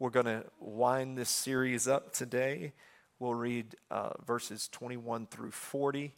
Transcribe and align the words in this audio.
We're 0.00 0.10
going 0.10 0.26
to 0.26 0.42
wind 0.58 1.16
this 1.16 1.28
series 1.28 1.86
up 1.86 2.12
today. 2.12 2.72
We'll 3.20 3.34
read 3.34 3.76
uh, 3.92 4.10
verses 4.26 4.68
21 4.72 5.28
through 5.28 5.52
40. 5.52 6.12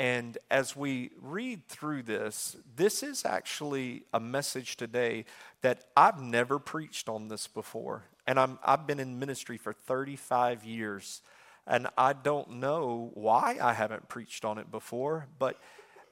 And 0.00 0.36
as 0.50 0.74
we 0.74 1.12
read 1.22 1.68
through 1.68 2.02
this, 2.02 2.56
this 2.74 3.04
is 3.04 3.24
actually 3.24 4.02
a 4.12 4.18
message 4.18 4.76
today 4.76 5.26
that 5.60 5.84
I've 5.96 6.20
never 6.20 6.58
preached 6.58 7.08
on 7.08 7.28
this 7.28 7.46
before. 7.46 8.02
And 8.26 8.36
I'm, 8.36 8.58
I've 8.64 8.84
been 8.84 8.98
in 8.98 9.20
ministry 9.20 9.58
for 9.58 9.72
35 9.72 10.64
years. 10.64 11.22
And 11.68 11.86
I 11.96 12.14
don't 12.14 12.54
know 12.54 13.12
why 13.14 13.58
I 13.62 13.74
haven't 13.74 14.08
preached 14.08 14.44
on 14.44 14.58
it 14.58 14.72
before. 14.72 15.28
But 15.38 15.60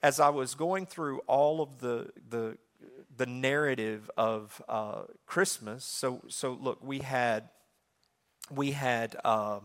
as 0.05 0.21
I 0.21 0.29
was 0.29 0.55
going 0.55 0.87
through 0.87 1.19
all 1.27 1.61
of 1.63 1.81
the, 1.81 2.11
the 2.31 2.59
the 3.17 3.27
narrative 3.27 4.11
of 4.17 4.63
uh, 4.69 5.03
Christmas. 5.27 5.85
So, 5.85 6.23
so 6.29 6.59
look, 6.61 6.79
we 6.83 7.01
had 7.01 7.49
we 8.51 8.73
had 8.73 9.17
uh, 9.25 9.61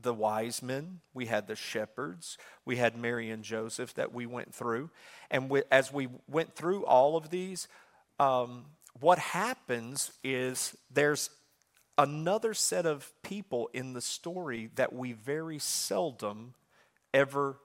the 0.00 0.14
wise 0.14 0.62
men, 0.62 1.00
we 1.12 1.26
had 1.26 1.46
the 1.46 1.56
shepherds, 1.56 2.36
we 2.64 2.76
had 2.76 2.96
Mary 2.96 3.30
and 3.30 3.42
Joseph 3.44 3.94
that 3.94 4.12
we 4.12 4.26
went 4.26 4.54
through, 4.54 4.90
and 5.30 5.48
we, 5.48 5.62
as 5.70 5.92
we 5.92 6.08
went 6.28 6.54
through 6.54 6.84
all 6.84 7.16
of 7.16 7.30
these, 7.30 7.68
um, 8.18 8.64
what 9.00 9.18
happens 9.18 10.12
is 10.22 10.76
there's 10.92 11.30
another 11.96 12.54
set 12.54 12.86
of 12.86 13.12
people 13.22 13.70
in 13.72 13.92
the 13.92 14.00
story 14.00 14.70
that 14.74 14.92
we 14.92 15.12
very 15.12 15.58
seldom 15.58 16.54
ever 17.12 17.56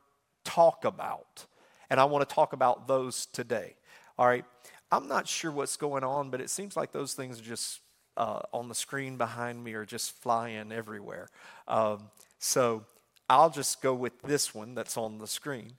talk 0.43 0.85
about. 0.85 1.45
And 1.89 1.99
I 1.99 2.05
want 2.05 2.27
to 2.27 2.33
talk 2.33 2.53
about 2.53 2.87
those 2.87 3.25
today. 3.25 3.73
All 4.19 4.27
right. 4.27 4.43
I'm 4.91 5.07
not 5.07 5.29
sure 5.29 5.49
what's 5.49 5.77
going 5.77 6.03
on, 6.03 6.29
but 6.29 6.41
it 6.41 6.49
seems 6.49 6.75
like 6.75 6.91
those 6.91 7.13
things 7.13 7.39
are 7.39 7.43
just 7.43 7.79
uh, 8.17 8.41
on 8.51 8.67
the 8.67 8.75
screen 8.75 9.15
behind 9.15 9.63
me 9.63 9.75
are 9.75 9.85
just 9.85 10.11
flying 10.11 10.73
everywhere. 10.73 11.29
Um, 11.69 12.09
so 12.37 12.83
I'll 13.29 13.49
just 13.49 13.81
go 13.81 13.93
with 13.93 14.21
this 14.21 14.53
one 14.53 14.75
that's 14.75 14.97
on 14.97 15.19
the 15.19 15.25
screen. 15.25 15.71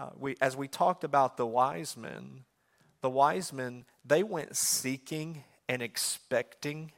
Uh, 0.00 0.10
we, 0.18 0.34
as 0.40 0.56
we 0.56 0.66
talked 0.66 1.04
about 1.04 1.36
the 1.36 1.46
wise 1.46 1.96
men, 1.96 2.42
the 3.02 3.10
wise 3.10 3.52
men, 3.52 3.84
they 4.04 4.24
went 4.24 4.56
seeking 4.56 5.44
and 5.68 5.80
expecting. 5.80 6.90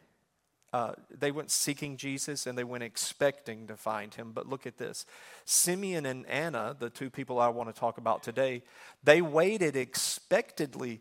Uh, 0.70 0.92
they 1.10 1.30
went 1.30 1.50
seeking 1.50 1.96
Jesus 1.96 2.46
and 2.46 2.58
they 2.58 2.64
went 2.64 2.84
expecting 2.84 3.66
to 3.66 3.76
find 3.76 4.14
him. 4.14 4.32
But 4.32 4.48
look 4.48 4.66
at 4.66 4.76
this 4.76 5.06
Simeon 5.44 6.04
and 6.04 6.26
Anna, 6.26 6.76
the 6.78 6.90
two 6.90 7.08
people 7.08 7.38
I 7.38 7.48
want 7.48 7.74
to 7.74 7.78
talk 7.78 7.96
about 7.96 8.22
today, 8.22 8.62
they 9.02 9.22
waited 9.22 9.76
expectedly 9.76 11.00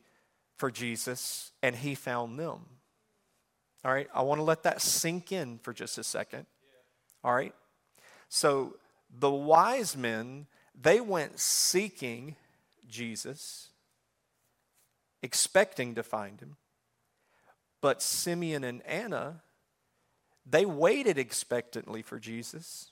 for 0.56 0.72
Jesus 0.72 1.52
and 1.62 1.76
he 1.76 1.96
found 1.96 2.40
them. 2.40 2.62
All 3.84 3.94
right, 3.94 4.08
I 4.14 4.22
want 4.22 4.40
to 4.40 4.44
let 4.44 4.64
that 4.64 4.82
sink 4.82 5.32
in 5.32 5.60
for 5.60 5.74
just 5.74 5.98
a 5.98 6.04
second. 6.04 6.46
All 7.24 7.34
right, 7.34 7.54
so 8.30 8.76
the 9.20 9.30
wise 9.30 9.96
men, 9.96 10.48
they 10.80 11.00
went 11.00 11.40
seeking 11.40 12.36
Jesus, 12.88 13.70
expecting 15.22 15.96
to 15.96 16.04
find 16.04 16.40
him. 16.40 16.56
But 17.82 18.02
Simeon 18.02 18.64
and 18.64 18.82
Anna, 18.84 19.42
they 20.50 20.66
waited 20.66 21.18
expectantly 21.18 22.02
for 22.02 22.20
Jesus, 22.20 22.92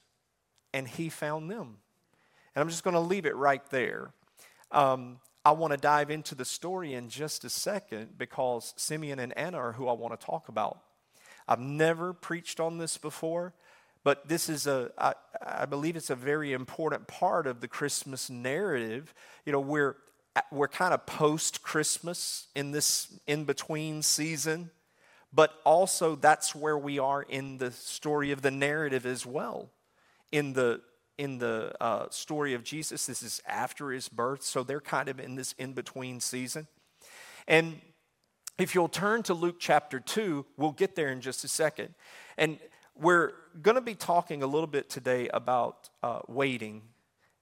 and 0.74 0.88
he 0.88 1.10
found 1.10 1.50
them. 1.50 1.78
And 2.54 2.62
I'm 2.62 2.70
just 2.70 2.84
going 2.84 2.96
to 2.96 3.00
leave 3.00 3.26
it 3.26 3.36
right 3.36 3.66
there. 3.70 4.12
Um, 4.72 5.20
I 5.46 5.52
want 5.52 5.72
to 5.72 5.78
dive 5.78 6.10
into 6.10 6.36
the 6.36 6.46
story 6.46 6.94
in 6.94 7.10
just 7.10 7.46
a 7.46 7.50
second 7.50 8.18
because 8.18 8.74
Simeon 8.78 9.20
and 9.20 9.38
Anna 9.38 9.58
are 9.58 9.72
who 9.74 9.88
I 9.88 9.94
want 9.94 10.20
to 10.20 10.26
talk 10.26 10.50
about. 10.50 10.80
I've 11.48 11.60
never 11.60 12.14
preached 12.14 12.60
on 12.60 12.80
this 12.80 12.98
before, 12.98 13.54
but 14.04 14.28
this 14.28 14.50
is 14.50 14.66
a, 14.66 14.92
I, 14.98 15.14
I 15.46 15.66
believe 15.66 15.96
it's 15.96 16.10
a 16.10 16.16
very 16.16 16.54
important 16.54 17.08
part 17.08 17.46
of 17.46 17.62
the 17.62 17.68
Christmas 17.68 18.30
narrative. 18.30 19.14
You 19.46 19.52
know, 19.52 19.60
we're, 19.60 19.98
we're 20.52 20.68
kind 20.68 20.94
of 20.94 21.06
post 21.06 21.62
Christmas 21.62 22.48
in 22.56 22.72
this 22.72 23.08
in 23.28 23.46
between 23.46 24.02
season, 24.02 24.72
but 25.36 25.60
also 25.66 26.16
that's 26.16 26.56
where 26.56 26.78
we 26.78 26.98
are 26.98 27.22
in 27.22 27.58
the 27.58 27.72
story 27.72 28.32
of 28.32 28.42
the 28.42 28.52
narrative 28.52 29.06
as 29.06 29.26
well. 29.26 29.70
In 30.32 30.54
the 30.54 30.82
in 31.18 31.38
the 31.38 31.74
uh, 31.82 32.08
story 32.10 32.54
of 32.54 32.64
Jesus. 32.64 33.06
This 33.06 33.24
is 33.24 33.42
after 33.48 33.92
his 33.92 34.10
birth, 34.10 34.44
so 34.44 34.64
they're 34.64 34.82
kind 34.82 35.08
of 35.10 35.20
in 35.20 35.36
this 35.36 35.54
in 35.54 35.74
between 35.74 36.20
season. 36.20 36.68
And 37.48 37.80
if 38.58 38.74
you'll 38.74 38.90
turn 38.90 39.24
to 39.24 39.34
Luke 39.34 39.58
chapter 39.60 40.00
2, 40.00 40.46
we'll 40.58 40.72
get 40.72 40.96
there 40.96 41.10
in 41.10 41.22
just 41.22 41.44
a 41.44 41.48
second. 41.48 41.94
And 42.38 42.58
we're 42.96 43.34
going 43.62 43.76
to 43.76 43.82
be 43.82 43.96
talking 43.96 44.44
a 44.44 44.48
little 44.48 44.68
bit 44.68 44.90
today 44.90 45.28
about 45.34 45.90
uh, 46.02 46.20
waiting. 46.28 46.82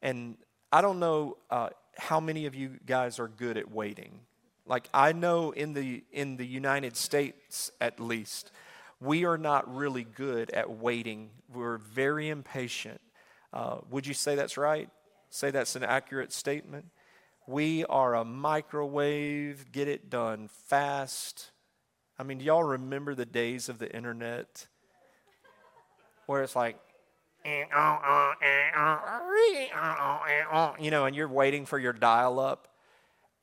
And 0.01 0.37
I 0.71 0.81
don't 0.81 0.99
know 0.99 1.37
uh, 1.49 1.69
how 1.97 2.19
many 2.19 2.45
of 2.47 2.55
you 2.55 2.79
guys 2.85 3.19
are 3.19 3.27
good 3.27 3.57
at 3.57 3.71
waiting. 3.71 4.19
Like 4.65 4.89
I 4.93 5.11
know 5.11 5.51
in 5.51 5.73
the 5.73 6.03
in 6.11 6.37
the 6.37 6.45
United 6.45 6.95
States 6.95 7.71
at 7.81 7.99
least, 7.99 8.51
we 9.01 9.25
are 9.25 9.37
not 9.37 9.73
really 9.73 10.05
good 10.05 10.49
at 10.51 10.69
waiting. 10.71 11.29
We're 11.53 11.77
very 11.77 12.29
impatient. 12.29 13.01
Uh, 13.51 13.79
would 13.89 14.07
you 14.07 14.13
say 14.13 14.35
that's 14.35 14.57
right? 14.57 14.89
Say 15.29 15.51
that's 15.51 15.75
an 15.75 15.83
accurate 15.83 16.31
statement? 16.31 16.85
We 17.45 17.83
are 17.85 18.15
a 18.15 18.23
microwave, 18.23 19.71
get 19.71 19.89
it 19.89 20.09
done 20.09 20.47
fast. 20.47 21.51
I 22.17 22.23
mean, 22.23 22.37
do 22.37 22.45
y'all 22.45 22.63
remember 22.63 23.15
the 23.15 23.25
days 23.25 23.67
of 23.67 23.79
the 23.79 23.93
internet 23.93 24.67
where 26.25 26.41
it's 26.41 26.55
like, 26.55 26.77
you 30.79 30.91
know, 30.91 31.05
and 31.05 31.15
you're 31.15 31.27
waiting 31.27 31.65
for 31.65 31.77
your 31.77 31.91
dial 31.91 32.39
up? 32.39 32.69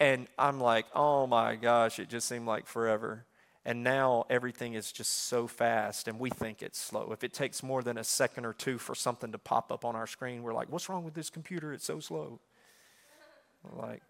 And 0.00 0.28
I'm 0.38 0.58
like, 0.58 0.86
oh 0.94 1.26
my 1.26 1.56
gosh, 1.56 1.98
it 1.98 2.08
just 2.08 2.26
seemed 2.26 2.46
like 2.46 2.66
forever. 2.66 3.26
And 3.66 3.84
now 3.84 4.24
everything 4.30 4.72
is 4.72 4.90
just 4.90 5.26
so 5.28 5.46
fast, 5.46 6.08
and 6.08 6.18
we 6.18 6.30
think 6.30 6.62
it's 6.62 6.78
slow. 6.78 7.12
If 7.12 7.22
it 7.22 7.34
takes 7.34 7.62
more 7.62 7.82
than 7.82 7.98
a 7.98 8.04
second 8.04 8.46
or 8.46 8.54
two 8.54 8.78
for 8.78 8.94
something 8.94 9.30
to 9.32 9.38
pop 9.38 9.70
up 9.70 9.84
on 9.84 9.94
our 9.94 10.06
screen, 10.06 10.42
we're 10.42 10.54
like, 10.54 10.72
what's 10.72 10.88
wrong 10.88 11.04
with 11.04 11.12
this 11.12 11.28
computer? 11.28 11.74
It's 11.74 11.84
so 11.84 12.00
slow. 12.00 12.40
like, 13.76 14.00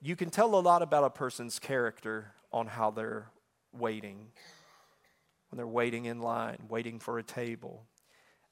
you 0.00 0.16
can 0.16 0.30
tell 0.30 0.54
a 0.54 0.60
lot 0.60 0.80
about 0.80 1.04
a 1.04 1.10
person's 1.10 1.58
character 1.58 2.32
on 2.50 2.66
how 2.66 2.90
they're 2.90 3.26
waiting. 3.78 4.28
When 5.50 5.58
they're 5.58 5.66
waiting 5.66 6.06
in 6.06 6.20
line, 6.20 6.58
waiting 6.70 6.98
for 6.98 7.18
a 7.18 7.22
table, 7.22 7.84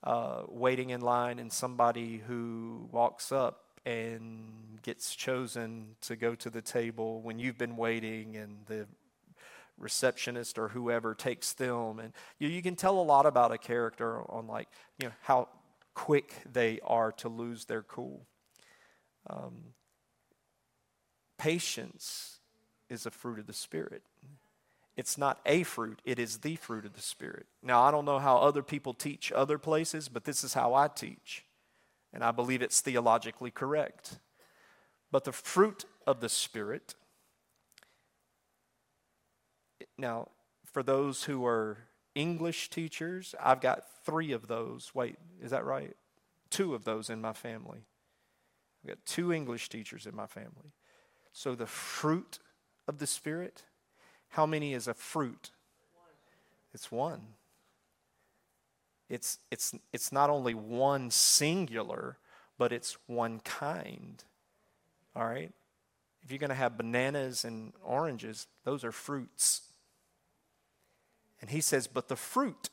uh, 0.04 0.42
waiting 0.48 0.90
in 0.90 1.00
line, 1.00 1.38
and 1.38 1.50
somebody 1.50 2.18
who 2.18 2.90
walks 2.92 3.32
up 3.32 3.61
and 3.84 4.80
gets 4.82 5.14
chosen 5.14 5.96
to 6.02 6.16
go 6.16 6.34
to 6.34 6.50
the 6.50 6.62
table 6.62 7.20
when 7.20 7.38
you've 7.38 7.58
been 7.58 7.76
waiting 7.76 8.36
and 8.36 8.58
the 8.66 8.86
receptionist 9.78 10.58
or 10.58 10.68
whoever 10.68 11.14
takes 11.14 11.52
them. 11.52 11.98
And 11.98 12.12
you, 12.38 12.48
you 12.48 12.62
can 12.62 12.76
tell 12.76 12.98
a 13.00 13.02
lot 13.02 13.26
about 13.26 13.52
a 13.52 13.58
character 13.58 14.22
on 14.30 14.46
like 14.46 14.68
you 14.98 15.08
know 15.08 15.14
how 15.22 15.48
quick 15.94 16.34
they 16.50 16.80
are 16.84 17.12
to 17.12 17.28
lose 17.28 17.64
their 17.64 17.82
cool. 17.82 18.26
Um, 19.28 19.74
patience 21.38 22.38
is 22.88 23.06
a 23.06 23.10
fruit 23.10 23.38
of 23.38 23.46
the 23.46 23.52
spirit. 23.52 24.02
It's 24.96 25.16
not 25.16 25.40
a 25.46 25.62
fruit 25.62 26.00
it 26.04 26.18
is 26.18 26.38
the 26.38 26.56
fruit 26.56 26.84
of 26.84 26.92
the 26.92 27.00
spirit. 27.00 27.46
Now 27.62 27.82
i 27.82 27.90
don't 27.90 28.04
know 28.04 28.18
how 28.18 28.36
other 28.36 28.62
people 28.62 28.94
teach 28.94 29.32
other 29.32 29.58
places 29.58 30.08
but 30.08 30.24
this 30.24 30.44
is 30.44 30.54
how 30.54 30.74
i 30.74 30.88
teach 30.88 31.44
and 32.12 32.22
i 32.22 32.30
believe 32.30 32.62
it's 32.62 32.80
theologically 32.80 33.50
correct 33.50 34.18
but 35.10 35.24
the 35.24 35.32
fruit 35.32 35.84
of 36.06 36.20
the 36.20 36.28
spirit 36.28 36.94
now, 39.98 40.28
for 40.64 40.82
those 40.82 41.24
who 41.24 41.44
are 41.46 41.78
English 42.14 42.70
teachers, 42.70 43.34
I've 43.40 43.60
got 43.60 43.84
three 44.04 44.32
of 44.32 44.48
those. 44.48 44.94
Wait, 44.94 45.16
is 45.40 45.50
that 45.50 45.64
right? 45.64 45.96
Two 46.50 46.74
of 46.74 46.84
those 46.84 47.10
in 47.10 47.20
my 47.20 47.32
family. 47.32 47.84
I've 48.82 48.88
got 48.88 49.06
two 49.06 49.32
English 49.32 49.68
teachers 49.68 50.06
in 50.06 50.14
my 50.14 50.26
family. 50.26 50.72
So 51.32 51.54
the 51.54 51.66
fruit 51.66 52.38
of 52.88 52.98
the 52.98 53.06
Spirit, 53.06 53.62
how 54.30 54.44
many 54.44 54.74
is 54.74 54.88
a 54.88 54.94
fruit? 54.94 55.50
It's 56.74 56.90
one. 56.90 57.22
It's, 59.12 59.36
it's, 59.50 59.74
it's 59.92 60.10
not 60.10 60.30
only 60.30 60.54
one 60.54 61.10
singular, 61.10 62.16
but 62.56 62.72
it's 62.72 62.96
one 63.06 63.40
kind. 63.40 64.24
All 65.14 65.26
right? 65.26 65.52
If 66.22 66.30
you're 66.30 66.38
going 66.38 66.48
to 66.48 66.54
have 66.54 66.78
bananas 66.78 67.44
and 67.44 67.74
oranges, 67.84 68.46
those 68.64 68.84
are 68.84 68.90
fruits. 68.90 69.60
And 71.42 71.50
he 71.50 71.60
says, 71.60 71.86
but 71.86 72.08
the 72.08 72.16
fruit, 72.16 72.70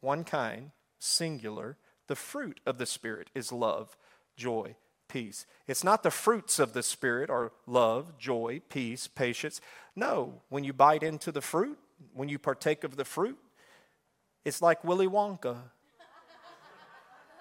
one 0.00 0.24
kind, 0.24 0.72
singular, 0.98 1.76
the 2.08 2.16
fruit 2.16 2.58
of 2.66 2.78
the 2.78 2.86
Spirit 2.86 3.30
is 3.32 3.52
love, 3.52 3.96
joy, 4.36 4.74
peace. 5.06 5.46
It's 5.68 5.84
not 5.84 6.02
the 6.02 6.10
fruits 6.10 6.58
of 6.58 6.72
the 6.72 6.82
Spirit 6.82 7.30
are 7.30 7.52
love, 7.64 8.18
joy, 8.18 8.60
peace, 8.68 9.06
patience. 9.06 9.60
No, 9.94 10.42
when 10.48 10.64
you 10.64 10.72
bite 10.72 11.04
into 11.04 11.30
the 11.30 11.40
fruit, 11.40 11.78
when 12.12 12.28
you 12.28 12.40
partake 12.40 12.82
of 12.82 12.96
the 12.96 13.04
fruit, 13.04 13.38
it's 14.48 14.62
like 14.62 14.82
Willy 14.82 15.06
Wonka. 15.06 15.56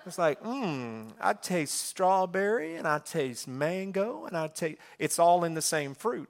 It's 0.06 0.18
like, 0.18 0.42
mmm, 0.42 1.12
I 1.20 1.34
taste 1.34 1.82
strawberry 1.82 2.76
and 2.76 2.88
I 2.88 3.00
taste 3.00 3.48
mango 3.48 4.26
and 4.26 4.38
I 4.38 4.48
taste, 4.48 4.78
it's 5.00 5.20
all 5.20 5.44
in 5.44 5.54
the 5.54 5.62
same 5.62 5.96
fruit. 5.96 6.30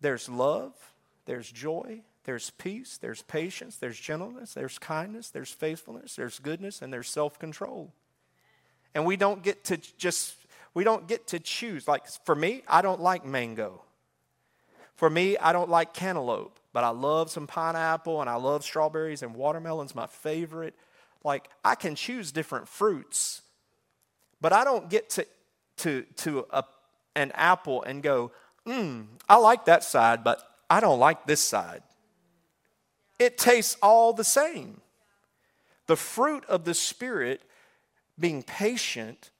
There's 0.00 0.28
love, 0.28 0.72
there's 1.26 1.50
joy, 1.50 2.02
there's 2.24 2.50
peace, 2.50 2.98
there's 3.00 3.22
patience, 3.22 3.76
there's 3.76 3.98
gentleness, 3.98 4.54
there's 4.54 4.78
kindness, 4.78 5.30
there's 5.30 5.50
faithfulness, 5.50 6.16
there's 6.16 6.38
goodness, 6.40 6.82
and 6.82 6.92
there's 6.92 7.08
self 7.08 7.38
control. 7.38 7.92
And 8.94 9.04
we 9.04 9.16
don't 9.16 9.42
get 9.42 9.64
to 9.64 9.76
just, 9.76 10.36
we 10.74 10.82
don't 10.82 11.06
get 11.06 11.28
to 11.28 11.38
choose. 11.38 11.86
Like 11.86 12.06
for 12.24 12.34
me, 12.34 12.62
I 12.66 12.82
don't 12.82 13.00
like 13.00 13.24
mango. 13.24 13.82
For 14.96 15.08
me, 15.08 15.36
I 15.38 15.52
don't 15.52 15.70
like 15.70 15.92
cantaloupe, 15.92 16.58
but 16.74 16.82
I 16.82 16.90
love 16.90 17.30
some 17.30 17.46
pineapple 17.46 18.20
and 18.20 18.28
I 18.28 18.34
love 18.34 18.64
strawberries 18.64 19.22
and 19.22 19.34
watermelon's 19.34 19.94
my 19.94 20.08
favorite. 20.08 20.74
Like 21.22 21.48
I 21.64 21.76
can 21.76 21.94
choose 21.94 22.32
different 22.32 22.68
fruits, 22.68 23.42
but 24.40 24.52
I 24.52 24.64
don't 24.64 24.90
get 24.90 25.08
to 25.10 25.26
to 25.78 26.02
to 26.16 26.46
a, 26.50 26.64
an 27.14 27.30
apple 27.32 27.84
and 27.84 28.02
go, 28.02 28.32
"Hmm, 28.66 29.02
I 29.28 29.36
like 29.36 29.64
that 29.66 29.84
side, 29.84 30.24
but 30.24 30.42
I 30.68 30.80
don't 30.80 30.98
like 30.98 31.26
this 31.26 31.40
side." 31.40 31.82
It 33.20 33.38
tastes 33.38 33.76
all 33.80 34.12
the 34.12 34.24
same. 34.24 34.80
The 35.86 35.96
fruit 35.96 36.44
of 36.46 36.64
the 36.64 36.74
spirit 36.74 37.42
being 38.18 38.42
patient, 38.42 39.30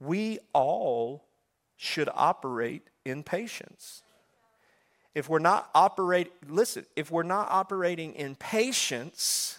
we 0.00 0.38
all 0.54 1.26
should 1.76 2.08
operate 2.14 2.88
in 3.04 3.22
patience. 3.22 4.02
If 5.14 5.28
we're 5.28 5.38
not 5.38 5.70
operating, 5.74 6.32
listen, 6.48 6.86
if 6.96 7.10
we're 7.10 7.22
not 7.22 7.48
operating 7.50 8.14
in 8.14 8.34
patience, 8.34 9.58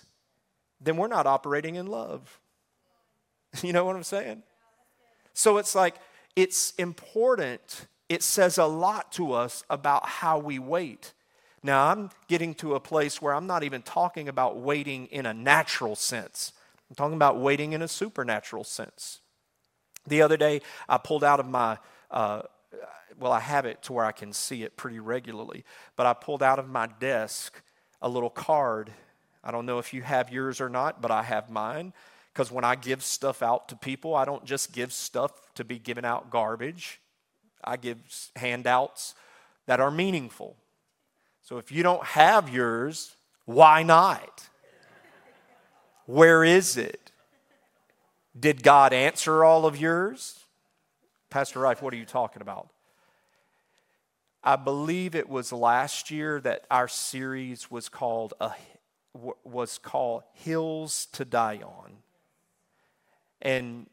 then 0.80 0.98
we're 0.98 1.08
not 1.08 1.28
operating 1.28 1.76
in 1.76 1.88
love. 1.88 2.40
You 3.64 3.74
know 3.74 3.84
what 3.84 3.96
I'm 3.96 4.04
saying? 4.04 4.44
So 5.34 5.58
it's 5.58 5.74
like, 5.74 5.96
it's 6.36 6.72
important. 6.76 7.88
It 8.08 8.22
says 8.22 8.60
a 8.60 8.66
lot 8.66 9.12
to 9.14 9.34
us 9.34 9.64
about 9.72 10.06
how 10.06 10.38
we 10.38 10.60
wait. 10.60 11.14
Now, 11.64 11.88
I'm 11.88 12.10
getting 12.28 12.54
to 12.56 12.76
a 12.76 12.80
place 12.80 13.22
where 13.22 13.34
I'm 13.34 13.48
not 13.48 13.64
even 13.64 13.82
talking 13.82 14.30
about 14.30 14.58
waiting 14.58 15.08
in 15.08 15.26
a 15.26 15.34
natural 15.34 15.96
sense. 15.96 16.54
I'm 16.90 16.96
talking 16.96 17.16
about 17.16 17.40
waiting 17.40 17.74
in 17.74 17.82
a 17.82 17.88
supernatural 17.88 18.64
sense. 18.64 19.20
The 20.08 20.22
other 20.22 20.38
day, 20.38 20.62
I 20.88 20.98
pulled 20.98 21.24
out 21.24 21.40
of 21.40 21.48
my, 21.48 21.78
uh, 22.10 22.44
well, 23.20 23.32
I 23.32 23.40
have 23.40 23.66
it 23.66 23.84
to 23.84 23.94
where 23.94 24.06
I 24.06 24.12
can 24.12 24.34
see 24.34 24.64
it 24.64 24.78
pretty 24.78 25.00
regularly, 25.00 25.66
but 25.96 26.06
I 26.06 26.14
pulled 26.14 26.44
out 26.44 26.60
of 26.60 26.70
my 26.70 26.88
desk 27.00 27.62
a 28.02 28.10
little 28.10 28.30
card. 28.30 28.92
I 29.44 29.52
don't 29.52 29.66
know 29.66 29.80
if 29.80 29.94
you 29.94 30.02
have 30.02 30.32
yours 30.32 30.62
or 30.62 30.70
not, 30.70 31.02
but 31.02 31.12
I 31.12 31.24
have 31.24 31.50
mine. 31.50 31.94
Because 32.34 32.52
when 32.52 32.64
I 32.64 32.76
give 32.76 33.04
stuff 33.04 33.42
out 33.42 33.70
to 33.70 33.76
people, 33.76 34.16
I 34.16 34.26
don't 34.26 34.46
just 34.46 34.72
give 34.72 34.94
stuff 34.94 35.32
to 35.56 35.64
be 35.64 35.80
given 35.80 36.06
out 36.06 36.30
garbage, 36.30 37.02
I 37.64 37.76
give 37.76 37.98
handouts 38.36 39.16
that 39.66 39.80
are 39.80 39.92
meaningful. 39.92 40.56
So 41.42 41.58
if 41.58 41.72
you 41.72 41.84
don't 41.84 42.04
have 42.04 42.48
yours, 42.50 43.16
why 43.46 43.84
not? 43.84 44.48
Where 46.06 46.44
is 46.44 46.78
it? 46.78 47.12
Did 48.40 48.64
God 48.64 48.94
answer 48.94 49.44
all 49.44 49.66
of 49.66 49.78
yours? 49.78 50.40
Pastor 51.30 51.60
Rife, 51.60 51.82
what 51.82 51.94
are 51.94 51.98
you 51.98 52.06
talking 52.06 52.42
about? 52.42 52.70
I 54.50 54.56
believe 54.56 55.14
it 55.14 55.30
was 55.30 55.54
last 55.54 56.10
year 56.10 56.42
that 56.42 56.66
our 56.72 56.88
series 56.88 57.70
was 57.70 57.88
called 57.88 58.34
a, 58.42 58.50
was 59.44 59.78
called 59.78 60.24
Hills 60.34 61.06
to 61.12 61.24
Die 61.24 61.60
On. 61.64 61.92
And 63.44 63.86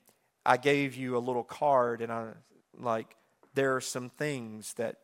I 0.46 0.56
gave 0.56 0.96
you 0.96 1.14
a 1.14 1.18
little 1.18 1.44
card 1.44 2.00
and 2.00 2.10
I 2.10 2.28
like 2.74 3.16
there 3.52 3.76
are 3.76 3.82
some 3.82 4.08
things 4.08 4.72
that 4.78 4.96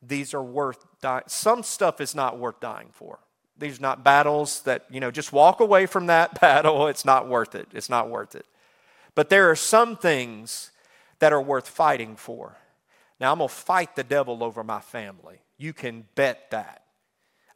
these 0.00 0.32
are 0.32 0.44
worth 0.44 0.86
dying. 1.00 1.24
Some 1.26 1.64
stuff 1.64 2.00
is 2.00 2.14
not 2.14 2.38
worth 2.38 2.60
dying 2.60 2.90
for. 2.92 3.18
These 3.58 3.80
are 3.80 3.82
not 3.82 4.04
battles 4.04 4.62
that, 4.62 4.84
you 4.88 5.00
know, 5.00 5.10
just 5.10 5.32
walk 5.32 5.58
away 5.58 5.86
from 5.86 6.06
that 6.06 6.40
battle. 6.40 6.86
It's 6.86 7.04
not 7.04 7.28
worth 7.28 7.56
it. 7.56 7.66
It's 7.72 7.90
not 7.90 8.08
worth 8.08 8.36
it. 8.36 8.46
But 9.16 9.28
there 9.28 9.50
are 9.50 9.56
some 9.56 9.96
things 9.96 10.70
that 11.18 11.32
are 11.32 11.42
worth 11.42 11.66
fighting 11.66 12.14
for. 12.14 12.58
Now, 13.22 13.30
I'm 13.30 13.38
going 13.38 13.48
to 13.48 13.54
fight 13.54 13.94
the 13.94 14.02
devil 14.02 14.42
over 14.42 14.64
my 14.64 14.80
family. 14.80 15.38
You 15.56 15.72
can 15.72 16.06
bet 16.16 16.50
that. 16.50 16.82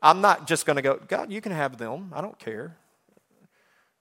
I'm 0.01 0.21
not 0.21 0.47
just 0.47 0.65
going 0.65 0.77
to 0.77 0.83
go, 0.83 1.01
God, 1.09 1.33
you 1.33 1.41
can 1.41 1.51
have 1.51 1.77
them. 1.77 2.13
I 2.15 2.21
don't 2.21 2.39
care. 2.39 2.77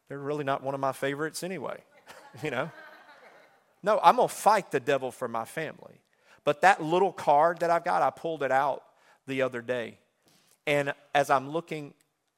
They're 0.07 0.19
really 0.19 0.43
not 0.43 0.61
one 0.61 0.75
of 0.75 0.79
my 0.79 0.91
favorites 0.91 1.41
anyway, 1.41 1.79
you 2.43 2.51
know? 2.51 2.69
No, 3.81 3.99
I'm 4.03 4.17
going 4.17 4.29
to 4.29 4.33
fight 4.33 4.69
the 4.69 4.79
devil 4.79 5.09
for 5.09 5.27
my 5.27 5.43
family. 5.43 6.01
But 6.43 6.61
that 6.61 6.83
little 6.83 7.11
card 7.11 7.61
that 7.61 7.71
I've 7.71 7.83
got, 7.83 8.03
I 8.03 8.11
pulled 8.11 8.43
it 8.43 8.51
out 8.51 8.83
the 9.25 9.41
other 9.41 9.63
day. 9.63 9.97
And 10.67 10.93
as 11.15 11.31
I'm 11.31 11.49
looking 11.49 11.95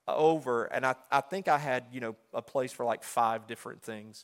over, 0.07 0.67
and 0.67 0.85
I, 0.85 0.95
I 1.11 1.19
think 1.19 1.49
I 1.49 1.57
had, 1.57 1.83
you 1.91 1.99
know, 1.99 2.15
a 2.33 2.41
place 2.41 2.71
for 2.71 2.85
like 2.85 3.03
five 3.03 3.45
different 3.45 3.81
things. 3.81 4.23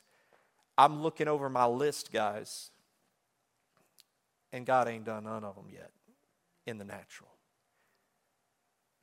I'm 0.78 1.04
looking 1.04 1.28
over 1.28 1.50
my 1.50 1.66
list, 1.66 2.14
guys, 2.14 2.70
and 4.54 4.66
God 4.66 4.88
ain't 4.88 5.04
done 5.04 5.26
none 5.26 5.44
of 5.44 5.56
them 5.56 5.66
yet 5.70 5.92
in 6.66 6.78
the 6.78 6.86
natural. 6.86 7.30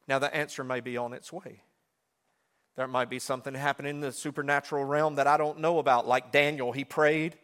Now, 0.09 0.19
the 0.19 0.35
answer 0.35 0.65
may 0.65 0.81
be 0.81 0.97
on 0.97 1.13
its 1.13 1.33
way. 1.33 1.63
There 2.77 2.87
might 2.87 3.11
be 3.11 3.19
something 3.19 3.53
happening 3.53 3.97
in 3.97 4.01
the 4.01 4.13
supernatural 4.13 4.85
realm 4.85 5.17
that 5.17 5.27
I 5.27 5.37
don't 5.37 5.59
know 5.59 5.79
about, 5.79 6.09
like 6.09 6.33
Daniel, 6.33 6.73
he 6.73 6.85
prayed 6.85 7.37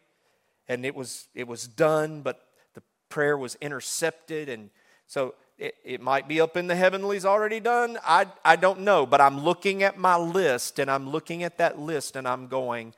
and 0.68 0.84
it 0.84 0.94
was, 0.94 1.28
it 1.34 1.46
was 1.46 1.66
done, 1.66 2.22
but 2.22 2.40
the 2.75 2.82
prayer 3.08 3.36
was 3.36 3.56
intercepted. 3.60 4.48
And 4.48 4.70
so 5.06 5.34
it, 5.58 5.75
it 5.84 6.00
might 6.00 6.26
be 6.28 6.40
up 6.40 6.56
in 6.56 6.66
the 6.66 6.76
heavenlies 6.76 7.25
already 7.25 7.60
done. 7.60 7.98
I, 8.04 8.26
I 8.44 8.56
don't 8.56 8.80
know. 8.80 9.06
But 9.06 9.20
I'm 9.20 9.44
looking 9.44 9.82
at 9.82 9.98
my 9.98 10.16
list 10.16 10.78
and 10.78 10.90
I'm 10.90 11.10
looking 11.10 11.42
at 11.42 11.58
that 11.58 11.78
list 11.78 12.16
and 12.16 12.26
I'm 12.26 12.48
going, 12.48 12.94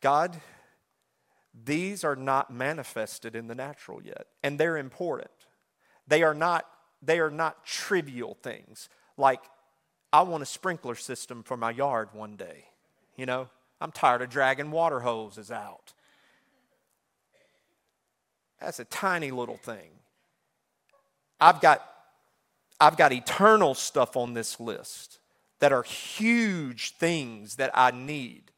God, 0.00 0.38
these 1.62 2.02
are 2.02 2.16
not 2.16 2.52
manifested 2.52 3.36
in 3.36 3.46
the 3.46 3.54
natural 3.54 4.02
yet. 4.02 4.26
And 4.42 4.58
they're 4.58 4.76
important. 4.76 5.30
They 6.08 6.22
are 6.22 6.34
not, 6.34 6.66
they 7.00 7.20
are 7.20 7.30
not 7.30 7.64
trivial 7.64 8.36
things. 8.42 8.88
Like, 9.16 9.42
I 10.12 10.22
want 10.22 10.42
a 10.42 10.46
sprinkler 10.46 10.94
system 10.94 11.42
for 11.42 11.56
my 11.56 11.70
yard 11.70 12.08
one 12.12 12.36
day. 12.36 12.64
You 13.16 13.26
know, 13.26 13.48
I'm 13.80 13.92
tired 13.92 14.22
of 14.22 14.30
dragging 14.30 14.70
water 14.70 15.00
hoses 15.00 15.50
out. 15.50 15.92
That's 18.60 18.80
a 18.80 18.84
tiny 18.84 19.30
little 19.30 19.56
thing. 19.56 19.90
I've 21.40 21.60
got, 21.60 21.86
I've 22.80 22.96
got 22.96 23.12
eternal 23.12 23.74
stuff 23.74 24.16
on 24.16 24.34
this 24.34 24.58
list 24.58 25.18
that 25.60 25.72
are 25.72 25.82
huge 25.82 26.94
things 26.96 27.56
that 27.56 27.70
I 27.74 27.90
need. 27.90 28.50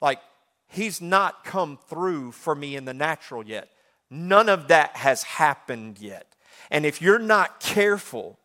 Like, 0.00 0.20
He's 0.68 1.00
not 1.00 1.44
come 1.44 1.78
through 1.88 2.32
for 2.32 2.54
me 2.54 2.76
in 2.76 2.84
the 2.84 2.94
natural 2.94 3.44
yet. 3.44 3.70
None 4.10 4.48
of 4.48 4.68
that 4.68 4.96
has 4.96 5.22
happened 5.22 5.98
yet. 5.98 6.34
And 6.70 6.84
if 6.86 7.02
you're 7.02 7.18
not 7.18 7.60
careful, 7.60 8.38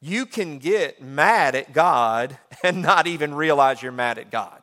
you 0.00 0.26
can 0.26 0.58
get 0.58 1.02
mad 1.02 1.54
at 1.54 1.72
God 1.72 2.38
and 2.62 2.82
not 2.82 3.06
even 3.06 3.34
realize 3.34 3.82
you're 3.82 3.92
mad 3.92 4.18
at 4.18 4.30
God 4.30 4.60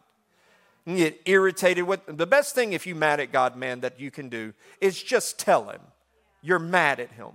and 0.86 0.98
get 0.98 1.22
irritated 1.26 1.86
with 1.86 2.02
the 2.06 2.28
best 2.28 2.56
thing 2.56 2.74
if 2.74 2.86
you're 2.86 2.96
mad 2.96 3.20
at 3.20 3.32
God, 3.32 3.56
man, 3.56 3.82
that 3.82 4.00
you 4.00 4.12
can 4.12 4.30
do 4.30 4.54
is 4.82 5.02
just 5.02 5.40
tell 5.40 5.70
him 5.70 5.82
you're 6.42 6.60
mad 6.60 7.00
at 7.00 7.12
him. 7.12 7.32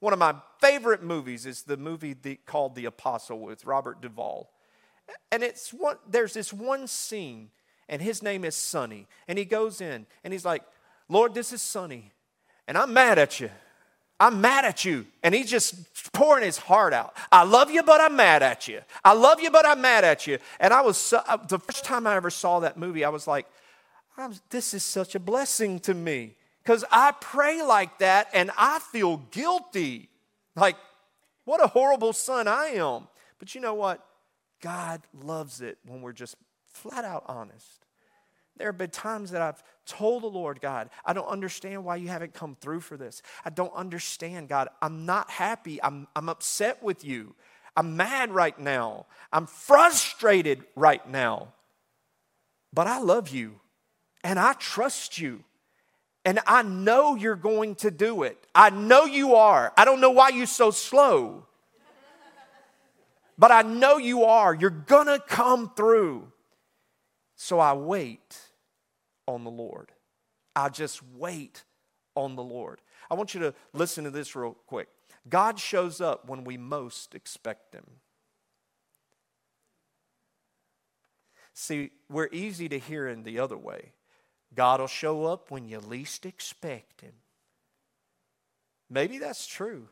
One 0.00 0.12
of 0.12 0.18
my 0.18 0.34
favorite 0.60 1.02
movies 1.02 1.46
is 1.46 1.62
the 1.62 1.76
movie 1.76 2.14
called 2.46 2.74
The 2.74 2.86
Apostle 2.86 3.40
with 3.40 3.64
Robert 3.64 4.00
Duvall. 4.00 4.50
And 5.32 5.42
it's 5.42 5.72
one, 5.72 5.96
there's 6.08 6.34
this 6.34 6.52
one 6.52 6.86
scene, 6.86 7.50
and 7.90 8.00
his 8.00 8.22
name 8.22 8.44
is 8.46 8.54
Sonny. 8.54 9.06
And 9.28 9.38
he 9.38 9.44
goes 9.44 9.82
in 9.82 10.06
and 10.24 10.32
he's 10.32 10.46
like, 10.46 10.62
Lord, 11.10 11.34
this 11.34 11.52
is 11.52 11.60
Sonny, 11.60 12.12
and 12.66 12.78
I'm 12.78 12.94
mad 12.94 13.18
at 13.18 13.40
you. 13.40 13.50
I'm 14.20 14.40
mad 14.40 14.66
at 14.66 14.84
you. 14.84 15.06
And 15.22 15.34
he's 15.34 15.50
just 15.50 15.74
pouring 16.12 16.44
his 16.44 16.58
heart 16.58 16.92
out. 16.92 17.16
I 17.32 17.42
love 17.42 17.70
you, 17.70 17.82
but 17.82 18.02
I'm 18.02 18.16
mad 18.16 18.42
at 18.42 18.68
you. 18.68 18.80
I 19.02 19.14
love 19.14 19.40
you, 19.40 19.50
but 19.50 19.66
I'm 19.66 19.80
mad 19.80 20.04
at 20.04 20.26
you. 20.26 20.38
And 20.60 20.74
I 20.74 20.82
was, 20.82 20.98
so, 20.98 21.22
uh, 21.26 21.38
the 21.38 21.58
first 21.58 21.84
time 21.84 22.06
I 22.06 22.16
ever 22.16 22.28
saw 22.28 22.60
that 22.60 22.76
movie, 22.76 23.02
I 23.02 23.08
was 23.08 23.26
like, 23.26 23.46
this 24.50 24.74
is 24.74 24.82
such 24.82 25.14
a 25.14 25.18
blessing 25.18 25.80
to 25.80 25.94
me. 25.94 26.36
Because 26.62 26.84
I 26.92 27.12
pray 27.12 27.62
like 27.62 27.98
that 28.00 28.28
and 28.34 28.50
I 28.58 28.78
feel 28.78 29.16
guilty. 29.30 30.10
Like, 30.54 30.76
what 31.46 31.64
a 31.64 31.68
horrible 31.68 32.12
son 32.12 32.46
I 32.46 32.66
am. 32.74 33.08
But 33.38 33.54
you 33.54 33.62
know 33.62 33.74
what? 33.74 34.06
God 34.60 35.00
loves 35.24 35.62
it 35.62 35.78
when 35.86 36.02
we're 36.02 36.12
just 36.12 36.36
flat 36.66 37.06
out 37.06 37.24
honest. 37.26 37.79
There 38.60 38.68
have 38.68 38.76
been 38.76 38.90
times 38.90 39.30
that 39.30 39.40
I've 39.40 39.62
told 39.86 40.22
the 40.22 40.26
Lord, 40.26 40.60
God, 40.60 40.90
I 41.02 41.14
don't 41.14 41.26
understand 41.26 41.82
why 41.82 41.96
you 41.96 42.08
haven't 42.08 42.34
come 42.34 42.58
through 42.60 42.80
for 42.80 42.98
this. 42.98 43.22
I 43.42 43.48
don't 43.48 43.72
understand, 43.72 44.50
God. 44.50 44.68
I'm 44.82 45.06
not 45.06 45.30
happy. 45.30 45.82
I'm, 45.82 46.06
I'm 46.14 46.28
upset 46.28 46.82
with 46.82 47.02
you. 47.02 47.34
I'm 47.74 47.96
mad 47.96 48.30
right 48.32 48.58
now. 48.58 49.06
I'm 49.32 49.46
frustrated 49.46 50.62
right 50.76 51.08
now. 51.08 51.54
But 52.70 52.86
I 52.86 52.98
love 52.98 53.30
you 53.30 53.60
and 54.22 54.38
I 54.38 54.52
trust 54.52 55.18
you. 55.18 55.42
And 56.26 56.38
I 56.46 56.62
know 56.62 57.14
you're 57.14 57.34
going 57.34 57.76
to 57.76 57.90
do 57.90 58.24
it. 58.24 58.36
I 58.54 58.68
know 58.68 59.06
you 59.06 59.36
are. 59.36 59.72
I 59.74 59.86
don't 59.86 60.02
know 60.02 60.10
why 60.10 60.28
you're 60.28 60.44
so 60.44 60.70
slow. 60.70 61.46
But 63.38 63.52
I 63.52 63.62
know 63.62 63.96
you 63.96 64.24
are. 64.24 64.54
You're 64.54 64.68
to 64.68 65.22
come 65.26 65.72
through. 65.74 66.30
So 67.36 67.58
I 67.58 67.72
wait 67.72 68.49
on 69.30 69.44
the 69.44 69.50
Lord. 69.50 69.92
I 70.54 70.68
just 70.68 71.02
wait 71.02 71.64
on 72.14 72.36
the 72.36 72.42
Lord. 72.42 72.80
I 73.10 73.14
want 73.14 73.34
you 73.34 73.40
to 73.40 73.54
listen 73.72 74.04
to 74.04 74.10
this 74.10 74.34
real 74.36 74.56
quick. 74.66 74.88
God 75.28 75.58
shows 75.58 76.00
up 76.00 76.28
when 76.28 76.44
we 76.44 76.56
most 76.56 77.14
expect 77.14 77.74
Him. 77.74 77.86
See, 81.54 81.90
we're 82.08 82.28
easy 82.32 82.68
to 82.68 82.78
hear 82.78 83.06
in 83.08 83.22
the 83.22 83.38
other 83.38 83.58
way. 83.58 83.92
God 84.54 84.80
will 84.80 84.86
show 84.86 85.26
up 85.26 85.50
when 85.50 85.68
you 85.68 85.78
least 85.78 86.26
expect 86.26 87.02
Him. 87.02 87.12
Maybe 88.88 89.18
that's 89.18 89.46
true. 89.46 89.88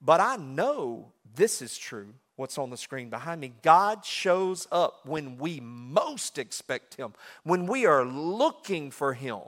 But 0.00 0.20
I 0.20 0.36
know 0.36 1.12
this 1.34 1.62
is 1.62 1.76
true 1.76 2.14
what's 2.36 2.58
on 2.58 2.70
the 2.70 2.76
screen 2.76 3.10
behind 3.10 3.40
me. 3.40 3.52
God 3.62 4.04
shows 4.04 4.66
up 4.72 5.00
when 5.04 5.38
we 5.38 5.60
most 5.60 6.38
expect 6.38 6.94
Him, 6.94 7.14
when 7.42 7.66
we 7.66 7.86
are 7.86 8.04
looking 8.04 8.90
for 8.90 9.14
Him. 9.14 9.40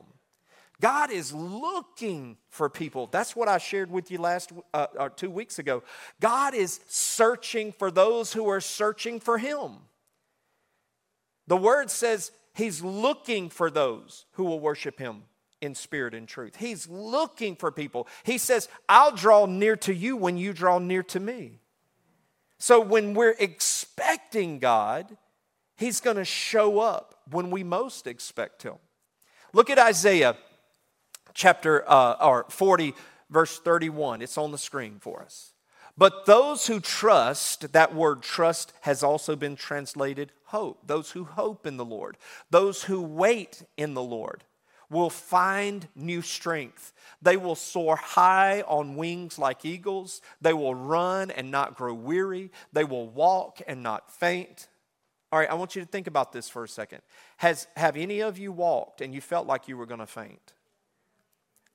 God 0.81 1.11
is 1.11 1.33
looking 1.33 2.37
for 2.51 2.69
people. 2.69 3.09
That's 3.11 3.35
what 3.35 3.49
I 3.49 3.59
shared 3.59 3.91
with 3.91 4.11
you 4.11 4.19
last 4.19 4.53
uh, 4.75 4.87
or 4.99 5.09
two 5.09 5.31
weeks 5.31 5.59
ago. 5.59 5.83
God 6.21 6.55
is 6.55 6.81
searching 6.87 7.73
for 7.73 7.91
those 7.91 8.33
who 8.33 8.49
are 8.49 8.61
searching 8.61 9.19
for 9.19 9.39
Him. 9.39 9.73
The 11.47 11.57
word 11.57 11.91
says 11.91 12.31
He's 12.55 12.83
looking 12.83 13.49
for 13.51 13.71
those 13.71 14.27
who 14.33 14.45
will 14.45 14.61
worship 14.61 14.99
Him 14.99 15.23
in 15.61 15.75
spirit 15.75 16.15
and 16.15 16.29
truth. 16.29 16.57
He's 16.57 16.89
looking 16.89 17.57
for 17.57 17.73
people. 17.73 18.07
He 18.25 18.39
says, 18.39 18.69
I'll 18.89 19.13
draw 19.13 19.47
near 19.47 19.77
to 19.77 19.95
you 19.95 20.17
when 20.17 20.37
you 20.37 20.53
draw 20.53 20.79
near 20.79 21.03
to 21.05 21.21
me. 21.21 21.61
So 22.59 22.81
when 22.81 23.15
we're 23.15 23.37
expecting 23.39 24.59
God, 24.59 25.17
He's 25.77 26.01
going 26.01 26.17
to 26.17 26.25
show 26.25 26.81
up 26.81 27.15
when 27.31 27.51
we 27.51 27.63
most 27.63 28.07
expect 28.07 28.63
Him. 28.63 28.77
Look 29.53 29.71
at 29.71 29.79
Isaiah 29.79 30.37
chapter 31.35 31.89
uh, 31.89 32.17
or 32.21 32.47
40, 32.49 32.95
verse 33.31 33.59
31. 33.59 34.23
It's 34.23 34.39
on 34.39 34.53
the 34.53 34.59
screen 34.59 34.99
for 35.01 35.23
us. 35.23 35.53
But 35.99 36.27
those 36.27 36.67
who 36.67 36.81
trust, 36.81 37.73
that 37.73 37.95
word 37.95 38.23
trust 38.23 38.73
has 38.83 39.03
also 39.03 39.35
been 39.35 39.57
translated 39.57 40.33
hope. 40.45 40.87
Those 40.87 41.13
who 41.13 41.25
hope 41.25 41.67
in 41.67 41.77
the 41.77 41.85
Lord, 41.85 42.19
those 42.51 42.85
who 42.85 43.01
wait 43.01 43.63
in 43.77 43.95
the 43.95 44.03
Lord 44.03 44.45
will 44.91 45.11
find 45.11 45.89
new 45.95 46.23
strength. 46.23 46.93
They 47.23 47.37
will 47.37 47.55
soar 47.55 47.97
high 47.97 48.63
on 48.63 48.97
wings 48.97 49.39
like 49.39 49.65
eagles. 49.65 50.21
They 50.41 50.53
will 50.53 50.75
run 50.75 51.31
and 51.31 51.51
not 51.51 51.77
grow 51.77 51.95
weary. 51.95 52.51
They 52.73 52.85
will 52.85 53.09
walk 53.09 53.61
and 53.67 53.83
not 53.83 54.13
faint. 54.13 54.69
All 55.33 55.41
right, 55.41 55.51
I 55.51 55.55
want 55.55 55.75
you 55.75 55.83
to 55.83 55.89
think 55.89 56.07
about 56.07 56.33
this 56.33 56.49
for 56.49 56.65
a 56.65 56.69
second. 56.69 57.03
Has, 57.39 57.67
have 57.77 57.97
any 57.97 58.21
of 58.21 58.39
you 58.39 58.53
walked 58.53 59.01
and 59.01 59.15
you 59.15 59.21
felt 59.21 59.47
like 59.47 59.69
you 59.69 59.77
were 59.77 59.87
going 59.87 60.01
to 60.01 60.07
faint? 60.07 60.53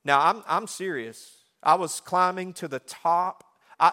Now, 0.04 0.20
I'm, 0.20 0.42
I'm 0.48 0.66
serious. 0.66 1.36
I 1.62 1.74
was 1.74 2.00
climbing 2.00 2.54
to 2.54 2.68
the 2.68 2.80
top. 2.80 3.44
I, 3.78 3.92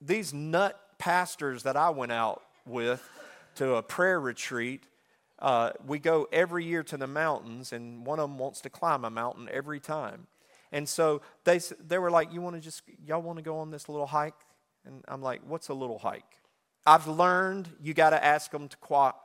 these 0.00 0.34
nut 0.34 0.78
pastors 0.98 1.62
that 1.62 1.76
I 1.76 1.90
went 1.90 2.12
out 2.12 2.42
with 2.66 3.02
to 3.54 3.76
a 3.76 3.82
prayer 3.82 4.20
retreat, 4.20 4.84
uh, 5.38 5.70
we 5.86 5.98
go 5.98 6.28
every 6.32 6.64
year 6.64 6.82
to 6.84 6.96
the 6.96 7.06
mountains, 7.06 7.72
and 7.72 8.04
one 8.04 8.18
of 8.18 8.28
them 8.28 8.38
wants 8.38 8.60
to 8.62 8.70
climb 8.70 9.04
a 9.04 9.10
mountain 9.10 9.48
every 9.52 9.80
time. 9.80 10.26
And 10.72 10.88
so 10.88 11.22
they, 11.44 11.60
they 11.86 11.98
were 11.98 12.10
like, 12.10 12.32
You 12.32 12.40
want 12.40 12.56
to 12.56 12.60
just, 12.60 12.82
y'all 13.04 13.22
want 13.22 13.38
to 13.38 13.42
go 13.42 13.58
on 13.58 13.70
this 13.70 13.88
little 13.88 14.06
hike? 14.06 14.34
And 14.84 15.04
I'm 15.08 15.22
like, 15.22 15.40
What's 15.46 15.68
a 15.68 15.74
little 15.74 15.98
hike? 15.98 16.38
I've 16.86 17.06
learned 17.06 17.68
you 17.82 17.94
got 17.94 18.10
to 18.10 18.24
ask 18.24 18.50
them 18.50 18.68
to 18.68 18.76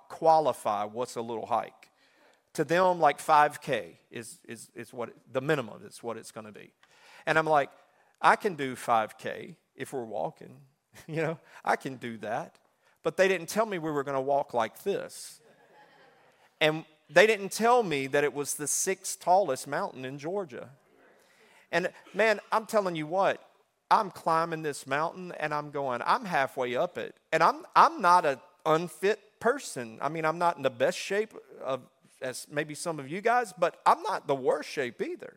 qualify 0.10 0.84
what's 0.84 1.15
a 1.15 1.22
little 1.22 1.46
hike. 1.46 1.89
To 2.55 2.63
them, 2.63 3.00
like 3.00 3.20
5K 3.20 3.93
is, 4.12 4.39
is, 4.48 4.70
is 4.75 4.93
what 4.93 5.13
the 5.32 5.41
minimum 5.41 5.82
is 5.86 6.03
what 6.03 6.17
it's 6.17 6.32
going 6.32 6.46
to 6.46 6.51
be. 6.51 6.74
And 7.25 7.38
I'm 7.38 7.46
like, 7.46 7.70
I 8.22 8.36
can 8.36 8.55
do 8.55 8.75
5K 8.75 9.55
if 9.75 9.93
we're 9.93 10.03
walking. 10.03 10.58
you 11.08 11.22
know, 11.22 11.39
I 11.63 11.77
can 11.77 11.96
do 11.96 12.17
that. 12.17 12.60
But 13.01 13.17
they 13.17 13.27
didn't 13.27 13.50
tell 13.50 13.65
me 13.65 13.79
we 13.79 13.91
were 13.91 14.03
going 14.03 14.15
to 14.15 14.22
walk 14.22 14.53
like 14.53 14.84
this. 14.84 15.41
And 16.63 16.86
they 17.10 17.27
didn't 17.27 17.51
tell 17.51 17.84
me 17.84 18.08
that 18.08 18.24
it 18.24 18.34
was 18.34 18.53
the 18.53 18.67
sixth 18.67 19.20
tallest 19.20 19.67
mountain 19.67 20.05
in 20.05 20.17
Georgia. 20.17 20.70
And 21.74 21.91
man, 22.13 22.39
I'm 22.53 22.65
telling 22.65 22.96
you 22.96 23.05
what, 23.05 23.46
I'm 23.91 24.10
climbing 24.10 24.63
this 24.63 24.88
mountain 24.88 25.34
and 25.41 25.53
I'm 25.53 25.72
going, 25.72 26.01
I'm 26.05 26.24
halfway 26.24 26.77
up 26.77 26.98
it. 26.98 27.15
And 27.34 27.43
I'm, 27.43 27.65
I'm 27.75 28.01
not 28.01 28.25
an 28.25 28.39
unfit 28.65 29.20
person. 29.41 29.98
I 30.00 30.08
mean, 30.08 30.24
I'm 30.24 30.38
not 30.38 30.55
in 30.55 30.63
the 30.63 30.70
best 30.70 30.98
shape 30.98 31.34
of, 31.62 31.82
as 32.22 32.48
maybe 32.50 32.75
some 32.75 32.98
of 32.98 33.10
you 33.10 33.20
guys, 33.20 33.51
but 33.51 33.82
I'm 33.86 34.01
not 34.01 34.25
the 34.25 34.36
worst 34.36 34.70
shape 34.70 35.01
either. 35.01 35.34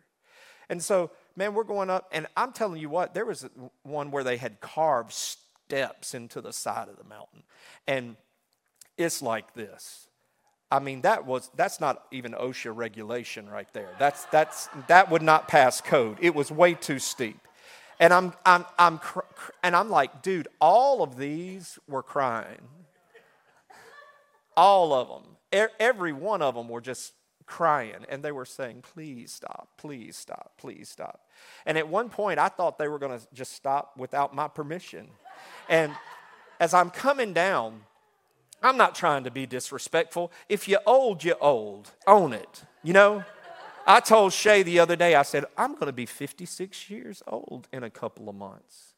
And 0.68 0.80
so, 0.80 1.10
man, 1.34 1.54
we're 1.54 1.64
going 1.64 1.90
up, 1.90 2.08
and 2.12 2.28
I'm 2.36 2.52
telling 2.52 2.80
you 2.80 2.88
what, 2.88 3.14
there 3.14 3.26
was 3.26 3.48
one 3.82 4.12
where 4.12 4.22
they 4.22 4.36
had 4.36 4.60
carved 4.60 5.12
steps 5.12 6.14
into 6.14 6.40
the 6.40 6.52
side 6.52 6.88
of 6.88 6.96
the 6.96 7.04
mountain. 7.04 7.42
And 7.88 8.14
it's 8.96 9.20
like 9.22 9.54
this 9.54 10.05
I 10.70 10.80
mean, 10.80 11.02
that 11.02 11.26
was 11.26 11.50
that's 11.54 11.80
not 11.80 12.04
even 12.10 12.32
OSHA 12.32 12.74
regulation 12.74 13.48
right 13.48 13.72
there. 13.72 13.90
That's 13.98 14.24
that's 14.26 14.68
that 14.88 15.10
would 15.10 15.22
not 15.22 15.46
pass 15.46 15.80
code. 15.80 16.18
It 16.20 16.34
was 16.34 16.50
way 16.50 16.74
too 16.74 16.98
steep. 16.98 17.38
And 18.00 18.12
I'm 18.12 18.32
I'm 18.44 18.64
I'm 18.78 19.00
and 19.62 19.76
I'm 19.76 19.90
like, 19.90 20.22
dude, 20.22 20.48
all 20.60 21.02
of 21.02 21.16
these 21.16 21.78
were 21.88 22.02
crying. 22.02 22.68
All 24.56 24.92
of 24.92 25.08
them. 25.08 25.36
Every 25.78 26.12
one 26.12 26.42
of 26.42 26.54
them 26.54 26.68
were 26.68 26.80
just 26.80 27.12
crying 27.46 28.04
and 28.08 28.22
they 28.22 28.32
were 28.32 28.44
saying, 28.44 28.82
"Please 28.82 29.32
stop. 29.32 29.68
Please 29.78 30.16
stop. 30.16 30.52
Please 30.58 30.88
stop." 30.88 31.28
And 31.64 31.78
at 31.78 31.86
one 31.88 32.08
point 32.08 32.40
I 32.40 32.48
thought 32.48 32.76
they 32.76 32.88
were 32.88 32.98
going 32.98 33.16
to 33.16 33.24
just 33.32 33.52
stop 33.52 33.96
without 33.96 34.34
my 34.34 34.48
permission. 34.48 35.08
And 35.68 35.92
as 36.58 36.74
I'm 36.74 36.90
coming 36.90 37.32
down, 37.32 37.82
I'm 38.62 38.76
not 38.76 38.94
trying 38.94 39.24
to 39.24 39.30
be 39.30 39.46
disrespectful. 39.46 40.32
If 40.48 40.68
you're 40.68 40.80
old, 40.86 41.22
you're 41.22 41.42
old. 41.42 41.92
Own 42.06 42.32
it. 42.32 42.62
You 42.82 42.92
know? 42.92 43.24
I 43.86 44.00
told 44.00 44.32
Shay 44.32 44.64
the 44.64 44.80
other 44.80 44.96
day, 44.96 45.14
I 45.14 45.22
said, 45.22 45.44
I'm 45.56 45.74
going 45.74 45.86
to 45.86 45.92
be 45.92 46.06
56 46.06 46.90
years 46.90 47.22
old 47.26 47.68
in 47.72 47.84
a 47.84 47.90
couple 47.90 48.28
of 48.28 48.34
months. 48.34 48.94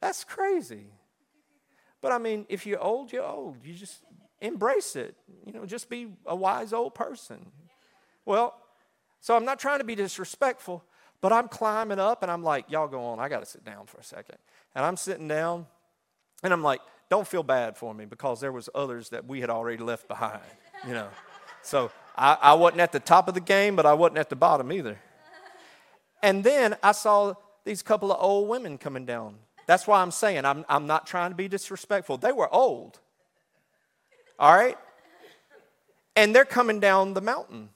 That's 0.00 0.22
crazy. 0.22 0.86
But 2.02 2.12
I 2.12 2.18
mean, 2.18 2.44
if 2.48 2.66
you're 2.66 2.82
old, 2.82 3.12
you're 3.12 3.24
old. 3.24 3.56
You 3.64 3.72
just 3.72 4.02
embrace 4.40 4.96
it. 4.96 5.16
You 5.46 5.52
know, 5.52 5.64
just 5.64 5.88
be 5.88 6.08
a 6.26 6.36
wise 6.36 6.72
old 6.74 6.94
person. 6.94 7.46
Well, 8.26 8.54
so 9.20 9.34
I'm 9.34 9.44
not 9.44 9.58
trying 9.58 9.78
to 9.78 9.84
be 9.84 9.94
disrespectful, 9.94 10.84
but 11.20 11.32
I'm 11.32 11.48
climbing 11.48 12.00
up 12.00 12.22
and 12.22 12.30
I'm 12.30 12.42
like, 12.42 12.66
y'all 12.68 12.88
go 12.88 13.04
on. 13.04 13.20
I 13.20 13.28
got 13.28 13.40
to 13.40 13.46
sit 13.46 13.64
down 13.64 13.86
for 13.86 13.98
a 13.98 14.04
second. 14.04 14.36
And 14.74 14.84
I'm 14.84 14.96
sitting 14.96 15.28
down 15.28 15.66
and 16.42 16.52
I'm 16.52 16.62
like, 16.62 16.80
don't 17.12 17.28
feel 17.28 17.42
bad 17.42 17.76
for 17.76 17.92
me 17.92 18.06
because 18.06 18.40
there 18.40 18.52
was 18.52 18.70
others 18.74 19.10
that 19.10 19.26
we 19.26 19.42
had 19.42 19.50
already 19.50 19.76
left 19.76 20.08
behind, 20.08 20.40
you 20.88 20.94
know. 20.94 21.08
So 21.60 21.92
I, 22.16 22.38
I 22.40 22.54
wasn't 22.54 22.80
at 22.80 22.90
the 22.90 23.00
top 23.00 23.28
of 23.28 23.34
the 23.34 23.40
game, 23.40 23.76
but 23.76 23.84
I 23.84 23.92
wasn't 23.92 24.16
at 24.16 24.30
the 24.30 24.36
bottom 24.36 24.72
either. 24.72 24.98
And 26.22 26.42
then 26.42 26.74
I 26.82 26.92
saw 26.92 27.34
these 27.64 27.82
couple 27.82 28.10
of 28.10 28.16
old 28.18 28.48
women 28.48 28.78
coming 28.78 29.04
down. 29.04 29.34
That's 29.66 29.86
why 29.86 30.00
I'm 30.00 30.10
saying 30.10 30.46
I'm, 30.46 30.64
I'm 30.70 30.86
not 30.86 31.06
trying 31.06 31.32
to 31.32 31.36
be 31.36 31.48
disrespectful. 31.48 32.16
They 32.16 32.32
were 32.32 32.48
old. 32.50 32.98
All 34.38 34.54
right? 34.54 34.78
And 36.16 36.34
they're 36.34 36.46
coming 36.46 36.80
down 36.80 37.12
the 37.12 37.20
mountain. 37.20 37.68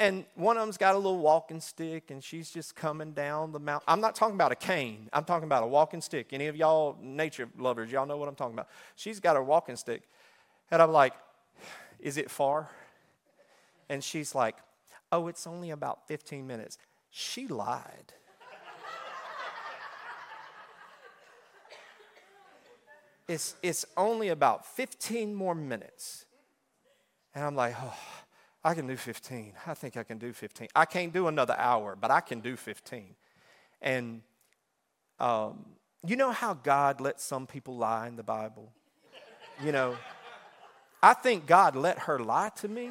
And 0.00 0.24
one 0.36 0.56
of 0.56 0.62
them's 0.62 0.76
got 0.76 0.94
a 0.94 0.98
little 0.98 1.18
walking 1.18 1.60
stick 1.60 2.10
and 2.10 2.22
she's 2.22 2.50
just 2.50 2.76
coming 2.76 3.12
down 3.12 3.50
the 3.50 3.58
mountain. 3.58 3.84
I'm 3.88 4.00
not 4.00 4.14
talking 4.14 4.36
about 4.36 4.52
a 4.52 4.56
cane. 4.56 5.08
I'm 5.12 5.24
talking 5.24 5.46
about 5.46 5.64
a 5.64 5.66
walking 5.66 6.00
stick. 6.00 6.28
Any 6.32 6.46
of 6.46 6.54
y'all 6.54 6.96
nature 7.02 7.48
lovers, 7.58 7.90
y'all 7.90 8.06
know 8.06 8.16
what 8.16 8.28
I'm 8.28 8.36
talking 8.36 8.54
about. 8.54 8.68
She's 8.94 9.18
got 9.18 9.36
a 9.36 9.42
walking 9.42 9.74
stick. 9.74 10.02
And 10.70 10.80
I'm 10.80 10.92
like, 10.92 11.14
is 11.98 12.16
it 12.16 12.30
far? 12.30 12.70
And 13.88 14.04
she's 14.04 14.36
like, 14.36 14.56
oh, 15.10 15.26
it's 15.26 15.46
only 15.48 15.70
about 15.70 16.06
15 16.06 16.46
minutes. 16.46 16.78
She 17.10 17.48
lied. 17.48 18.12
it's, 23.26 23.56
it's 23.64 23.84
only 23.96 24.28
about 24.28 24.64
15 24.64 25.34
more 25.34 25.56
minutes. 25.56 26.24
And 27.34 27.44
I'm 27.44 27.56
like, 27.56 27.74
oh, 27.80 27.94
I 28.68 28.74
can 28.74 28.86
do 28.86 28.96
15. 28.96 29.54
I 29.66 29.72
think 29.72 29.96
I 29.96 30.02
can 30.02 30.18
do 30.18 30.30
15. 30.30 30.68
I 30.76 30.84
can't 30.84 31.10
do 31.10 31.26
another 31.26 31.56
hour, 31.56 31.96
but 31.98 32.10
I 32.10 32.20
can 32.20 32.40
do 32.40 32.54
15. 32.54 33.14
And 33.80 34.20
um, 35.18 35.64
you 36.06 36.16
know 36.16 36.32
how 36.32 36.52
God 36.52 37.00
lets 37.00 37.24
some 37.24 37.46
people 37.46 37.78
lie 37.78 38.08
in 38.08 38.16
the 38.16 38.22
Bible? 38.22 38.70
You 39.64 39.72
know, 39.72 39.96
I 41.02 41.14
think 41.14 41.46
God 41.46 41.76
let 41.76 42.00
her 42.00 42.18
lie 42.18 42.50
to 42.56 42.68
me 42.68 42.90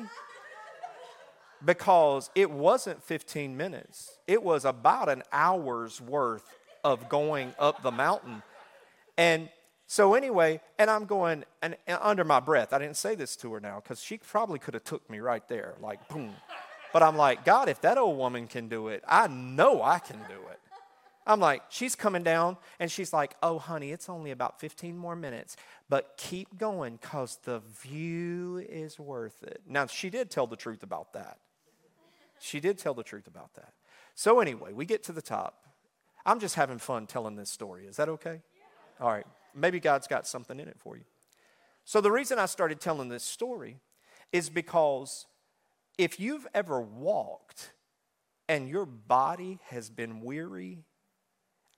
because 1.63 2.31
it 2.33 2.49
wasn't 2.49 3.03
15 3.03 3.55
minutes, 3.55 4.17
it 4.25 4.41
was 4.41 4.65
about 4.65 5.09
an 5.09 5.21
hour's 5.31 6.01
worth 6.01 6.57
of 6.83 7.07
going 7.07 7.53
up 7.59 7.83
the 7.83 7.91
mountain. 7.91 8.41
And 9.15 9.47
so 9.89 10.15
anyway, 10.15 10.59
and 10.77 10.89
I'm 10.89 11.05
going 11.05 11.45
and, 11.61 11.77
and, 11.87 11.97
under 12.01 12.25
my 12.25 12.41
breath. 12.41 12.73
I 12.73 12.77
didn't 12.77 12.97
say 12.97 13.15
this 13.15 13.37
to 13.37 13.53
her 13.53 13.61
now 13.61 13.79
because 13.81 14.03
she 14.03 14.17
probably 14.17 14.59
could 14.59 14.73
have 14.73 14.83
took 14.83 15.09
me 15.09 15.19
right 15.19 15.47
there, 15.47 15.75
like 15.81 16.09
boom. 16.09 16.35
But 16.91 17.03
I'm 17.03 17.15
like, 17.15 17.45
God, 17.45 17.69
if 17.69 17.79
that 17.81 17.97
old 17.97 18.17
woman 18.17 18.47
can 18.47 18.67
do 18.67 18.89
it, 18.89 19.01
I 19.07 19.27
know 19.27 19.81
I 19.81 19.99
can 19.99 20.17
do 20.27 20.41
it. 20.51 20.59
I'm 21.25 21.39
like, 21.39 21.61
she's 21.69 21.95
coming 21.95 22.23
down, 22.23 22.55
and 22.79 22.89
she's 22.89 23.11
like, 23.11 23.35
oh, 23.43 23.59
honey, 23.59 23.91
it's 23.91 24.07
only 24.07 24.31
about 24.31 24.61
15 24.61 24.97
more 24.97 25.15
minutes, 25.15 25.57
but 25.89 26.13
keep 26.15 26.57
going 26.57 26.97
because 27.01 27.39
the 27.43 27.59
view 27.81 28.65
is 28.69 28.97
worth 28.97 29.43
it. 29.43 29.61
Now, 29.67 29.87
she 29.87 30.09
did 30.09 30.29
tell 30.29 30.47
the 30.47 30.55
truth 30.55 30.83
about 30.83 31.11
that. 31.13 31.37
She 32.39 32.61
did 32.61 32.77
tell 32.77 32.93
the 32.93 33.03
truth 33.03 33.27
about 33.27 33.53
that. 33.55 33.73
So, 34.15 34.39
anyway, 34.39 34.71
we 34.71 34.85
get 34.85 35.03
to 35.03 35.11
the 35.11 35.21
top. 35.21 35.65
I'm 36.25 36.39
just 36.39 36.55
having 36.55 36.77
fun 36.77 37.07
telling 37.07 37.35
this 37.35 37.49
story. 37.49 37.87
Is 37.87 37.97
that 37.97 38.07
okay? 38.07 38.39
All 39.01 39.11
right 39.11 39.25
maybe 39.55 39.79
God's 39.79 40.07
got 40.07 40.27
something 40.27 40.59
in 40.59 40.67
it 40.67 40.77
for 40.79 40.97
you. 40.97 41.03
So, 41.85 42.01
the 42.01 42.11
reason 42.11 42.37
I 42.39 42.45
started 42.47 42.79
telling 42.79 43.09
this 43.09 43.23
story 43.23 43.77
is 44.33 44.49
because 44.49 45.25
if 45.97 46.19
you've 46.19 46.45
ever 46.53 46.81
walked 46.81 47.71
and 48.49 48.67
your 48.69 48.85
body 48.85 49.59
has 49.67 49.89
been 49.89 50.21
weary, 50.21 50.79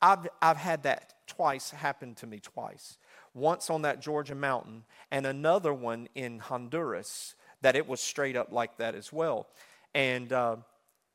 I've, 0.02 0.28
I've 0.42 0.58
had 0.58 0.84
that 0.84 1.14
twice 1.28 1.72
happen 1.72 2.16
to 2.16 2.28
me 2.28 2.40
twice. 2.40 2.98
Once 3.34 3.70
on 3.70 3.84
that 3.84 4.02
Georgia 4.02 4.36
mountain, 4.36 4.84
and 5.12 5.26
another 5.26 5.74
one 5.74 6.08
in 6.16 6.40
Honduras 6.40 7.36
that 7.62 7.76
it 7.76 7.88
was 7.88 8.00
straight 8.00 8.36
up 8.36 8.52
like 8.52 8.78
that 8.78 8.96
as 8.96 9.12
well. 9.12 9.48
And 9.94 10.32
uh, 10.32 10.58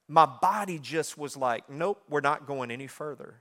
my 0.08 0.26
body 0.26 0.78
just 0.78 1.16
was 1.16 1.36
like, 1.36 1.68
nope, 1.70 2.02
we're 2.08 2.20
not 2.20 2.46
going 2.46 2.70
any 2.70 2.86
further. 2.86 3.40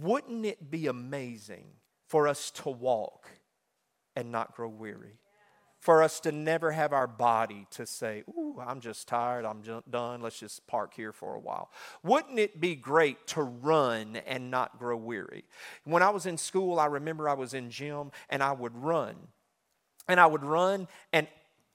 Wouldn't 0.00 0.46
it 0.46 0.70
be 0.70 0.86
amazing 0.86 1.66
for 2.06 2.28
us 2.28 2.50
to 2.52 2.70
walk 2.70 3.30
and 4.14 4.32
not 4.32 4.54
grow 4.54 4.68
weary. 4.68 5.18
For 5.78 6.02
us 6.02 6.18
to 6.20 6.32
never 6.32 6.72
have 6.72 6.92
our 6.92 7.06
body 7.06 7.66
to 7.72 7.86
say, 7.86 8.24
Ooh, 8.28 8.60
I'm 8.64 8.80
just 8.80 9.06
tired, 9.06 9.44
I'm 9.44 9.62
done, 9.88 10.20
let's 10.20 10.40
just 10.40 10.66
park 10.66 10.94
here 10.94 11.12
for 11.12 11.34
a 11.34 11.38
while. 11.38 11.70
Wouldn't 12.02 12.38
it 12.38 12.60
be 12.60 12.74
great 12.74 13.26
to 13.28 13.42
run 13.42 14.16
and 14.26 14.50
not 14.50 14.78
grow 14.78 14.96
weary? 14.96 15.44
When 15.84 16.02
I 16.02 16.10
was 16.10 16.26
in 16.26 16.38
school, 16.38 16.80
I 16.80 16.86
remember 16.86 17.28
I 17.28 17.34
was 17.34 17.54
in 17.54 17.70
gym 17.70 18.10
and 18.30 18.42
I 18.42 18.52
would 18.52 18.76
run. 18.76 19.14
And 20.08 20.18
I 20.20 20.26
would 20.26 20.44
run, 20.44 20.86
and 21.12 21.26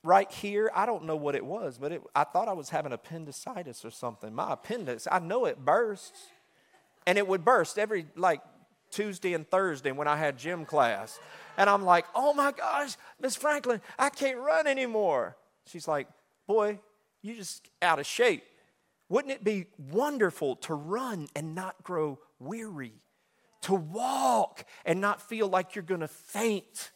right 0.04 0.32
here, 0.32 0.72
I 0.74 0.86
don't 0.86 1.04
know 1.04 1.17
what 1.17 1.36
it 1.36 1.46
was, 1.46 1.78
but 1.78 1.91
it, 1.91 2.02
I 2.15 2.24
thought 2.24 2.48
I 2.48 2.54
was 2.54 2.70
having 2.70 2.94
appendicitis 2.94 3.84
or 3.84 3.91
something. 3.91 4.34
My 4.34 4.54
appendix, 4.54 5.08
I 5.12 5.20
know 5.20 5.46
it 5.46 5.63
bursts. 5.63 6.28
And 7.08 7.17
it 7.17 7.28
would 7.28 7.44
burst 7.44 7.80
every 7.80 8.06
like 8.15 8.41
Tuesday 8.91 9.34
and 9.34 9.49
Thursday 9.49 9.91
when 9.91 10.08
I 10.08 10.17
had 10.17 10.38
gym 10.38 10.65
class. 10.65 11.19
And 11.58 11.69
I'm 11.69 11.84
like, 11.84 12.06
oh 12.13 12.34
my 12.34 12.51
gosh, 12.51 12.95
Miss 13.19 13.36
Franklin, 13.36 13.82
I 13.97 14.10
can't 14.10 14.38
run 14.38 14.67
anymore. 14.67 15.36
She's 15.65 15.88
like, 15.88 16.08
boy, 16.47 16.80
you 17.21 17.36
just 17.36 17.69
out 17.82 17.99
of 17.99 18.06
shape. 18.06 18.43
Wouldn't 19.10 19.34
it 19.34 19.43
be 19.43 19.65
wonderful 19.77 20.56
to 20.58 20.73
run 20.73 21.27
and 21.36 21.54
not 21.56 21.84
grow 21.84 22.19
weary? 22.39 22.93
To 23.63 23.75
walk 23.75 24.65
and 24.86 25.01
not 25.01 25.21
feel 25.21 25.47
like 25.47 25.75
you're 25.75 25.84
to 25.99 26.08
faint? 26.08 26.91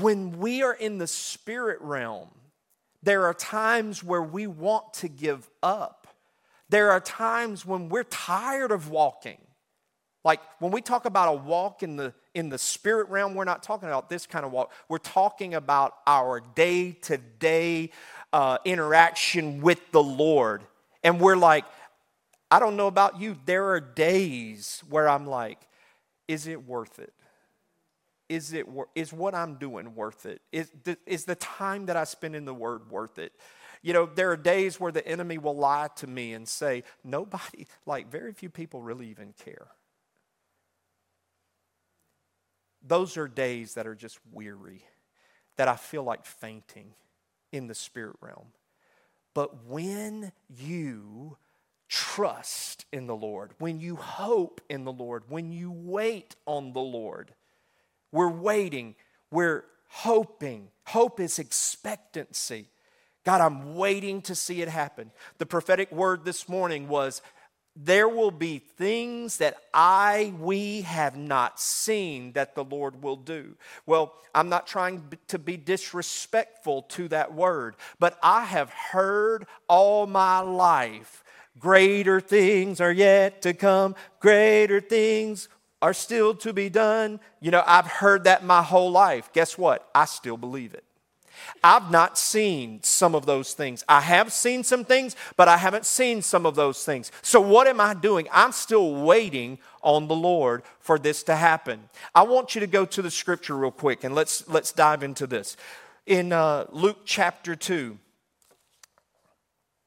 When 0.00 0.38
we 0.38 0.62
are 0.62 0.74
in 0.74 0.98
the 0.98 1.06
spirit 1.06 1.80
realm, 1.80 2.28
there 3.02 3.26
are 3.26 3.34
times 3.34 4.02
where 4.02 4.22
we 4.22 4.46
want 4.46 4.94
to 4.94 5.08
give 5.08 5.48
up. 5.62 5.97
There 6.70 6.90
are 6.90 7.00
times 7.00 7.64
when 7.64 7.88
we're 7.88 8.04
tired 8.04 8.72
of 8.72 8.90
walking. 8.90 9.38
Like 10.24 10.40
when 10.58 10.72
we 10.72 10.82
talk 10.82 11.04
about 11.04 11.28
a 11.28 11.32
walk 11.32 11.82
in 11.82 11.96
the 11.96 12.12
in 12.34 12.50
the 12.50 12.58
spirit 12.58 13.08
realm, 13.08 13.34
we're 13.34 13.44
not 13.44 13.62
talking 13.62 13.88
about 13.88 14.08
this 14.08 14.26
kind 14.26 14.44
of 14.44 14.52
walk. 14.52 14.72
We're 14.88 14.98
talking 14.98 15.54
about 15.54 15.94
our 16.06 16.40
day 16.40 16.92
to 16.92 17.16
day 17.16 17.90
interaction 18.64 19.60
with 19.60 19.80
the 19.92 20.02
Lord. 20.02 20.62
And 21.02 21.20
we're 21.20 21.36
like, 21.36 21.64
I 22.50 22.58
don't 22.58 22.76
know 22.76 22.86
about 22.86 23.20
you, 23.20 23.36
there 23.44 23.66
are 23.70 23.80
days 23.80 24.82
where 24.88 25.08
I'm 25.08 25.26
like, 25.26 25.58
is 26.26 26.46
it 26.46 26.66
worth 26.66 26.98
it? 26.98 27.12
Is, 28.28 28.52
it, 28.52 28.66
is 28.94 29.12
what 29.12 29.34
I'm 29.34 29.54
doing 29.54 29.94
worth 29.94 30.26
it? 30.26 30.42
Is 30.52 30.70
the, 30.84 30.98
is 31.06 31.24
the 31.24 31.34
time 31.34 31.86
that 31.86 31.96
I 31.96 32.04
spend 32.04 32.36
in 32.36 32.44
the 32.44 32.52
Word 32.52 32.90
worth 32.90 33.18
it? 33.18 33.32
You 33.88 33.94
know, 33.94 34.04
there 34.04 34.30
are 34.30 34.36
days 34.36 34.78
where 34.78 34.92
the 34.92 35.08
enemy 35.08 35.38
will 35.38 35.56
lie 35.56 35.88
to 35.96 36.06
me 36.06 36.34
and 36.34 36.46
say, 36.46 36.82
nobody, 37.02 37.66
like 37.86 38.10
very 38.10 38.34
few 38.34 38.50
people 38.50 38.82
really 38.82 39.08
even 39.08 39.32
care. 39.42 39.68
Those 42.86 43.16
are 43.16 43.26
days 43.26 43.72
that 43.76 43.86
are 43.86 43.94
just 43.94 44.18
weary, 44.30 44.82
that 45.56 45.68
I 45.68 45.76
feel 45.76 46.02
like 46.02 46.26
fainting 46.26 46.92
in 47.50 47.66
the 47.66 47.74
spirit 47.74 48.16
realm. 48.20 48.48
But 49.32 49.64
when 49.64 50.32
you 50.54 51.38
trust 51.88 52.84
in 52.92 53.06
the 53.06 53.16
Lord, 53.16 53.54
when 53.58 53.80
you 53.80 53.96
hope 53.96 54.60
in 54.68 54.84
the 54.84 54.92
Lord, 54.92 55.22
when 55.30 55.50
you 55.50 55.72
wait 55.72 56.36
on 56.44 56.74
the 56.74 56.80
Lord, 56.80 57.32
we're 58.12 58.28
waiting, 58.28 58.96
we're 59.30 59.64
hoping. 59.86 60.68
Hope 60.84 61.20
is 61.20 61.38
expectancy. 61.38 62.68
God, 63.28 63.42
I'm 63.42 63.74
waiting 63.74 64.22
to 64.22 64.34
see 64.34 64.62
it 64.62 64.68
happen. 64.68 65.10
The 65.36 65.44
prophetic 65.44 65.92
word 65.92 66.24
this 66.24 66.48
morning 66.48 66.88
was 66.88 67.20
there 67.76 68.08
will 68.08 68.30
be 68.30 68.58
things 68.58 69.36
that 69.36 69.58
I, 69.74 70.32
we 70.40 70.80
have 70.80 71.14
not 71.14 71.60
seen 71.60 72.32
that 72.32 72.54
the 72.54 72.64
Lord 72.64 73.02
will 73.02 73.16
do. 73.16 73.54
Well, 73.84 74.14
I'm 74.34 74.48
not 74.48 74.66
trying 74.66 75.12
to 75.26 75.38
be 75.38 75.58
disrespectful 75.58 76.84
to 76.84 77.08
that 77.08 77.34
word, 77.34 77.76
but 77.98 78.18
I 78.22 78.46
have 78.46 78.70
heard 78.70 79.44
all 79.68 80.06
my 80.06 80.40
life 80.40 81.22
greater 81.58 82.22
things 82.22 82.80
are 82.80 82.92
yet 82.92 83.42
to 83.42 83.52
come, 83.52 83.94
greater 84.20 84.80
things 84.80 85.50
are 85.82 85.92
still 85.92 86.34
to 86.36 86.54
be 86.54 86.70
done. 86.70 87.20
You 87.42 87.50
know, 87.50 87.62
I've 87.66 87.88
heard 87.88 88.24
that 88.24 88.42
my 88.42 88.62
whole 88.62 88.90
life. 88.90 89.30
Guess 89.34 89.58
what? 89.58 89.86
I 89.94 90.06
still 90.06 90.38
believe 90.38 90.72
it. 90.72 90.84
I've 91.62 91.90
not 91.90 92.18
seen 92.18 92.82
some 92.82 93.14
of 93.14 93.26
those 93.26 93.54
things. 93.54 93.84
I 93.88 94.00
have 94.00 94.32
seen 94.32 94.64
some 94.64 94.84
things, 94.84 95.16
but 95.36 95.48
I 95.48 95.56
haven't 95.56 95.86
seen 95.86 96.22
some 96.22 96.46
of 96.46 96.54
those 96.54 96.84
things. 96.84 97.12
So, 97.22 97.40
what 97.40 97.66
am 97.66 97.80
I 97.80 97.94
doing? 97.94 98.28
I'm 98.32 98.52
still 98.52 99.04
waiting 99.04 99.58
on 99.82 100.08
the 100.08 100.14
Lord 100.14 100.62
for 100.80 100.98
this 100.98 101.22
to 101.24 101.36
happen. 101.36 101.88
I 102.14 102.22
want 102.22 102.54
you 102.54 102.60
to 102.60 102.66
go 102.66 102.84
to 102.84 103.02
the 103.02 103.10
scripture 103.10 103.56
real 103.56 103.70
quick 103.70 104.04
and 104.04 104.14
let's, 104.14 104.48
let's 104.48 104.72
dive 104.72 105.02
into 105.02 105.26
this. 105.26 105.56
In 106.06 106.32
uh, 106.32 106.66
Luke 106.70 107.00
chapter 107.04 107.54
2, 107.54 107.98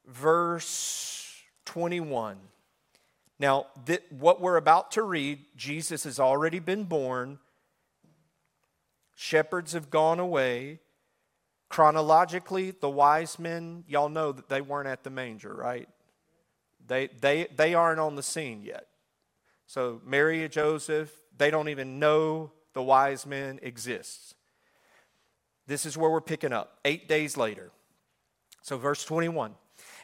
verse 0.07 1.41
21. 1.65 2.37
Now, 3.39 3.67
th- 3.87 4.03
what 4.11 4.39
we're 4.39 4.57
about 4.57 4.91
to 4.91 5.01
read, 5.01 5.39
Jesus 5.55 6.03
has 6.03 6.19
already 6.19 6.59
been 6.59 6.83
born. 6.83 7.39
Shepherds 9.15 9.73
have 9.73 9.89
gone 9.89 10.19
away. 10.19 10.79
Chronologically, 11.71 12.71
the 12.71 12.89
wise 12.89 13.39
men, 13.39 13.85
y'all 13.87 14.09
know 14.09 14.33
that 14.33 14.49
they 14.49 14.59
weren't 14.59 14.89
at 14.89 15.03
the 15.03 15.09
manger, 15.09 15.53
right? 15.53 15.87
They, 16.85 17.07
they, 17.21 17.47
they 17.55 17.73
aren't 17.73 17.99
on 18.01 18.15
the 18.17 18.23
scene 18.23 18.61
yet. 18.61 18.87
So, 19.67 20.01
Mary 20.05 20.43
and 20.43 20.51
Joseph, 20.51 21.13
they 21.37 21.49
don't 21.49 21.69
even 21.69 21.97
know 21.97 22.51
the 22.73 22.83
wise 22.83 23.25
men 23.25 23.57
exists. 23.61 24.35
This 25.65 25.85
is 25.85 25.97
where 25.97 26.09
we're 26.09 26.19
picking 26.19 26.51
up. 26.51 26.79
Eight 26.83 27.07
days 27.07 27.37
later, 27.37 27.71
So, 28.61 28.77
verse 28.77 29.05
21 29.05 29.55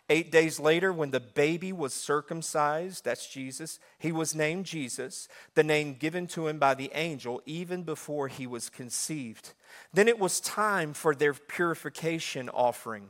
Eight 0.09 0.31
days 0.31 0.57
later, 0.57 0.93
when 0.93 1.11
the 1.11 1.19
baby 1.19 1.73
was 1.73 1.93
circumcised, 1.93 3.03
that's 3.03 3.27
Jesus, 3.27 3.77
he 3.99 4.13
was 4.13 4.33
named 4.33 4.65
Jesus, 4.65 5.27
the 5.53 5.63
name 5.63 5.95
given 5.95 6.27
to 6.27 6.47
him 6.47 6.59
by 6.59 6.75
the 6.75 6.91
angel 6.93 7.41
even 7.45 7.83
before 7.83 8.29
he 8.29 8.47
was 8.47 8.69
conceived. 8.69 9.53
Then 9.93 10.07
it 10.07 10.17
was 10.17 10.39
time 10.39 10.93
for 10.93 11.13
their 11.13 11.33
purification 11.33 12.47
offering, 12.47 13.09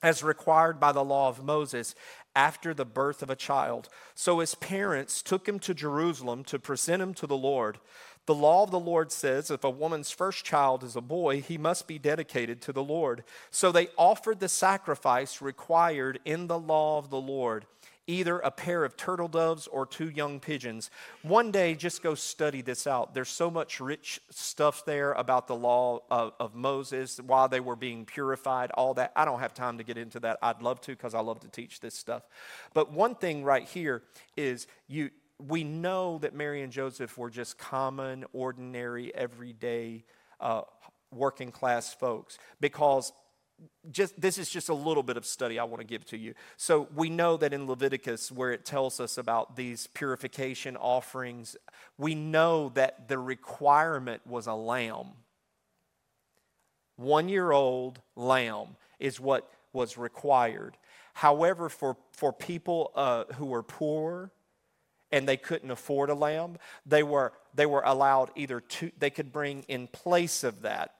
as 0.00 0.22
required 0.22 0.78
by 0.78 0.92
the 0.92 1.04
law 1.04 1.28
of 1.28 1.42
Moses 1.42 1.96
after 2.36 2.72
the 2.72 2.84
birth 2.84 3.22
of 3.22 3.30
a 3.30 3.36
child. 3.36 3.88
So 4.14 4.38
his 4.38 4.54
parents 4.54 5.22
took 5.22 5.48
him 5.48 5.58
to 5.60 5.74
Jerusalem 5.74 6.44
to 6.44 6.58
present 6.58 7.02
him 7.02 7.14
to 7.14 7.26
the 7.26 7.36
Lord. 7.36 7.78
The 8.26 8.34
law 8.34 8.62
of 8.62 8.70
the 8.70 8.80
Lord 8.80 9.10
says 9.10 9.50
if 9.50 9.64
a 9.64 9.70
woman's 9.70 10.10
first 10.10 10.44
child 10.44 10.84
is 10.84 10.94
a 10.94 11.00
boy, 11.00 11.40
he 11.40 11.58
must 11.58 11.88
be 11.88 11.98
dedicated 11.98 12.60
to 12.62 12.72
the 12.72 12.82
Lord. 12.82 13.24
So 13.50 13.72
they 13.72 13.88
offered 13.96 14.40
the 14.40 14.48
sacrifice 14.48 15.42
required 15.42 16.20
in 16.24 16.46
the 16.46 16.58
law 16.58 16.98
of 16.98 17.10
the 17.10 17.20
Lord 17.20 17.66
either 18.06 18.38
a 18.40 18.50
pair 18.50 18.84
of 18.84 18.96
turtle 18.96 19.28
doves 19.28 19.66
or 19.68 19.86
two 19.86 20.08
young 20.08 20.40
pigeons. 20.40 20.90
One 21.22 21.50
day, 21.50 21.74
just 21.74 22.02
go 22.02 22.14
study 22.14 22.60
this 22.62 22.86
out. 22.86 23.14
There's 23.14 23.28
so 23.28 23.50
much 23.50 23.80
rich 23.80 24.20
stuff 24.30 24.84
there 24.84 25.12
about 25.12 25.46
the 25.46 25.54
law 25.54 26.00
of, 26.10 26.32
of 26.40 26.54
Moses, 26.54 27.18
while 27.18 27.48
they 27.48 27.60
were 27.60 27.76
being 27.76 28.04
purified, 28.04 28.70
all 28.72 28.94
that. 28.94 29.12
I 29.14 29.24
don't 29.24 29.40
have 29.40 29.54
time 29.54 29.78
to 29.78 29.84
get 29.84 29.96
into 29.96 30.20
that. 30.20 30.38
I'd 30.42 30.62
love 30.62 30.80
to 30.82 30.92
because 30.92 31.14
I 31.14 31.20
love 31.20 31.40
to 31.40 31.48
teach 31.48 31.80
this 31.80 31.94
stuff. 31.94 32.24
But 32.74 32.92
one 32.92 33.14
thing 33.14 33.44
right 33.44 33.68
here 33.68 34.02
is 34.36 34.66
you 34.88 35.10
we 35.38 35.64
know 35.64 36.18
that 36.18 36.34
Mary 36.34 36.62
and 36.62 36.72
Joseph 36.72 37.16
were 37.18 37.30
just 37.30 37.58
common, 37.58 38.24
ordinary, 38.32 39.14
everyday, 39.14 40.04
uh, 40.40 40.62
working 41.10 41.52
class 41.52 41.92
folks 41.92 42.38
because 42.60 43.12
just 43.90 44.20
this 44.20 44.38
is 44.38 44.48
just 44.48 44.68
a 44.68 44.74
little 44.74 45.02
bit 45.02 45.16
of 45.16 45.24
study 45.24 45.58
I 45.58 45.64
want 45.64 45.80
to 45.80 45.86
give 45.86 46.04
to 46.06 46.16
you. 46.16 46.34
So 46.56 46.88
we 46.94 47.10
know 47.10 47.36
that 47.36 47.52
in 47.52 47.66
Leviticus 47.66 48.32
where 48.32 48.52
it 48.52 48.64
tells 48.64 48.98
us 49.00 49.18
about 49.18 49.56
these 49.56 49.86
purification 49.88 50.76
offerings, 50.76 51.56
we 51.98 52.14
know 52.14 52.70
that 52.70 53.08
the 53.08 53.18
requirement 53.18 54.26
was 54.26 54.46
a 54.46 54.54
lamb. 54.54 55.08
1-year-old 57.00 58.00
lamb 58.16 58.76
is 58.98 59.18
what 59.18 59.50
was 59.72 59.96
required. 59.96 60.76
However, 61.14 61.68
for, 61.68 61.96
for 62.12 62.32
people 62.32 62.90
uh, 62.94 63.24
who 63.34 63.46
were 63.46 63.62
poor, 63.62 64.30
and 65.12 65.28
they 65.28 65.36
couldn't 65.36 65.70
afford 65.70 66.10
a 66.10 66.14
lamb, 66.14 66.56
they 66.86 67.02
were, 67.02 67.32
they 67.54 67.66
were 67.66 67.82
allowed 67.84 68.30
either 68.34 68.60
two, 68.60 68.90
they 68.98 69.10
could 69.10 69.30
bring 69.30 69.64
in 69.68 69.86
place 69.86 70.42
of 70.42 70.62
that 70.62 70.92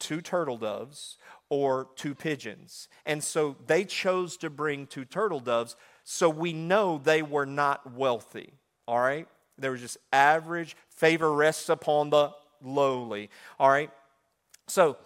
two 0.00 0.20
turtle 0.20 0.56
doves 0.56 1.18
or 1.48 1.88
two 1.94 2.14
pigeons. 2.14 2.88
And 3.06 3.22
so 3.22 3.56
they 3.66 3.84
chose 3.84 4.36
to 4.38 4.50
bring 4.50 4.86
two 4.86 5.04
turtle 5.04 5.40
doves, 5.40 5.76
so 6.02 6.28
we 6.28 6.52
know 6.52 6.98
they 6.98 7.22
were 7.22 7.46
not 7.46 7.92
wealthy, 7.92 8.54
all 8.88 8.98
right? 8.98 9.28
They 9.58 9.68
were 9.68 9.76
just 9.76 9.98
average, 10.12 10.76
favor 10.88 11.32
rests 11.32 11.68
upon 11.68 12.10
the 12.10 12.30
lowly, 12.62 13.30
all 13.58 13.70
right? 13.70 13.90
So 14.66 14.96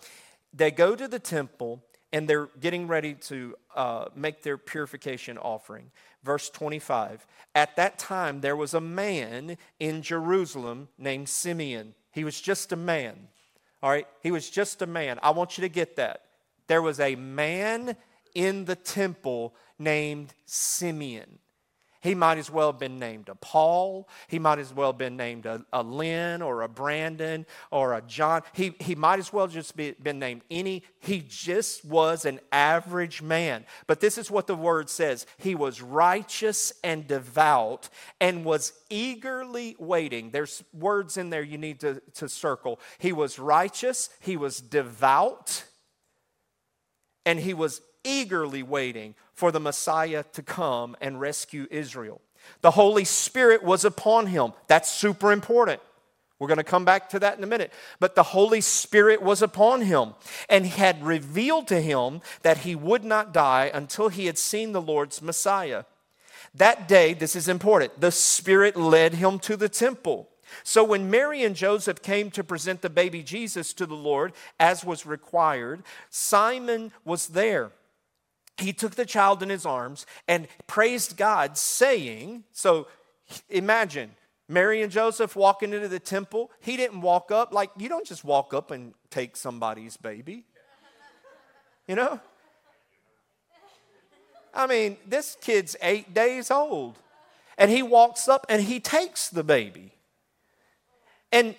they 0.52 0.70
go 0.70 0.94
to 0.94 1.08
the 1.08 1.18
temple 1.18 1.82
and 2.12 2.28
they're 2.28 2.48
getting 2.60 2.86
ready 2.86 3.14
to 3.14 3.56
uh, 3.74 4.04
make 4.14 4.42
their 4.42 4.56
purification 4.56 5.36
offering. 5.36 5.90
Verse 6.24 6.50
25 6.50 7.26
At 7.54 7.76
that 7.76 7.98
time, 7.98 8.40
there 8.40 8.56
was 8.56 8.74
a 8.74 8.80
man 8.80 9.56
in 9.78 10.02
Jerusalem 10.02 10.88
named 10.98 11.28
Simeon. 11.28 11.94
He 12.10 12.24
was 12.24 12.40
just 12.40 12.72
a 12.72 12.76
man. 12.76 13.28
All 13.82 13.90
right? 13.90 14.06
He 14.22 14.30
was 14.30 14.48
just 14.48 14.80
a 14.82 14.86
man. 14.86 15.18
I 15.22 15.30
want 15.30 15.58
you 15.58 15.62
to 15.62 15.68
get 15.68 15.96
that. 15.96 16.22
There 16.66 16.82
was 16.82 16.98
a 16.98 17.16
man 17.16 17.96
in 18.34 18.64
the 18.64 18.76
temple 18.76 19.54
named 19.78 20.32
Simeon. 20.46 21.38
He 22.04 22.14
might 22.14 22.36
as 22.36 22.50
well 22.50 22.70
have 22.70 22.78
been 22.78 22.98
named 22.98 23.30
a 23.30 23.34
Paul. 23.34 24.06
He 24.28 24.38
might 24.38 24.58
as 24.58 24.74
well 24.74 24.90
have 24.90 24.98
been 24.98 25.16
named 25.16 25.46
a, 25.46 25.64
a 25.72 25.82
Lynn 25.82 26.42
or 26.42 26.60
a 26.60 26.68
Brandon 26.68 27.46
or 27.70 27.94
a 27.94 28.02
John. 28.02 28.42
He, 28.52 28.74
he 28.78 28.94
might 28.94 29.18
as 29.18 29.32
well 29.32 29.46
just 29.46 29.74
be, 29.74 29.92
been 29.92 30.18
named 30.18 30.42
any. 30.50 30.82
He 31.00 31.24
just 31.26 31.82
was 31.82 32.26
an 32.26 32.40
average 32.52 33.22
man. 33.22 33.64
But 33.86 34.00
this 34.00 34.18
is 34.18 34.30
what 34.30 34.46
the 34.46 34.54
word 34.54 34.90
says 34.90 35.24
He 35.38 35.54
was 35.54 35.80
righteous 35.80 36.74
and 36.84 37.08
devout 37.08 37.88
and 38.20 38.44
was 38.44 38.74
eagerly 38.90 39.74
waiting. 39.78 40.30
There's 40.30 40.62
words 40.74 41.16
in 41.16 41.30
there 41.30 41.42
you 41.42 41.56
need 41.56 41.80
to, 41.80 42.02
to 42.16 42.28
circle. 42.28 42.80
He 42.98 43.14
was 43.14 43.38
righteous, 43.38 44.10
he 44.20 44.36
was 44.36 44.60
devout, 44.60 45.64
and 47.24 47.40
he 47.40 47.54
was 47.54 47.80
eagerly 48.04 48.62
waiting 48.62 49.14
for 49.34 49.52
the 49.52 49.60
Messiah 49.60 50.24
to 50.32 50.42
come 50.42 50.96
and 51.00 51.20
rescue 51.20 51.66
Israel. 51.70 52.20
The 52.60 52.72
Holy 52.72 53.04
Spirit 53.04 53.62
was 53.62 53.84
upon 53.84 54.26
him. 54.26 54.52
That's 54.66 54.90
super 54.90 55.32
important. 55.32 55.80
We're 56.38 56.48
going 56.48 56.58
to 56.58 56.64
come 56.64 56.84
back 56.84 57.08
to 57.10 57.18
that 57.20 57.38
in 57.38 57.44
a 57.44 57.48
minute. 57.48 57.72
But 58.00 58.14
the 58.14 58.22
Holy 58.22 58.60
Spirit 58.60 59.22
was 59.22 59.40
upon 59.40 59.82
him 59.82 60.14
and 60.48 60.66
had 60.66 61.04
revealed 61.04 61.68
to 61.68 61.80
him 61.80 62.20
that 62.42 62.58
he 62.58 62.74
would 62.74 63.04
not 63.04 63.32
die 63.32 63.70
until 63.72 64.08
he 64.08 64.26
had 64.26 64.38
seen 64.38 64.72
the 64.72 64.82
Lord's 64.82 65.22
Messiah. 65.22 65.84
That 66.54 66.86
day, 66.86 67.14
this 67.14 67.34
is 67.34 67.48
important, 67.48 68.00
the 68.00 68.12
Spirit 68.12 68.76
led 68.76 69.14
him 69.14 69.38
to 69.40 69.56
the 69.56 69.68
temple. 69.68 70.28
So 70.62 70.84
when 70.84 71.10
Mary 71.10 71.42
and 71.42 71.56
Joseph 71.56 72.02
came 72.02 72.30
to 72.32 72.44
present 72.44 72.82
the 72.82 72.90
baby 72.90 73.22
Jesus 73.22 73.72
to 73.74 73.86
the 73.86 73.94
Lord, 73.94 74.32
as 74.60 74.84
was 74.84 75.06
required, 75.06 75.82
Simon 76.10 76.92
was 77.04 77.28
there 77.28 77.72
he 78.58 78.72
took 78.72 78.94
the 78.94 79.06
child 79.06 79.42
in 79.42 79.48
his 79.48 79.66
arms 79.66 80.06
and 80.28 80.48
praised 80.66 81.16
God, 81.16 81.58
saying, 81.58 82.44
So 82.52 82.86
imagine 83.48 84.12
Mary 84.48 84.82
and 84.82 84.92
Joseph 84.92 85.34
walking 85.34 85.72
into 85.72 85.88
the 85.88 85.98
temple. 85.98 86.50
He 86.60 86.76
didn't 86.76 87.00
walk 87.00 87.30
up, 87.30 87.52
like, 87.52 87.70
you 87.76 87.88
don't 87.88 88.06
just 88.06 88.24
walk 88.24 88.54
up 88.54 88.70
and 88.70 88.94
take 89.10 89.36
somebody's 89.36 89.96
baby. 89.96 90.44
You 91.86 91.96
know? 91.96 92.20
I 94.54 94.66
mean, 94.66 94.96
this 95.06 95.36
kid's 95.40 95.76
eight 95.82 96.14
days 96.14 96.50
old. 96.50 96.98
And 97.58 97.70
he 97.70 97.82
walks 97.82 98.28
up 98.28 98.46
and 98.48 98.62
he 98.62 98.80
takes 98.80 99.28
the 99.28 99.44
baby. 99.44 99.92
And 101.32 101.54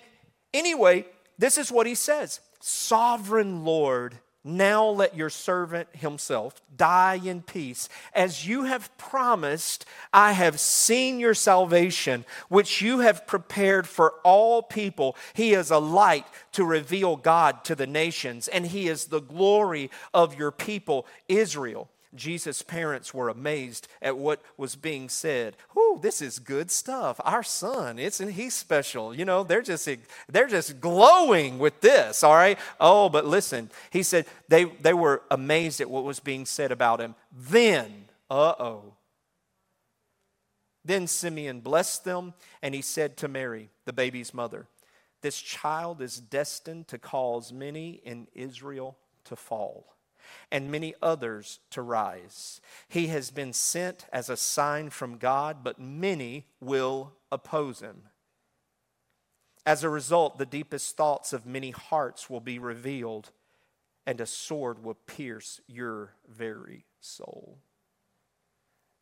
anyway, 0.52 1.06
this 1.38 1.58
is 1.58 1.70
what 1.70 1.86
he 1.86 1.94
says 1.94 2.40
Sovereign 2.60 3.64
Lord 3.64 4.18
now 4.46 4.86
let 4.86 5.16
your 5.16 5.28
servant 5.28 5.88
himself 5.92 6.54
die 6.76 7.20
in 7.22 7.42
peace. 7.42 7.88
As 8.14 8.46
you 8.46 8.64
have 8.64 8.96
promised, 8.96 9.84
I 10.12 10.32
have 10.32 10.60
seen 10.60 11.18
your 11.18 11.34
salvation, 11.34 12.24
which 12.48 12.80
you 12.80 13.00
have 13.00 13.26
prepared 13.26 13.88
for 13.88 14.14
all 14.22 14.62
people. 14.62 15.16
He 15.34 15.52
is 15.52 15.70
a 15.70 15.78
light 15.78 16.26
to 16.52 16.64
reveal 16.64 17.16
God 17.16 17.64
to 17.64 17.74
the 17.74 17.86
nations, 17.86 18.46
and 18.46 18.66
He 18.66 18.86
is 18.88 19.06
the 19.06 19.20
glory 19.20 19.90
of 20.14 20.38
your 20.38 20.52
people, 20.52 21.06
Israel. 21.28 21.90
Jesus' 22.16 22.62
parents 22.62 23.12
were 23.12 23.28
amazed 23.28 23.88
at 24.00 24.16
what 24.16 24.42
was 24.56 24.76
being 24.76 25.08
said. 25.08 25.56
Whoo, 25.74 25.98
this 26.00 26.20
is 26.20 26.38
good 26.38 26.70
stuff. 26.70 27.20
Our 27.24 27.42
son, 27.42 27.98
isn't 27.98 28.30
he 28.30 28.50
special? 28.50 29.14
You 29.14 29.24
know, 29.24 29.42
they're 29.42 29.62
just 29.62 29.88
they're 30.28 30.46
just 30.46 30.80
glowing 30.80 31.58
with 31.58 31.80
this, 31.80 32.22
all 32.22 32.34
right? 32.34 32.58
Oh, 32.80 33.08
but 33.08 33.26
listen, 33.26 33.70
he 33.90 34.02
said 34.02 34.26
they, 34.48 34.64
they 34.64 34.94
were 34.94 35.22
amazed 35.30 35.80
at 35.80 35.90
what 35.90 36.04
was 36.04 36.20
being 36.20 36.46
said 36.46 36.72
about 36.72 37.00
him. 37.00 37.14
Then, 37.32 38.06
uh-oh. 38.30 38.94
Then 40.84 41.06
Simeon 41.08 41.60
blessed 41.60 42.04
them, 42.04 42.34
and 42.62 42.74
he 42.74 42.82
said 42.82 43.16
to 43.18 43.28
Mary, 43.28 43.70
the 43.86 43.92
baby's 43.92 44.32
mother, 44.32 44.68
This 45.20 45.40
child 45.40 46.00
is 46.00 46.20
destined 46.20 46.86
to 46.88 46.98
cause 46.98 47.52
many 47.52 48.00
in 48.04 48.28
Israel 48.34 48.96
to 49.24 49.34
fall 49.34 49.95
and 50.50 50.70
many 50.70 50.94
others 51.02 51.60
to 51.70 51.82
rise. 51.82 52.60
He 52.88 53.08
has 53.08 53.30
been 53.30 53.52
sent 53.52 54.06
as 54.12 54.28
a 54.28 54.36
sign 54.36 54.90
from 54.90 55.18
God, 55.18 55.58
but 55.62 55.80
many 55.80 56.46
will 56.60 57.12
oppose 57.30 57.80
him. 57.80 58.02
As 59.64 59.82
a 59.82 59.90
result, 59.90 60.38
the 60.38 60.46
deepest 60.46 60.96
thoughts 60.96 61.32
of 61.32 61.44
many 61.44 61.72
hearts 61.72 62.30
will 62.30 62.40
be 62.40 62.58
revealed, 62.58 63.30
and 64.06 64.20
a 64.20 64.26
sword 64.26 64.84
will 64.84 64.94
pierce 64.94 65.60
your 65.66 66.14
very 66.28 66.84
soul. 67.00 67.58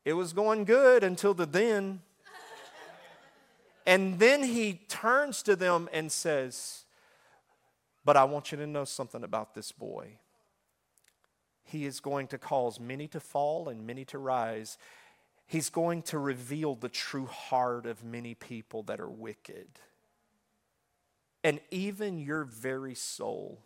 It 0.04 0.14
was 0.14 0.32
going 0.32 0.64
good 0.64 1.04
until 1.04 1.34
the 1.34 1.46
then. 1.46 2.00
And 3.86 4.18
then 4.18 4.42
he 4.42 4.80
turns 4.88 5.42
to 5.42 5.56
them 5.56 5.88
and 5.92 6.10
says, 6.10 6.84
But 8.04 8.16
I 8.16 8.24
want 8.24 8.50
you 8.50 8.58
to 8.58 8.66
know 8.66 8.84
something 8.84 9.22
about 9.22 9.54
this 9.54 9.72
boy 9.72 10.18
he 11.74 11.86
is 11.86 11.98
going 11.98 12.28
to 12.28 12.38
cause 12.38 12.78
many 12.78 13.08
to 13.08 13.18
fall 13.18 13.68
and 13.68 13.84
many 13.84 14.04
to 14.06 14.16
rise. 14.16 14.78
He's 15.48 15.70
going 15.70 16.02
to 16.02 16.18
reveal 16.18 16.76
the 16.76 16.88
true 16.88 17.26
heart 17.26 17.84
of 17.84 18.04
many 18.04 18.34
people 18.34 18.84
that 18.84 19.00
are 19.00 19.10
wicked. 19.10 19.66
And 21.42 21.58
even 21.72 22.16
your 22.16 22.44
very 22.44 22.94
soul 22.94 23.58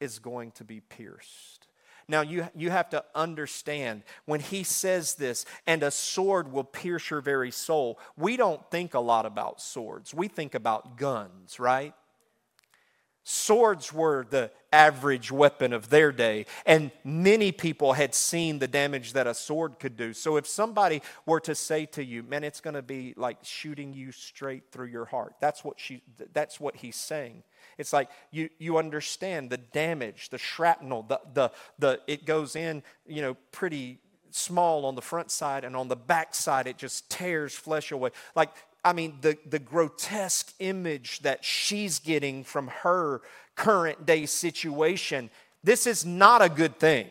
is 0.00 0.18
going 0.18 0.52
to 0.52 0.64
be 0.64 0.80
pierced. 0.80 1.68
Now, 2.08 2.22
you, 2.22 2.48
you 2.56 2.70
have 2.70 2.88
to 2.90 3.04
understand 3.14 4.04
when 4.24 4.40
he 4.40 4.62
says 4.62 5.14
this, 5.14 5.44
and 5.66 5.82
a 5.82 5.90
sword 5.90 6.50
will 6.50 6.64
pierce 6.64 7.10
your 7.10 7.20
very 7.20 7.50
soul, 7.50 7.98
we 8.16 8.38
don't 8.38 8.70
think 8.70 8.94
a 8.94 9.00
lot 9.00 9.26
about 9.26 9.60
swords. 9.60 10.14
We 10.14 10.28
think 10.28 10.54
about 10.54 10.96
guns, 10.96 11.60
right? 11.60 11.92
Swords 13.22 13.92
were 13.92 14.26
the 14.28 14.50
average 14.74 15.30
weapon 15.30 15.72
of 15.72 15.88
their 15.88 16.10
day, 16.10 16.46
and 16.66 16.90
many 17.04 17.52
people 17.52 17.92
had 17.92 18.14
seen 18.14 18.58
the 18.58 18.66
damage 18.66 19.12
that 19.12 19.28
a 19.28 19.34
sword 19.34 19.78
could 19.78 19.96
do. 19.96 20.12
So, 20.12 20.36
if 20.36 20.46
somebody 20.46 21.00
were 21.24 21.40
to 21.40 21.54
say 21.54 21.86
to 21.86 22.04
you, 22.04 22.24
"Man, 22.24 22.42
it's 22.42 22.60
going 22.60 22.74
to 22.74 22.82
be 22.82 23.14
like 23.16 23.38
shooting 23.42 23.92
you 23.94 24.10
straight 24.10 24.64
through 24.72 24.88
your 24.88 25.04
heart," 25.04 25.36
that's 25.40 25.62
what 25.64 25.78
she, 25.78 26.02
that's 26.32 26.58
what 26.58 26.76
he's 26.76 26.96
saying. 26.96 27.44
It's 27.78 27.92
like 27.92 28.10
you 28.32 28.50
you 28.58 28.76
understand 28.76 29.50
the 29.50 29.58
damage, 29.58 30.30
the 30.30 30.38
shrapnel, 30.38 31.04
the 31.04 31.20
the 31.32 31.50
the 31.78 32.00
it 32.06 32.26
goes 32.26 32.56
in, 32.56 32.82
you 33.06 33.22
know, 33.22 33.34
pretty 33.52 34.00
small 34.30 34.84
on 34.84 34.96
the 34.96 35.02
front 35.02 35.30
side, 35.30 35.64
and 35.64 35.76
on 35.76 35.88
the 35.88 35.96
back 35.96 36.34
side 36.34 36.66
it 36.66 36.76
just 36.76 37.08
tears 37.08 37.54
flesh 37.54 37.92
away. 37.92 38.10
Like 38.34 38.50
I 38.84 38.92
mean, 38.92 39.18
the, 39.22 39.38
the 39.48 39.58
grotesque 39.58 40.52
image 40.58 41.20
that 41.20 41.44
she's 41.44 41.98
getting 41.98 42.44
from 42.44 42.68
her 42.68 43.22
current 43.54 44.04
day 44.04 44.26
situation, 44.26 45.30
this 45.62 45.86
is 45.86 46.04
not 46.04 46.42
a 46.42 46.48
good 46.48 46.78
thing. 46.78 47.08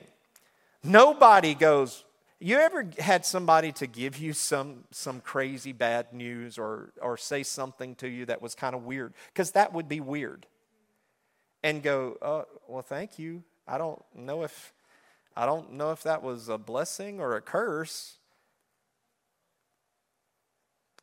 Nobody 0.84 1.56
goes, 1.56 2.04
you 2.40 2.58
ever 2.58 2.88
had 3.00 3.26
somebody 3.26 3.72
to 3.74 3.88
give 3.88 4.18
you 4.18 4.34
some, 4.34 4.84
some 4.92 5.22
crazy 5.22 5.72
bad 5.72 6.14
news 6.14 6.58
or, 6.58 6.92
or 7.02 7.18
say 7.18 7.42
something 7.42 7.96
to 7.96 8.08
you 8.08 8.26
that 8.26 8.42
was 8.42 8.54
kind 8.54 8.76
of 8.76 8.84
weird? 8.84 9.14
Because 9.28 9.52
that 9.52 9.74
would 9.74 9.88
be 9.88 10.02
weird. 10.02 10.46
And 11.64 11.82
go, 11.82 12.18
oh, 12.22 12.46
well, 12.68 12.82
thank 12.82 13.18
you. 13.18 13.44
I 13.66 13.78
don't 13.78 14.04
know 14.14 14.44
if 14.44 14.74
I 15.36 15.46
don't 15.46 15.74
know 15.74 15.92
if 15.92 16.04
that 16.04 16.22
was 16.22 16.50
a 16.50 16.58
blessing 16.58 17.20
or 17.20 17.36
a 17.36 17.42
curse 17.42 18.18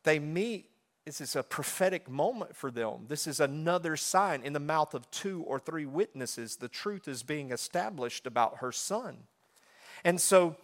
they 0.03 0.19
meet. 0.19 0.67
This 1.05 1.19
is 1.19 1.35
a 1.35 1.43
prophetic 1.43 2.09
moment 2.09 2.55
for 2.55 2.69
them. 2.69 3.05
This 3.07 3.25
is 3.25 3.39
another 3.39 3.97
sign 3.97 4.43
in 4.43 4.53
the 4.53 4.59
mouth 4.59 4.93
of 4.93 5.09
two 5.09 5.43
or 5.47 5.59
three 5.59 5.85
witnesses. 5.85 6.57
The 6.57 6.67
truth 6.67 7.07
is 7.07 7.23
being 7.23 7.51
established 7.51 8.27
about 8.27 8.57
her 8.57 8.71
son. 8.71 9.17
And 10.03 10.21
so 10.21 10.55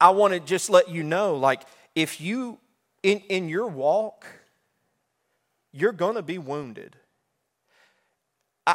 I 0.00 0.10
want 0.10 0.34
to 0.34 0.40
just 0.40 0.68
let 0.68 0.88
you 0.88 1.04
know 1.04 1.36
like, 1.36 1.62
if 1.94 2.20
you, 2.20 2.58
in, 3.02 3.20
in 3.28 3.48
your 3.48 3.68
walk, 3.68 4.26
you're 5.72 5.92
going 5.92 6.16
to 6.16 6.22
be 6.22 6.38
wounded. 6.38 6.96
I, 8.66 8.74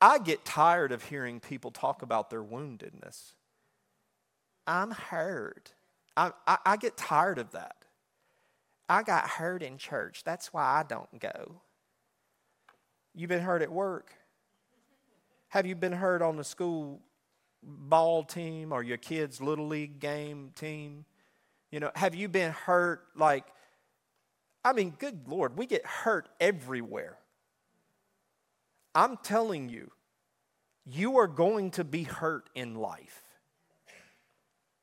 I 0.00 0.18
get 0.18 0.44
tired 0.44 0.92
of 0.92 1.04
hearing 1.04 1.40
people 1.40 1.72
talk 1.72 2.02
about 2.02 2.30
their 2.30 2.42
woundedness. 2.42 3.32
I'm 4.66 4.92
hurt. 4.92 5.72
I, 6.16 6.32
I, 6.46 6.58
I 6.64 6.76
get 6.76 6.96
tired 6.96 7.38
of 7.38 7.52
that. 7.52 7.76
I 8.88 9.02
got 9.02 9.28
hurt 9.28 9.62
in 9.62 9.78
church. 9.78 10.22
That's 10.24 10.52
why 10.52 10.62
I 10.62 10.82
don't 10.82 11.18
go. 11.18 11.60
You've 13.14 13.28
been 13.28 13.42
hurt 13.42 13.62
at 13.62 13.72
work. 13.72 14.12
Have 15.48 15.66
you 15.66 15.74
been 15.74 15.92
hurt 15.92 16.22
on 16.22 16.36
the 16.36 16.44
school 16.44 17.00
ball 17.62 18.22
team 18.24 18.72
or 18.72 18.82
your 18.82 18.98
kids' 18.98 19.40
little 19.40 19.66
league 19.66 19.98
game 19.98 20.52
team? 20.54 21.04
You 21.70 21.80
know, 21.80 21.90
have 21.94 22.14
you 22.14 22.28
been 22.28 22.52
hurt 22.52 23.02
like, 23.16 23.44
I 24.64 24.72
mean, 24.72 24.94
good 24.98 25.26
Lord, 25.26 25.56
we 25.56 25.66
get 25.66 25.84
hurt 25.84 26.28
everywhere. 26.40 27.16
I'm 28.94 29.16
telling 29.18 29.68
you, 29.68 29.90
you 30.84 31.18
are 31.18 31.26
going 31.26 31.72
to 31.72 31.84
be 31.84 32.04
hurt 32.04 32.48
in 32.54 32.74
life. 32.76 33.22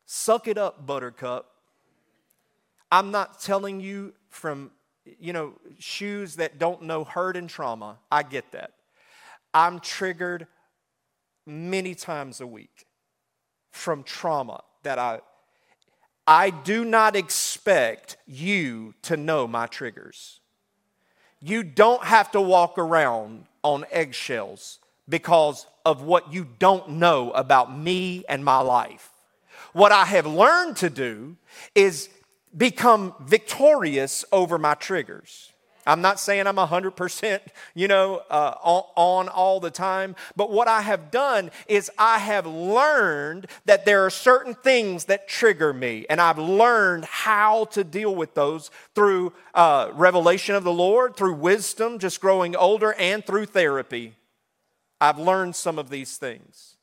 Suck 0.05 0.47
it 0.47 0.57
up, 0.57 0.85
buttercup. 0.85 1.52
I'm 2.93 3.09
not 3.09 3.39
telling 3.39 3.81
you 3.81 4.13
from, 4.29 4.69
you 5.19 5.33
know, 5.33 5.53
shoes 5.79 6.35
that 6.35 6.59
don't 6.59 6.83
know 6.83 7.03
hurt 7.03 7.35
and 7.35 7.49
trauma. 7.49 7.97
I 8.11 8.21
get 8.21 8.51
that. 8.51 8.73
I'm 9.51 9.79
triggered 9.79 10.45
many 11.47 11.95
times 11.95 12.39
a 12.39 12.45
week 12.45 12.85
from 13.71 14.03
trauma 14.03 14.61
that 14.83 14.99
I 14.99 15.21
I 16.27 16.51
do 16.51 16.85
not 16.85 17.15
expect 17.15 18.17
you 18.27 18.93
to 19.01 19.17
know 19.17 19.47
my 19.47 19.65
triggers. 19.65 20.39
You 21.41 21.63
don't 21.63 22.03
have 22.03 22.29
to 22.33 22.41
walk 22.41 22.77
around 22.77 23.45
on 23.63 23.85
eggshells 23.91 24.77
because 25.09 25.65
of 25.83 26.03
what 26.03 26.31
you 26.31 26.47
don't 26.59 26.91
know 26.91 27.31
about 27.31 27.75
me 27.75 28.23
and 28.29 28.45
my 28.45 28.59
life. 28.59 29.09
What 29.73 29.91
I 29.91 30.05
have 30.05 30.27
learned 30.27 30.77
to 30.77 30.91
do 30.91 31.37
is 31.73 32.07
become 32.55 33.13
victorious 33.19 34.25
over 34.31 34.57
my 34.57 34.75
triggers. 34.75 35.53
I'm 35.85 36.01
not 36.01 36.19
saying 36.19 36.47
I'm 36.47 36.55
100%, 36.55 37.41
you 37.75 37.87
know, 37.87 38.21
uh, 38.29 38.55
on, 38.61 39.27
all 39.27 39.59
the 39.59 39.71
time, 39.71 40.15
but 40.35 40.49
what 40.49 40.67
I 40.67 40.81
have 40.81 41.11
done 41.11 41.51
is 41.67 41.91
I 41.97 42.19
have 42.19 42.47
learned 42.47 43.47
that 43.65 43.85
there 43.85 44.05
are 44.05 44.09
certain 44.09 44.53
things 44.53 45.05
that 45.05 45.27
trigger 45.27 45.73
me, 45.73 46.05
and 46.09 46.21
I've 46.21 46.39
learned 46.39 47.05
how 47.05 47.65
to 47.65 47.83
deal 47.83 48.15
with 48.15 48.33
those 48.33 48.71
through 48.95 49.33
uh, 49.53 49.91
revelation 49.93 50.55
of 50.55 50.63
the 50.63 50.71
Lord, 50.71 51.17
through 51.17 51.33
wisdom, 51.33 51.99
just 51.99 52.21
growing 52.21 52.55
older, 52.55 52.93
and 52.93 53.25
through 53.25 53.47
therapy. 53.47 54.13
I've 55.01 55.19
learned 55.19 55.55
some 55.55 55.77
of 55.77 55.89
these 55.89 56.15
things. 56.15 56.77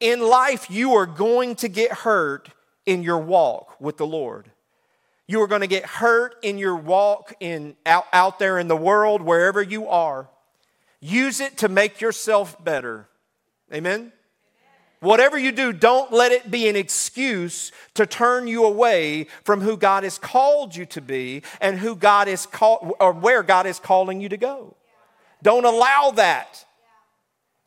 In 0.00 0.20
life, 0.20 0.70
you 0.70 0.94
are 0.94 1.06
going 1.06 1.54
to 1.56 1.68
get 1.68 1.92
hurt 1.92 2.48
in 2.86 3.02
your 3.02 3.18
walk 3.18 3.78
with 3.78 3.98
the 3.98 4.06
Lord. 4.06 4.50
You 5.26 5.42
are 5.42 5.48
going 5.48 5.62
to 5.62 5.66
get 5.66 5.84
hurt 5.84 6.36
in 6.42 6.56
your 6.58 6.76
walk 6.76 7.34
in, 7.40 7.76
out, 7.84 8.06
out 8.12 8.38
there 8.38 8.58
in 8.58 8.68
the 8.68 8.76
world, 8.76 9.22
wherever 9.22 9.60
you 9.60 9.88
are. 9.88 10.28
Use 11.00 11.40
it 11.40 11.58
to 11.58 11.68
make 11.68 12.00
yourself 12.00 12.62
better. 12.62 13.08
Amen? 13.72 14.12
Whatever 15.00 15.36
you 15.36 15.52
do, 15.52 15.72
don't 15.72 16.10
let 16.12 16.32
it 16.32 16.50
be 16.50 16.68
an 16.68 16.76
excuse 16.76 17.70
to 17.94 18.06
turn 18.06 18.46
you 18.46 18.64
away 18.64 19.26
from 19.44 19.60
who 19.60 19.76
God 19.76 20.04
has 20.04 20.18
called 20.18 20.74
you 20.74 20.86
to 20.86 21.00
be 21.00 21.42
and 21.60 21.78
who 21.78 21.94
God 21.94 22.28
is 22.28 22.46
call, 22.46 22.96
or 22.98 23.12
where 23.12 23.42
God 23.42 23.66
is 23.66 23.78
calling 23.78 24.20
you 24.20 24.28
to 24.28 24.36
go. 24.36 24.74
Don't 25.42 25.64
allow 25.64 26.12
that. 26.14 26.64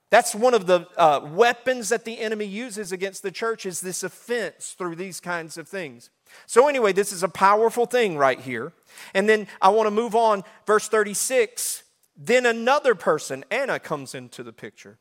That's 0.10 0.34
one 0.34 0.56
of 0.56 0.66
the 0.66 0.88
uh, 0.98 1.22
weapons 1.32 1.90
that 1.90 2.04
the 2.04 2.20
enemy 2.20 2.46
uses 2.46 2.92
against 2.92 3.22
the 3.22 3.32
church 3.32 3.66
is 3.66 3.80
this 3.80 4.02
offense 4.02 4.74
through 4.76 4.96
these 4.96 5.20
kinds 5.20 5.56
of 5.58 5.68
things. 5.68 6.10
So, 6.46 6.68
anyway, 6.68 6.94
this 6.94 7.12
is 7.12 7.24
a 7.24 7.30
powerful 7.30 7.86
thing 7.86 8.18
right 8.18 8.40
here. 8.40 8.74
And 9.14 9.28
then 9.28 9.48
I 9.62 9.70
want 9.70 9.88
to 9.88 9.92
move 9.92 10.16
on, 10.16 10.44
verse 10.66 10.88
36. 10.88 11.84
Then 12.18 12.46
another 12.46 12.96
person, 12.96 13.46
Anna, 13.50 13.80
comes 13.80 14.14
into 14.14 14.44
the 14.44 14.54
picture. 14.54 14.98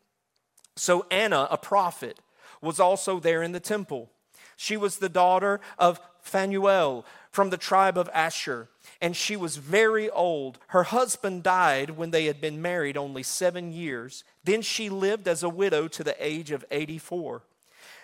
So, 0.77 1.07
Anna, 1.11 1.49
a 1.51 1.59
prophet, 1.59 2.19
was 2.61 2.79
also 2.79 3.19
there 3.21 3.43
in 3.43 3.53
the 3.53 3.61
temple. 3.61 4.11
She 4.57 4.77
was 4.77 4.99
the 4.99 5.09
daughter 5.09 5.61
of 5.79 6.01
Phanuel 6.21 7.05
from 7.31 7.51
the 7.51 7.57
tribe 7.57 7.97
of 7.97 8.11
Asher, 8.13 8.69
and 9.01 9.17
she 9.17 9.37
was 9.37 9.57
very 9.57 10.11
old. 10.11 10.59
Her 10.69 10.85
husband 10.85 11.43
died 11.43 11.91
when 11.91 12.11
they 12.11 12.25
had 12.25 12.41
been 12.41 12.61
married 12.61 12.97
only 12.97 13.23
seven 13.23 13.73
years. 13.73 14.25
Then 14.45 14.63
she 14.63 14.89
lived 14.89 15.29
as 15.29 15.43
a 15.43 15.49
widow 15.49 15.89
to 15.89 16.03
the 16.03 16.17
age 16.19 16.51
of 16.51 16.65
84. 16.71 17.43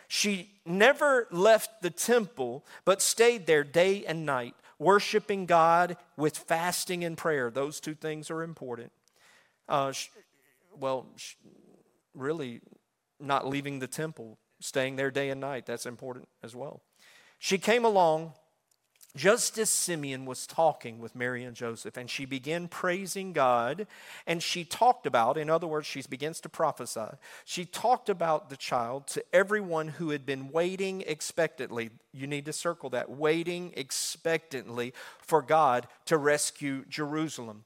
She 0.08 0.50
never 0.64 1.26
left 1.30 1.82
the 1.82 1.90
temple, 1.90 2.64
but 2.84 3.02
stayed 3.02 3.46
there 3.46 3.64
day 3.64 4.04
and 4.04 4.24
night, 4.24 4.54
worshiping 4.78 5.46
God 5.46 5.96
with 6.16 6.36
fasting 6.36 7.04
and 7.04 7.16
prayer. 7.16 7.50
Those 7.50 7.80
two 7.80 7.94
things 7.94 8.30
are 8.30 8.42
important. 8.42 8.92
Uh, 9.68 9.92
well, 10.78 11.06
really, 12.14 12.60
not 13.20 13.46
leaving 13.46 13.78
the 13.78 13.86
temple, 13.86 14.38
staying 14.60 14.96
there 14.96 15.10
day 15.10 15.30
and 15.30 15.40
night, 15.40 15.66
that's 15.66 15.86
important 15.86 16.28
as 16.42 16.54
well. 16.54 16.82
She 17.38 17.58
came 17.58 17.84
along 17.84 18.32
just 19.16 19.58
as 19.58 19.70
Simeon 19.70 20.26
was 20.26 20.46
talking 20.46 20.98
with 20.98 21.14
Mary 21.14 21.44
and 21.44 21.54
Joseph, 21.54 21.96
and 21.96 22.10
she 22.10 22.24
began 22.24 22.66
praising 22.66 23.32
God, 23.32 23.86
and 24.26 24.42
she 24.42 24.64
talked 24.64 25.06
about, 25.06 25.38
in 25.38 25.48
other 25.48 25.68
words, 25.68 25.86
she 25.86 26.02
begins 26.02 26.40
to 26.40 26.48
prophesy. 26.48 27.16
She 27.44 27.64
talked 27.64 28.08
about 28.08 28.50
the 28.50 28.56
child 28.56 29.06
to 29.08 29.24
everyone 29.32 29.88
who 29.88 30.10
had 30.10 30.26
been 30.26 30.50
waiting 30.50 31.02
expectantly. 31.06 31.90
You 32.12 32.26
need 32.26 32.46
to 32.46 32.52
circle 32.52 32.90
that 32.90 33.08
waiting 33.10 33.72
expectantly 33.76 34.92
for 35.20 35.42
God 35.42 35.86
to 36.06 36.18
rescue 36.18 36.84
Jerusalem. 36.88 37.64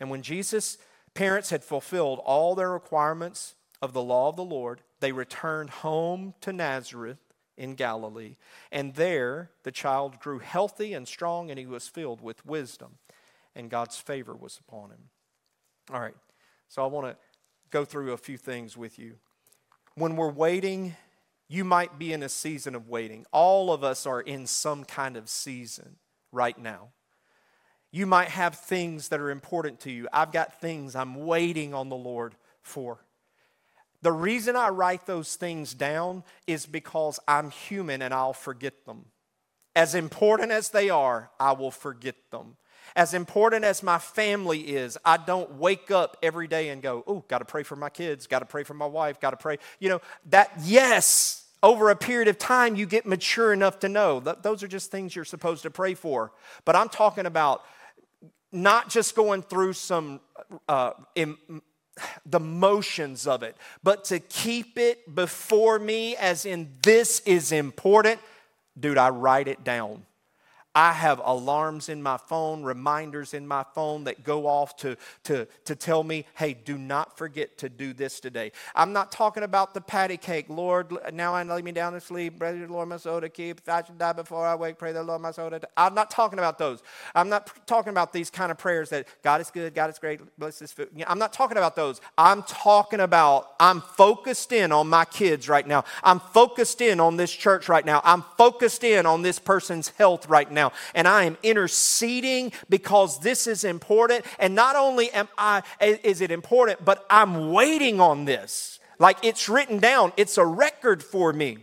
And 0.00 0.08
when 0.08 0.22
Jesus' 0.22 0.78
parents 1.12 1.50
had 1.50 1.64
fulfilled 1.64 2.20
all 2.24 2.54
their 2.54 2.70
requirements 2.70 3.54
of 3.82 3.92
the 3.92 4.02
law 4.02 4.28
of 4.28 4.36
the 4.36 4.44
Lord, 4.44 4.80
they 5.00 5.12
returned 5.12 5.70
home 5.70 6.34
to 6.40 6.52
Nazareth 6.52 7.18
in 7.58 7.74
Galilee. 7.74 8.36
And 8.72 8.94
there 8.94 9.50
the 9.64 9.72
child 9.72 10.20
grew 10.20 10.38
healthy 10.38 10.94
and 10.94 11.06
strong, 11.06 11.50
and 11.50 11.58
he 11.58 11.66
was 11.66 11.88
filled 11.88 12.22
with 12.22 12.46
wisdom, 12.46 12.98
and 13.54 13.68
God's 13.68 13.98
favor 13.98 14.34
was 14.34 14.58
upon 14.58 14.90
him. 14.90 15.10
All 15.92 16.00
right, 16.00 16.14
so 16.68 16.82
I 16.82 16.86
want 16.86 17.08
to 17.08 17.16
go 17.70 17.84
through 17.84 18.12
a 18.12 18.16
few 18.16 18.38
things 18.38 18.76
with 18.76 18.98
you. 18.98 19.16
when 19.94 20.14
we're 20.16 20.30
waiting, 20.30 20.94
you 21.48 21.64
might 21.64 21.98
be 21.98 22.12
in 22.12 22.22
a 22.22 22.28
season 22.28 22.74
of 22.74 22.88
waiting. 22.88 23.26
All 23.32 23.72
of 23.72 23.82
us 23.82 24.06
are 24.06 24.20
in 24.20 24.46
some 24.46 24.84
kind 24.84 25.16
of 25.16 25.28
season 25.28 25.96
right 26.30 26.56
now. 26.56 26.90
You 27.90 28.06
might 28.06 28.28
have 28.28 28.54
things 28.54 29.08
that 29.08 29.18
are 29.18 29.30
important 29.30 29.80
to 29.80 29.90
you. 29.90 30.08
I've 30.12 30.30
got 30.30 30.60
things 30.60 30.94
I'm 30.94 31.26
waiting 31.26 31.74
on 31.74 31.88
the 31.88 31.96
Lord 31.96 32.36
for. 32.62 33.00
The 34.02 34.12
reason 34.12 34.56
I 34.56 34.68
write 34.68 35.06
those 35.06 35.36
things 35.36 35.74
down 35.74 36.22
is 36.46 36.66
because 36.66 37.18
I'm 37.26 37.50
human 37.50 38.02
and 38.02 38.14
I'll 38.14 38.32
forget 38.32 38.86
them. 38.86 39.06
As 39.74 39.94
important 39.94 40.50
as 40.52 40.70
they 40.70 40.90
are, 40.90 41.30
I 41.38 41.52
will 41.52 41.70
forget 41.70 42.16
them. 42.30 42.56
As 42.96 43.12
important 43.12 43.64
as 43.64 43.82
my 43.82 43.98
family 43.98 44.60
is, 44.60 44.96
I 45.04 45.18
don't 45.18 45.54
wake 45.54 45.90
up 45.90 46.16
every 46.22 46.48
day 46.48 46.70
and 46.70 46.80
go, 46.80 47.04
oh, 47.06 47.24
got 47.28 47.38
to 47.38 47.44
pray 47.44 47.62
for 47.62 47.76
my 47.76 47.90
kids, 47.90 48.26
got 48.26 48.38
to 48.38 48.46
pray 48.46 48.64
for 48.64 48.74
my 48.74 48.86
wife, 48.86 49.20
got 49.20 49.30
to 49.30 49.36
pray. 49.36 49.58
You 49.78 49.90
know, 49.90 50.00
that, 50.30 50.52
yes, 50.62 51.44
over 51.62 51.90
a 51.90 51.96
period 51.96 52.28
of 52.28 52.38
time, 52.38 52.76
you 52.76 52.86
get 52.86 53.04
mature 53.04 53.52
enough 53.52 53.80
to 53.80 53.88
know. 53.88 54.20
that 54.20 54.42
Those 54.42 54.62
are 54.62 54.68
just 54.68 54.90
things 54.90 55.14
you're 55.14 55.24
supposed 55.24 55.62
to 55.62 55.70
pray 55.70 55.94
for. 55.94 56.32
But 56.64 56.76
I'm 56.76 56.88
talking 56.88 57.26
about 57.26 57.62
not 58.50 58.88
just 58.88 59.14
going 59.14 59.42
through 59.42 59.74
some 59.74 60.20
uh, 60.68 60.92
the 62.26 62.40
motions 62.40 63.26
of 63.26 63.42
it, 63.42 63.56
but 63.82 64.04
to 64.04 64.20
keep 64.20 64.78
it 64.78 65.14
before 65.14 65.78
me 65.78 66.16
as 66.16 66.46
in 66.46 66.70
this 66.82 67.20
is 67.20 67.52
important, 67.52 68.20
dude, 68.78 68.98
I 68.98 69.10
write 69.10 69.48
it 69.48 69.64
down. 69.64 70.04
I 70.74 70.92
have 70.92 71.20
alarms 71.24 71.88
in 71.88 72.02
my 72.02 72.18
phone, 72.18 72.62
reminders 72.62 73.34
in 73.34 73.48
my 73.48 73.64
phone 73.74 74.04
that 74.04 74.22
go 74.22 74.46
off 74.46 74.76
to, 74.78 74.96
to, 75.24 75.48
to 75.64 75.74
tell 75.74 76.04
me, 76.04 76.26
hey, 76.34 76.54
do 76.54 76.76
not 76.76 77.16
forget 77.16 77.58
to 77.58 77.68
do 77.68 77.92
this 77.92 78.20
today. 78.20 78.52
I'm 78.76 78.92
not 78.92 79.10
talking 79.10 79.42
about 79.42 79.74
the 79.74 79.80
patty 79.80 80.16
cake. 80.16 80.46
Lord, 80.48 80.92
now 81.12 81.34
I 81.34 81.42
lay 81.42 81.62
me 81.62 81.72
down 81.72 81.94
to 81.94 82.00
sleep. 82.00 82.38
The 82.38 82.66
Lord 82.68 82.88
my 82.88 82.98
soul 82.98 83.20
to 83.20 83.28
keep. 83.28 83.62
I 83.66 83.82
should 83.82 83.98
die 83.98 84.12
before 84.12 84.46
I 84.46 84.54
wake, 84.54 84.78
pray 84.78 84.92
the 84.92 85.02
Lord 85.02 85.22
my 85.22 85.30
soul 85.30 85.50
to. 85.50 85.58
die. 85.58 85.68
I'm 85.76 85.94
not 85.94 86.10
talking 86.10 86.38
about 86.38 86.58
those. 86.58 86.82
I'm 87.14 87.28
not 87.28 87.66
talking 87.66 87.90
about 87.90 88.12
these 88.12 88.30
kind 88.30 88.52
of 88.52 88.58
prayers 88.58 88.90
that 88.90 89.08
God 89.22 89.40
is 89.40 89.50
good, 89.50 89.74
God 89.74 89.90
is 89.90 89.98
great, 89.98 90.20
bless 90.38 90.58
this 90.58 90.72
food. 90.72 90.90
I'm 91.06 91.18
not 91.18 91.32
talking 91.32 91.56
about 91.56 91.76
those. 91.76 92.00
I'm 92.16 92.42
talking 92.42 93.00
about, 93.00 93.54
I'm 93.58 93.80
focused 93.80 94.52
in 94.52 94.70
on 94.70 94.88
my 94.88 95.06
kids 95.06 95.48
right 95.48 95.66
now. 95.66 95.84
I'm 96.04 96.20
focused 96.20 96.80
in 96.80 97.00
on 97.00 97.16
this 97.16 97.32
church 97.32 97.68
right 97.68 97.84
now. 97.84 98.00
I'm 98.04 98.22
focused 98.36 98.84
in 98.84 99.06
on 99.06 99.22
this 99.22 99.38
person's 99.38 99.88
health 99.90 100.28
right 100.28 100.50
now 100.50 100.57
now. 100.58 100.72
And 100.94 101.06
I 101.06 101.24
am 101.24 101.36
interceding 101.42 102.52
because 102.68 103.20
this 103.20 103.46
is 103.46 103.64
important. 103.64 104.24
And 104.38 104.54
not 104.54 104.74
only 104.76 105.10
am 105.12 105.28
I, 105.38 105.62
is 105.80 106.20
it 106.20 106.30
important, 106.30 106.84
but 106.84 107.06
I'm 107.08 107.52
waiting 107.52 108.00
on 108.00 108.24
this. 108.24 108.80
Like 108.98 109.18
it's 109.22 109.48
written 109.48 109.78
down, 109.78 110.12
it's 110.16 110.38
a 110.38 110.44
record 110.44 111.02
for 111.02 111.32
me. 111.32 111.58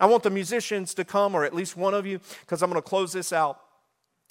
I 0.00 0.06
want 0.06 0.22
the 0.22 0.30
musicians 0.30 0.92
to 0.94 1.04
come, 1.04 1.34
or 1.34 1.44
at 1.44 1.54
least 1.54 1.76
one 1.76 1.94
of 1.94 2.04
you, 2.04 2.20
because 2.40 2.62
I'm 2.62 2.70
going 2.70 2.82
to 2.82 2.88
close 2.88 3.12
this 3.12 3.32
out. 3.32 3.63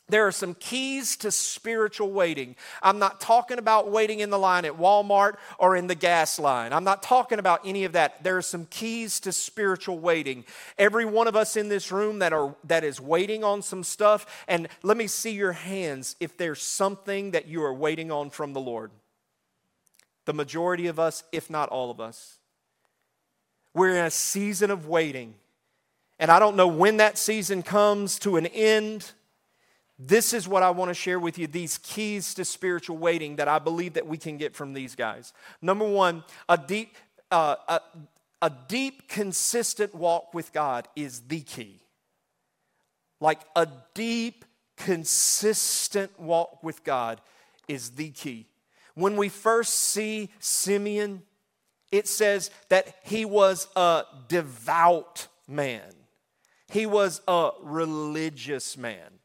There 0.10 0.28
are 0.28 0.34
some 0.34 0.54
keys 0.56 1.16
to 1.18 1.32
spiritual 1.32 2.12
waiting. 2.12 2.58
I'm 2.82 3.00
not 3.00 3.22
talking 3.22 3.58
about 3.58 3.90
waiting 3.90 4.20
in 4.20 4.30
the 4.30 4.38
line 4.38 4.66
at 4.66 4.74
Walmart 4.74 5.38
or 5.58 5.78
in 5.78 5.88
the 5.88 5.96
gas 5.96 6.38
line. 6.38 6.74
I'm 6.74 6.84
not 6.84 7.02
talking 7.02 7.40
about 7.40 7.62
any 7.64 7.86
of 7.86 7.94
that. 7.94 8.22
There 8.22 8.36
are 8.36 8.42
some 8.42 8.66
keys 8.66 9.22
to 9.22 9.32
spiritual 9.32 10.00
waiting. 10.00 10.44
Every 10.78 11.06
one 11.06 11.28
of 11.28 11.38
us 11.38 11.56
in 11.56 11.70
this 11.70 11.90
room 11.90 12.20
that 12.20 12.34
are 12.34 12.54
that 12.66 12.84
is 12.84 13.00
waiting 13.00 13.46
on 13.46 13.62
some 13.62 13.84
stuff 13.84 14.26
and 14.48 14.68
let 14.84 14.98
me 14.98 15.08
see 15.08 15.32
your 15.32 15.54
hands 15.54 16.18
if 16.20 16.36
there's 16.38 16.62
something 16.62 17.32
that 17.32 17.48
you 17.48 17.64
are 17.64 17.74
waiting 17.74 18.12
on 18.12 18.30
from 18.30 18.52
the 18.52 18.62
Lord. 18.62 18.92
The 20.26 20.34
majority 20.34 20.88
of 20.88 21.00
us, 21.00 21.24
if 21.32 21.50
not 21.50 21.70
all 21.70 21.90
of 21.90 22.02
us. 22.02 22.40
We're 23.74 23.92
in 23.92 24.06
a 24.06 24.12
season 24.12 24.70
of 24.70 24.88
waiting. 24.88 25.36
And 26.20 26.30
I 26.30 26.40
don't 26.40 26.56
know 26.56 26.68
when 26.68 26.98
that 26.98 27.18
season 27.18 27.64
comes 27.64 28.20
to 28.20 28.36
an 28.36 28.48
end. 28.48 29.14
This 30.06 30.34
is 30.34 30.50
what 30.50 30.64
I 30.64 30.70
want 30.72 30.90
to 30.90 30.94
share 30.94 31.20
with 31.20 31.38
you 31.38 31.48
these 31.48 31.78
keys 31.78 32.34
to 32.34 32.44
spiritual 32.44 32.98
waiting 32.98 33.38
that 33.38 33.48
I 33.48 33.60
believe 33.60 33.94
that 33.94 34.06
we 34.06 34.18
can 34.18 34.38
get 34.38 34.54
from 34.54 34.74
these 34.74 34.96
guys. 34.96 35.32
Number 35.62 35.88
one, 35.88 36.26
a 36.50 36.58
deep, 36.58 36.98
uh, 37.32 37.56
a, 37.70 37.80
a 38.42 38.52
deep, 38.68 39.08
consistent 39.08 39.96
walk 39.96 40.34
with 40.34 40.52
God 40.52 40.90
is 40.98 41.22
the 41.22 41.40
key. 41.40 41.80
Like 43.22 43.40
a 43.56 43.66
deep, 43.94 44.44
consistent 44.76 46.20
walk 46.20 46.62
with 46.62 46.84
God 46.84 47.22
is 47.70 47.92
the 47.92 48.10
key. 48.10 48.48
When 48.96 49.16
we 49.16 49.30
first 49.30 49.74
see 49.74 50.32
Simeon, 50.40 51.22
it 51.94 52.10
says 52.10 52.52
that 52.68 52.94
he 53.04 53.24
was 53.24 53.70
a 53.78 54.04
devout 54.28 55.28
man, 55.48 55.94
he 56.68 56.86
was 56.86 57.22
a 57.26 57.52
religious 57.62 58.76
man. 58.76 59.20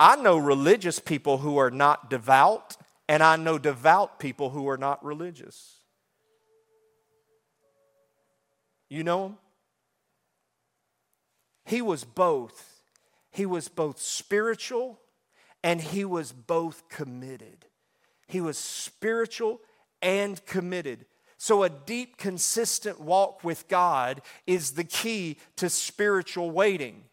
I 0.00 0.16
know 0.16 0.36
religious 0.36 1.00
people 1.00 1.38
who 1.38 1.58
are 1.58 1.70
not 1.70 2.08
devout, 2.10 2.76
and 3.08 3.22
I 3.22 3.36
know 3.36 3.58
devout 3.58 4.18
people 4.18 4.50
who 4.50 4.68
are 4.68 4.76
not 4.76 5.04
religious. 5.04 5.78
You 8.88 9.04
know 9.04 9.26
him? 9.26 9.36
He 11.64 11.82
was 11.82 12.04
both. 12.04 12.82
He 13.30 13.44
was 13.44 13.68
both 13.68 14.00
spiritual 14.00 14.98
and 15.62 15.80
he 15.80 16.04
was 16.04 16.32
both 16.32 16.88
committed. 16.88 17.66
He 18.26 18.40
was 18.40 18.56
spiritual 18.56 19.60
and 20.00 20.44
committed. 20.46 21.04
So, 21.36 21.62
a 21.62 21.68
deep, 21.68 22.16
consistent 22.16 23.00
walk 23.00 23.44
with 23.44 23.68
God 23.68 24.22
is 24.46 24.72
the 24.72 24.84
key 24.84 25.38
to 25.56 25.68
spiritual 25.68 26.50
waiting. 26.50 27.04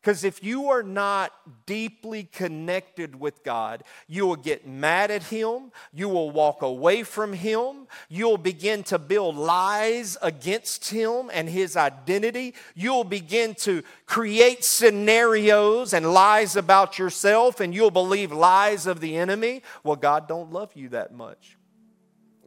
Because 0.00 0.24
if 0.24 0.42
you 0.42 0.70
are 0.70 0.82
not 0.82 1.30
deeply 1.66 2.24
connected 2.24 3.20
with 3.20 3.44
God, 3.44 3.84
you 4.08 4.26
will 4.26 4.36
get 4.36 4.66
mad 4.66 5.10
at 5.10 5.24
Him, 5.24 5.72
you 5.92 6.08
will 6.08 6.30
walk 6.30 6.62
away 6.62 7.02
from 7.02 7.34
Him, 7.34 7.86
you'll 8.08 8.38
begin 8.38 8.82
to 8.84 8.98
build 8.98 9.36
lies 9.36 10.16
against 10.22 10.88
Him 10.88 11.30
and 11.34 11.50
His 11.50 11.76
identity, 11.76 12.54
you'll 12.74 13.04
begin 13.04 13.54
to 13.56 13.82
create 14.06 14.64
scenarios 14.64 15.92
and 15.92 16.14
lies 16.14 16.56
about 16.56 16.98
yourself, 16.98 17.60
and 17.60 17.74
you'll 17.74 17.90
believe 17.90 18.32
lies 18.32 18.86
of 18.86 19.00
the 19.00 19.18
enemy. 19.18 19.62
Well, 19.84 19.96
God 19.96 20.26
don't 20.26 20.50
love 20.50 20.72
you 20.74 20.88
that 20.90 21.12
much. 21.12 21.58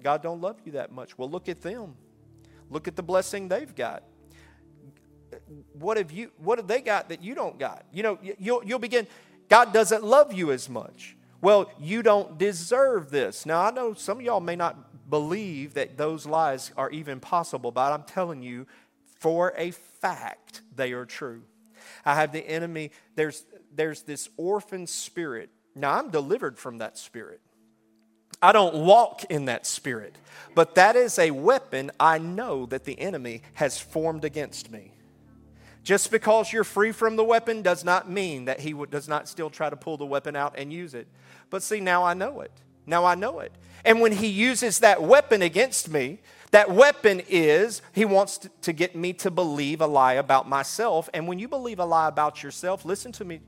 God 0.02 0.24
don't 0.24 0.42
love 0.42 0.58
you 0.66 0.72
that 0.72 0.92
much. 0.92 1.20
Well, 1.20 1.30
look 1.30 1.48
at 1.48 1.62
them. 1.62 1.96
Look 2.72 2.88
at 2.88 2.96
the 2.96 3.04
blessing 3.04 3.48
they've 3.48 3.76
got 3.76 4.04
what 5.74 5.98
have 5.98 6.12
you 6.12 6.32
what 6.38 6.58
have 6.58 6.68
they 6.68 6.82
got 6.82 7.10
that 7.10 7.24
you 7.24 7.36
don't 7.36 7.58
got? 7.60 7.86
You 7.92 8.04
know 8.04 8.20
you'll, 8.40 8.64
you'll 8.64 8.80
begin 8.80 9.08
god 9.50 9.74
doesn't 9.74 10.04
love 10.04 10.34
you 10.34 10.52
as 10.52 10.70
much. 10.70 11.16
Well 11.42 11.72
you 11.80 12.04
don't 12.04 12.38
deserve 12.38 13.12
this. 13.12 13.46
Now 13.46 13.64
i 13.64 13.72
know 13.72 13.94
some 13.94 14.20
of 14.20 14.24
y'all 14.24 14.40
may 14.40 14.56
not 14.56 15.10
believe 15.10 15.74
that 15.76 15.98
those 15.98 16.26
lies 16.26 16.72
are 16.78 16.90
even 16.90 17.20
possible 17.20 17.72
but 17.72 17.92
i'm 17.92 18.04
telling 18.04 18.42
you 18.42 18.66
for 19.20 19.54
a 19.58 19.72
fact 19.72 20.62
they 20.76 20.94
are 20.94 21.06
true. 21.06 21.44
I 22.06 22.16
have 22.16 22.32
the 22.32 22.48
enemy 22.48 22.92
there's 23.16 23.44
there's 23.76 24.04
this 24.04 24.30
orphan 24.38 24.88
spirit. 24.88 25.50
Now 25.76 25.98
i'm 25.98 26.10
delivered 26.10 26.58
from 26.58 26.80
that 26.80 26.98
spirit. 26.98 27.42
I 28.42 28.52
don't 28.52 28.76
walk 28.76 29.24
in 29.30 29.46
that 29.46 29.66
spirit, 29.66 30.18
but 30.54 30.76
that 30.76 30.98
is 30.98 31.18
a 31.18 31.32
weapon 31.32 31.92
I 31.98 32.18
know 32.18 32.66
that 32.66 32.84
the 32.84 33.00
enemy 33.00 33.42
has 33.54 33.80
formed 33.80 34.26
against 34.26 34.70
me. 34.70 34.92
Just 35.84 36.12
because 36.12 36.52
you're 36.54 36.64
free 36.64 36.94
from 36.94 37.18
the 37.18 37.24
weapon 37.24 37.62
does 37.62 37.84
not 37.84 38.10
mean 38.10 38.46
that 38.46 38.62
he 38.62 38.74
does 38.90 39.10
not 39.10 39.28
still 39.28 39.50
try 39.50 39.70
to 39.70 39.76
pull 39.76 39.98
the 39.98 40.06
weapon 40.06 40.36
out 40.36 40.56
and 40.58 40.72
use 40.72 40.94
it. 40.94 41.08
But 41.50 41.62
see, 41.62 41.82
now 41.82 42.06
I 42.06 42.14
know 42.14 42.40
it. 42.40 42.52
Now 42.86 43.04
I 43.06 43.16
know 43.16 43.40
it. 43.40 43.52
And 43.84 44.00
when 44.00 44.14
he 44.14 44.28
uses 44.28 44.80
that 44.80 45.04
weapon 45.04 45.42
against 45.42 45.90
me, 45.90 46.20
that 46.52 46.72
weapon 46.72 47.22
is 47.28 47.82
he 47.94 48.06
wants 48.06 48.48
to 48.62 48.74
get 48.74 48.96
me 48.96 49.12
to 49.14 49.32
believe 49.32 49.82
a 49.82 49.88
lie 49.88 50.14
about 50.14 50.48
myself. 50.48 51.10
And 51.14 51.28
when 51.28 51.38
you 51.38 51.50
believe 51.50 51.80
a 51.80 51.86
lie 51.86 52.08
about 52.08 52.44
yourself, 52.44 52.86
listen 52.86 53.12
to 53.14 53.26
me. 53.26 53.42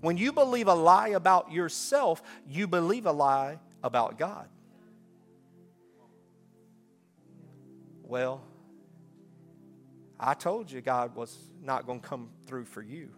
When 0.00 0.16
you 0.16 0.32
believe 0.32 0.68
a 0.68 0.74
lie 0.74 1.08
about 1.08 1.52
yourself, 1.52 2.22
you 2.48 2.68
believe 2.68 3.06
a 3.06 3.12
lie 3.12 3.58
about 3.82 4.18
God. 4.18 4.48
Well, 8.02 8.42
I 10.22 10.34
told 10.34 10.70
you 10.70 10.82
God 10.82 11.14
was 11.16 11.34
not 11.62 11.86
going 11.86 12.00
to 12.00 12.06
come 12.06 12.28
through 12.46 12.66
for 12.66 12.82
you. 12.82 13.08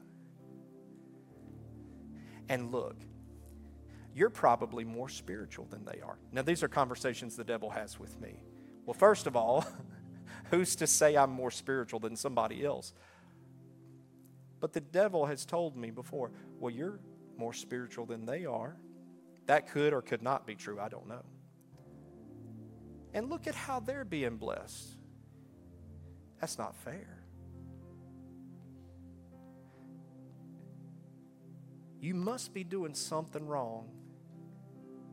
And 2.48 2.70
look, 2.70 2.96
you're 4.14 4.30
probably 4.30 4.84
more 4.84 5.08
spiritual 5.08 5.64
than 5.64 5.84
they 5.84 6.00
are. 6.00 6.18
Now, 6.30 6.42
these 6.42 6.62
are 6.62 6.68
conversations 6.68 7.34
the 7.34 7.44
devil 7.44 7.70
has 7.70 7.98
with 7.98 8.20
me. 8.20 8.40
Well, 8.86 8.94
first 8.94 9.26
of 9.26 9.34
all, 9.34 9.64
who's 10.50 10.76
to 10.76 10.86
say 10.86 11.16
I'm 11.16 11.30
more 11.30 11.50
spiritual 11.50 11.98
than 11.98 12.14
somebody 12.14 12.64
else? 12.64 12.94
But 14.60 14.72
the 14.72 14.80
devil 14.80 15.26
has 15.26 15.44
told 15.44 15.76
me 15.76 15.90
before, 15.90 16.30
well, 16.60 16.72
you're 16.72 17.00
more 17.36 17.52
spiritual 17.52 18.06
than 18.06 18.26
they 18.26 18.44
are. 18.44 18.76
That 19.46 19.68
could 19.68 19.92
or 19.92 20.02
could 20.02 20.22
not 20.22 20.46
be 20.46 20.54
true. 20.54 20.78
I 20.78 20.88
don't 20.88 21.08
know. 21.08 21.24
And 23.12 23.28
look 23.28 23.48
at 23.48 23.56
how 23.56 23.80
they're 23.80 24.04
being 24.04 24.36
blessed. 24.36 24.98
That's 26.42 26.58
not 26.58 26.74
fair. 26.74 27.20
You 32.00 32.14
must 32.14 32.52
be 32.52 32.64
doing 32.64 32.94
something 32.94 33.46
wrong. 33.46 33.88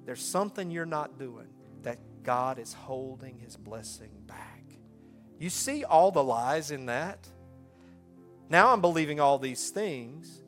There's 0.08 0.26
something 0.26 0.72
you're 0.72 0.88
not 0.88 1.20
doing 1.20 1.50
that 1.84 2.00
God 2.24 2.58
is 2.58 2.74
holding 2.74 3.38
his 3.38 3.56
blessing 3.56 4.10
back. 4.26 4.64
You 5.38 5.52
see 5.52 5.84
all 5.84 6.10
the 6.10 6.24
lies 6.24 6.72
in 6.72 6.88
that? 6.88 7.28
Now 8.50 8.74
I'm 8.74 8.82
believing 8.82 9.20
all 9.20 9.38
these 9.38 9.70
things, 9.70 10.42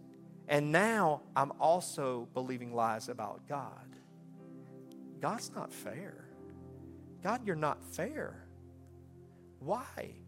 and 0.48 0.72
now 0.72 1.22
I'm 1.36 1.52
also 1.60 2.28
believing 2.34 2.74
lies 2.74 3.08
about 3.08 3.48
God. 3.48 3.96
God's 5.20 5.52
not 5.54 5.72
fair. 5.72 6.26
God, 7.22 7.46
you're 7.46 7.56
not 7.56 7.84
fair. 7.84 8.48
Why? 9.60 10.21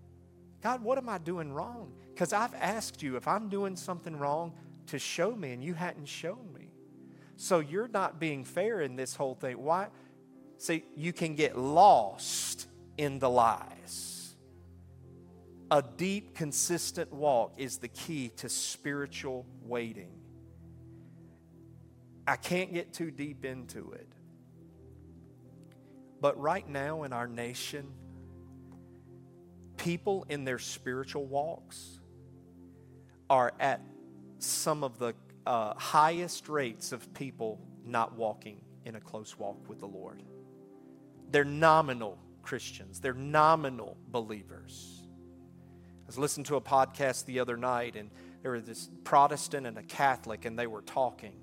God, 0.63 0.81
what 0.81 0.97
am 0.97 1.09
I 1.09 1.17
doing 1.17 1.51
wrong? 1.51 1.91
Because 2.13 2.31
I've 2.31 2.53
asked 2.53 3.03
you 3.03 3.17
if 3.17 3.27
I'm 3.27 3.49
doing 3.49 3.75
something 3.75 4.17
wrong 4.17 4.53
to 4.87 4.97
show 4.97 5.35
me, 5.35 5.51
and 5.51 5.61
you 5.61 5.73
hadn't 5.73 6.05
shown 6.05 6.53
me. 6.57 6.69
So 7.35 7.59
you're 7.59 7.89
not 7.89 8.17
being 8.17 8.45
fair 8.45 8.79
in 8.79 8.95
this 8.95 9.13
whole 9.13 9.35
thing. 9.35 9.61
Why? 9.61 9.87
See, 10.57 10.85
you 10.95 11.11
can 11.11 11.35
get 11.35 11.57
lost 11.57 12.67
in 12.97 13.19
the 13.19 13.29
lies. 13.29 14.35
A 15.69 15.81
deep, 15.81 16.33
consistent 16.33 17.11
walk 17.11 17.55
is 17.57 17.79
the 17.79 17.89
key 17.89 18.29
to 18.37 18.47
spiritual 18.47 19.45
waiting. 19.63 20.11
I 22.25 22.37
can't 22.37 22.73
get 22.73 22.93
too 22.93 23.11
deep 23.11 23.43
into 23.43 23.91
it. 23.91 24.07
But 26.21 26.39
right 26.39 26.67
now 26.69 27.03
in 27.03 27.11
our 27.11 27.27
nation, 27.27 27.91
people 29.77 30.25
in 30.29 30.45
their 30.45 30.59
spiritual 30.59 31.25
walks 31.25 31.99
are 33.29 33.53
at 33.59 33.81
some 34.39 34.83
of 34.83 34.99
the 34.99 35.13
uh, 35.45 35.73
highest 35.75 36.49
rates 36.49 36.91
of 36.91 37.13
people 37.13 37.59
not 37.85 38.15
walking 38.15 38.61
in 38.85 38.95
a 38.95 38.99
close 38.99 39.37
walk 39.37 39.57
with 39.67 39.79
the 39.79 39.87
Lord. 39.87 40.21
They're 41.31 41.43
nominal 41.43 42.19
Christians, 42.41 42.99
they're 42.99 43.13
nominal 43.13 43.97
believers. 44.09 45.01
I 46.03 46.07
was 46.07 46.17
listening 46.17 46.43
to 46.45 46.57
a 46.57 46.61
podcast 46.61 47.25
the 47.25 47.39
other 47.39 47.55
night, 47.55 47.95
and 47.95 48.11
there 48.41 48.51
was 48.51 48.65
this 48.65 48.89
Protestant 49.05 49.65
and 49.65 49.77
a 49.77 49.83
Catholic, 49.83 50.45
and 50.45 50.59
they 50.59 50.67
were 50.67 50.81
talking. 50.81 51.42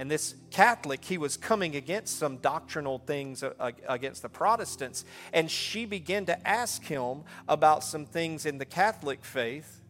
And 0.00 0.10
this 0.10 0.34
Catholic, 0.50 1.04
he 1.04 1.18
was 1.18 1.36
coming 1.36 1.76
against 1.76 2.18
some 2.18 2.38
doctrinal 2.38 3.00
things 3.00 3.44
against 3.86 4.22
the 4.22 4.30
Protestants. 4.30 5.04
And 5.30 5.50
she 5.50 5.84
began 5.84 6.24
to 6.24 6.48
ask 6.48 6.82
him 6.82 7.24
about 7.46 7.84
some 7.84 8.06
things 8.06 8.46
in 8.46 8.56
the 8.56 8.64
Catholic 8.64 9.22
faith. 9.22 9.82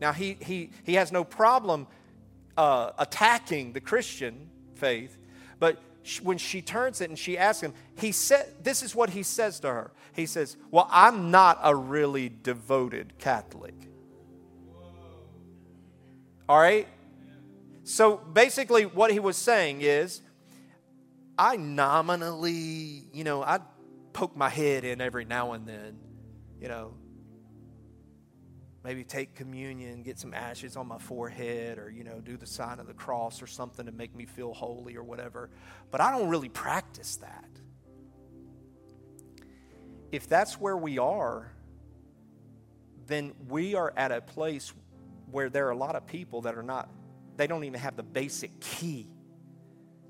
Now, 0.00 0.14
he, 0.14 0.38
he, 0.40 0.70
he 0.84 0.94
has 0.94 1.12
no 1.12 1.22
problem 1.22 1.86
uh, 2.56 2.92
attacking 2.98 3.74
the 3.74 3.80
Christian 3.82 4.48
faith, 4.74 5.18
but 5.60 5.82
when 6.22 6.38
she 6.38 6.62
turns 6.62 7.02
it 7.02 7.10
and 7.10 7.18
she 7.18 7.36
asks 7.36 7.62
him, 7.62 7.74
he 7.98 8.10
said, 8.10 8.46
This 8.62 8.82
is 8.82 8.94
what 8.94 9.10
he 9.10 9.22
says 9.22 9.60
to 9.60 9.68
her. 9.68 9.90
He 10.14 10.24
says, 10.24 10.56
Well, 10.70 10.88
I'm 10.90 11.30
not 11.30 11.58
a 11.62 11.76
really 11.76 12.32
devoted 12.42 13.18
Catholic. 13.18 13.74
All 16.48 16.58
right? 16.58 16.88
So 17.88 18.18
basically, 18.18 18.84
what 18.84 19.10
he 19.10 19.18
was 19.18 19.38
saying 19.38 19.80
is, 19.80 20.20
I 21.38 21.56
nominally, 21.56 23.08
you 23.14 23.24
know, 23.24 23.42
I 23.42 23.60
poke 24.12 24.36
my 24.36 24.50
head 24.50 24.84
in 24.84 25.00
every 25.00 25.24
now 25.24 25.52
and 25.52 25.66
then, 25.66 25.96
you 26.60 26.68
know, 26.68 26.92
maybe 28.84 29.04
take 29.04 29.34
communion, 29.34 30.02
get 30.02 30.18
some 30.18 30.34
ashes 30.34 30.76
on 30.76 30.86
my 30.86 30.98
forehead, 30.98 31.78
or, 31.78 31.88
you 31.88 32.04
know, 32.04 32.20
do 32.20 32.36
the 32.36 32.46
sign 32.46 32.78
of 32.78 32.86
the 32.86 32.92
cross 32.92 33.40
or 33.40 33.46
something 33.46 33.86
to 33.86 33.92
make 33.92 34.14
me 34.14 34.26
feel 34.26 34.52
holy 34.52 34.94
or 34.94 35.02
whatever. 35.02 35.48
But 35.90 36.02
I 36.02 36.10
don't 36.10 36.28
really 36.28 36.50
practice 36.50 37.16
that. 37.16 37.48
If 40.12 40.28
that's 40.28 40.60
where 40.60 40.76
we 40.76 40.98
are, 40.98 41.50
then 43.06 43.32
we 43.48 43.74
are 43.74 43.94
at 43.96 44.12
a 44.12 44.20
place 44.20 44.74
where 45.30 45.48
there 45.48 45.66
are 45.68 45.72
a 45.72 45.76
lot 45.76 45.96
of 45.96 46.06
people 46.06 46.42
that 46.42 46.54
are 46.54 46.62
not 46.62 46.90
they 47.38 47.46
don't 47.46 47.64
even 47.64 47.80
have 47.80 47.96
the 47.96 48.02
basic 48.02 48.58
key 48.60 49.08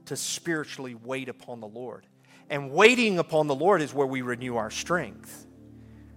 to 0.07 0.17
spiritually 0.17 0.95
wait 0.95 1.29
upon 1.29 1.61
the 1.61 1.69
Lord. 1.69 2.07
And 2.51 2.73
waiting 2.73 3.19
upon 3.19 3.47
the 3.47 3.55
Lord 3.55 3.83
is 3.83 3.93
where 3.93 4.07
we 4.07 4.23
renew 4.23 4.57
our 4.57 4.71
strength. 4.71 5.47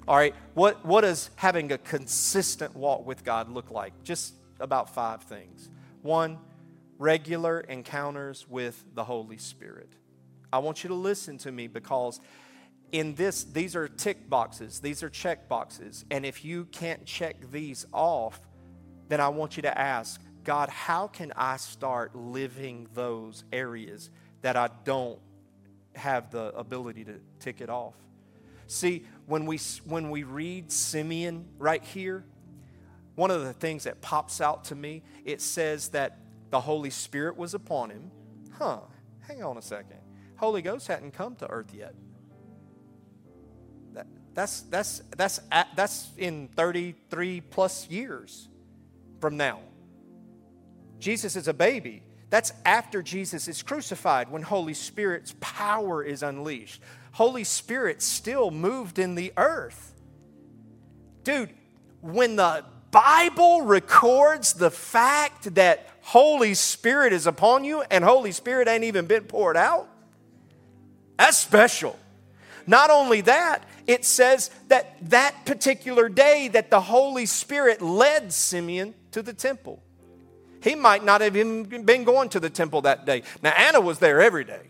All 0.08 0.16
right, 0.16 0.34
what, 0.54 0.86
what 0.86 1.02
does 1.02 1.30
having 1.36 1.74
a 1.74 1.78
consistent 1.78 2.76
walk 2.76 3.06
with 3.06 3.26
God 3.26 3.50
look 3.50 3.70
like? 3.70 4.04
Just 4.04 4.34
about 4.62 4.96
five 4.96 5.24
things. 5.24 5.70
One, 6.02 6.40
regular 6.98 7.60
encounters 7.60 8.48
with 8.50 8.82
the 8.96 9.04
Holy 9.04 9.38
Spirit. 9.38 9.90
I 10.54 10.60
want 10.60 10.84
you 10.84 10.88
to 10.88 10.96
listen 10.96 11.38
to 11.40 11.52
me 11.52 11.68
because 11.68 12.22
in 12.94 13.16
this, 13.16 13.44
these 13.44 13.76
are 13.76 13.90
tick 13.90 14.30
boxes, 14.30 14.80
these 14.80 15.04
are 15.04 15.10
check 15.10 15.50
boxes. 15.50 16.06
And 16.10 16.26
if 16.26 16.46
you 16.46 16.66
can't 16.66 17.06
check 17.06 17.36
these 17.52 17.86
off, 17.92 18.40
then 19.10 19.20
I 19.20 19.28
want 19.28 19.58
you 19.58 19.64
to 19.64 19.78
ask 19.78 20.22
God, 20.44 20.70
how 20.70 21.08
can 21.08 21.32
I 21.36 21.58
start 21.58 22.16
living 22.16 22.88
those 22.94 23.44
areas 23.52 24.10
that 24.42 24.56
I 24.56 24.70
don't 24.84 25.20
have 25.94 26.32
the 26.32 26.56
ability 26.56 27.06
to 27.06 27.20
tick 27.40 27.62
it 27.62 27.70
off? 27.70 27.94
See, 28.68 29.06
when 29.26 29.46
we, 29.46 29.60
when 29.86 30.10
we 30.10 30.24
read 30.24 30.72
Simeon 30.72 31.46
right 31.58 31.84
here, 31.84 32.24
one 33.16 33.30
of 33.30 33.44
the 33.44 33.54
things 33.54 33.84
that 33.84 34.02
pops 34.02 34.42
out 34.42 34.66
to 34.66 34.76
me, 34.76 35.04
it 35.26 35.42
says 35.42 35.90
that 35.90 36.18
the 36.50 36.60
Holy 36.60 36.90
Spirit 36.90 37.38
was 37.38 37.54
upon 37.54 37.90
him. 37.90 38.12
Huh, 38.58 38.80
hang 39.28 39.44
on 39.44 39.58
a 39.58 39.62
second. 39.62 39.98
Holy 40.38 40.62
Ghost 40.62 40.88
hadn't 40.88 41.12
come 41.12 41.36
to 41.36 41.50
earth 41.50 41.74
yet. 41.74 41.94
That, 43.94 44.08
that's, 44.34 44.62
that's, 44.62 45.04
that's, 45.16 45.40
that's 45.76 46.10
in 46.18 46.48
33 46.56 47.42
plus 47.42 47.90
years 47.90 48.48
from 49.20 49.38
now. 49.38 49.60
Jesus 51.02 51.36
is 51.36 51.48
a 51.48 51.54
baby. 51.54 52.04
That's 52.30 52.54
after 52.64 53.02
Jesus 53.04 53.50
is 53.50 53.62
crucified 53.62 54.32
when 54.32 54.42
Holy 54.42 54.74
Spirit's 54.74 55.36
power 55.42 56.02
is 56.02 56.24
unleashed. 56.24 56.82
Holy 57.12 57.44
Spirit 57.44 58.02
still 58.02 58.52
moved 58.52 59.00
in 59.00 59.16
the 59.16 59.34
earth. 59.36 59.94
Dude, 61.26 61.50
when 62.00 62.38
the 62.38 62.64
Bible 62.92 63.64
records 63.64 64.54
the 64.54 64.72
fact 64.72 65.56
that 65.56 65.90
Holy 66.02 66.54
Spirit 66.54 67.14
is 67.14 67.28
upon 67.28 67.64
you 67.64 67.84
and 67.92 68.04
Holy 68.04 68.32
Spirit 68.32 68.68
ain't 68.68 68.86
even 68.86 69.08
been 69.08 69.24
poured 69.24 69.58
out, 69.58 69.90
that's 71.18 71.38
special. 71.38 71.98
Not 72.66 72.90
only 72.90 73.22
that, 73.22 73.64
it 73.88 74.06
says 74.06 74.50
that 74.68 74.96
that 75.10 75.46
particular 75.46 76.10
day 76.10 76.48
that 76.50 76.70
the 76.70 76.82
Holy 76.82 77.26
Spirit 77.26 77.82
led 77.82 78.32
Simeon 78.32 78.94
to 79.12 79.22
the 79.22 79.34
temple. 79.34 79.84
He 80.62 80.76
might 80.76 81.04
not 81.04 81.22
have 81.22 81.36
even 81.36 81.86
been 81.86 82.04
going 82.04 82.30
to 82.30 82.40
the 82.40 82.50
temple 82.50 82.82
that 82.84 83.06
day. 83.06 83.24
Now, 83.42 83.52
Anna 83.52 83.82
was 83.82 84.00
there 84.00 84.22
every 84.22 84.44
day. 84.44 84.70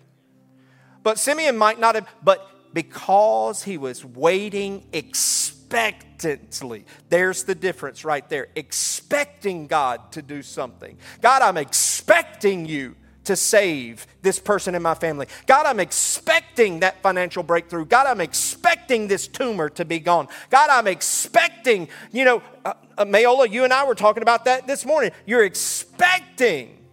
But 1.03 1.19
Simeon 1.19 1.57
might 1.57 1.79
not 1.79 1.95
have, 1.95 2.07
but 2.23 2.47
because 2.73 3.63
he 3.63 3.77
was 3.77 4.05
waiting 4.05 4.85
expectantly, 4.93 6.85
there's 7.09 7.43
the 7.43 7.55
difference 7.55 8.05
right 8.05 8.27
there. 8.29 8.47
Expecting 8.55 9.67
God 9.67 10.11
to 10.13 10.21
do 10.21 10.41
something. 10.41 10.97
God, 11.21 11.41
I'm 11.41 11.57
expecting 11.57 12.65
you 12.65 12.95
to 13.23 13.35
save 13.35 14.07
this 14.21 14.39
person 14.39 14.73
in 14.73 14.81
my 14.81 14.95
family. 14.95 15.27
God, 15.45 15.65
I'm 15.65 15.79
expecting 15.79 16.79
that 16.79 17.01
financial 17.01 17.43
breakthrough. 17.43 17.85
God, 17.85 18.07
I'm 18.07 18.21
expecting 18.21 19.07
this 19.07 19.27
tumor 19.27 19.69
to 19.69 19.85
be 19.85 19.99
gone. 19.99 20.27
God, 20.49 20.69
I'm 20.69 20.87
expecting, 20.87 21.87
you 22.11 22.25
know, 22.25 22.41
uh, 22.65 22.73
Uh, 22.97 23.05
Mayola, 23.05 23.49
you 23.49 23.63
and 23.63 23.73
I 23.73 23.85
were 23.85 23.95
talking 23.95 24.23
about 24.23 24.45
that 24.45 24.67
this 24.67 24.85
morning. 24.85 25.11
You're 25.25 25.43
expecting, 25.43 26.85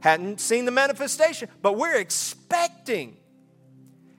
hadn't 0.00 0.40
seen 0.40 0.64
the 0.64 0.70
manifestation, 0.70 1.48
but 1.62 1.76
we're 1.76 1.96
expecting 1.96 3.16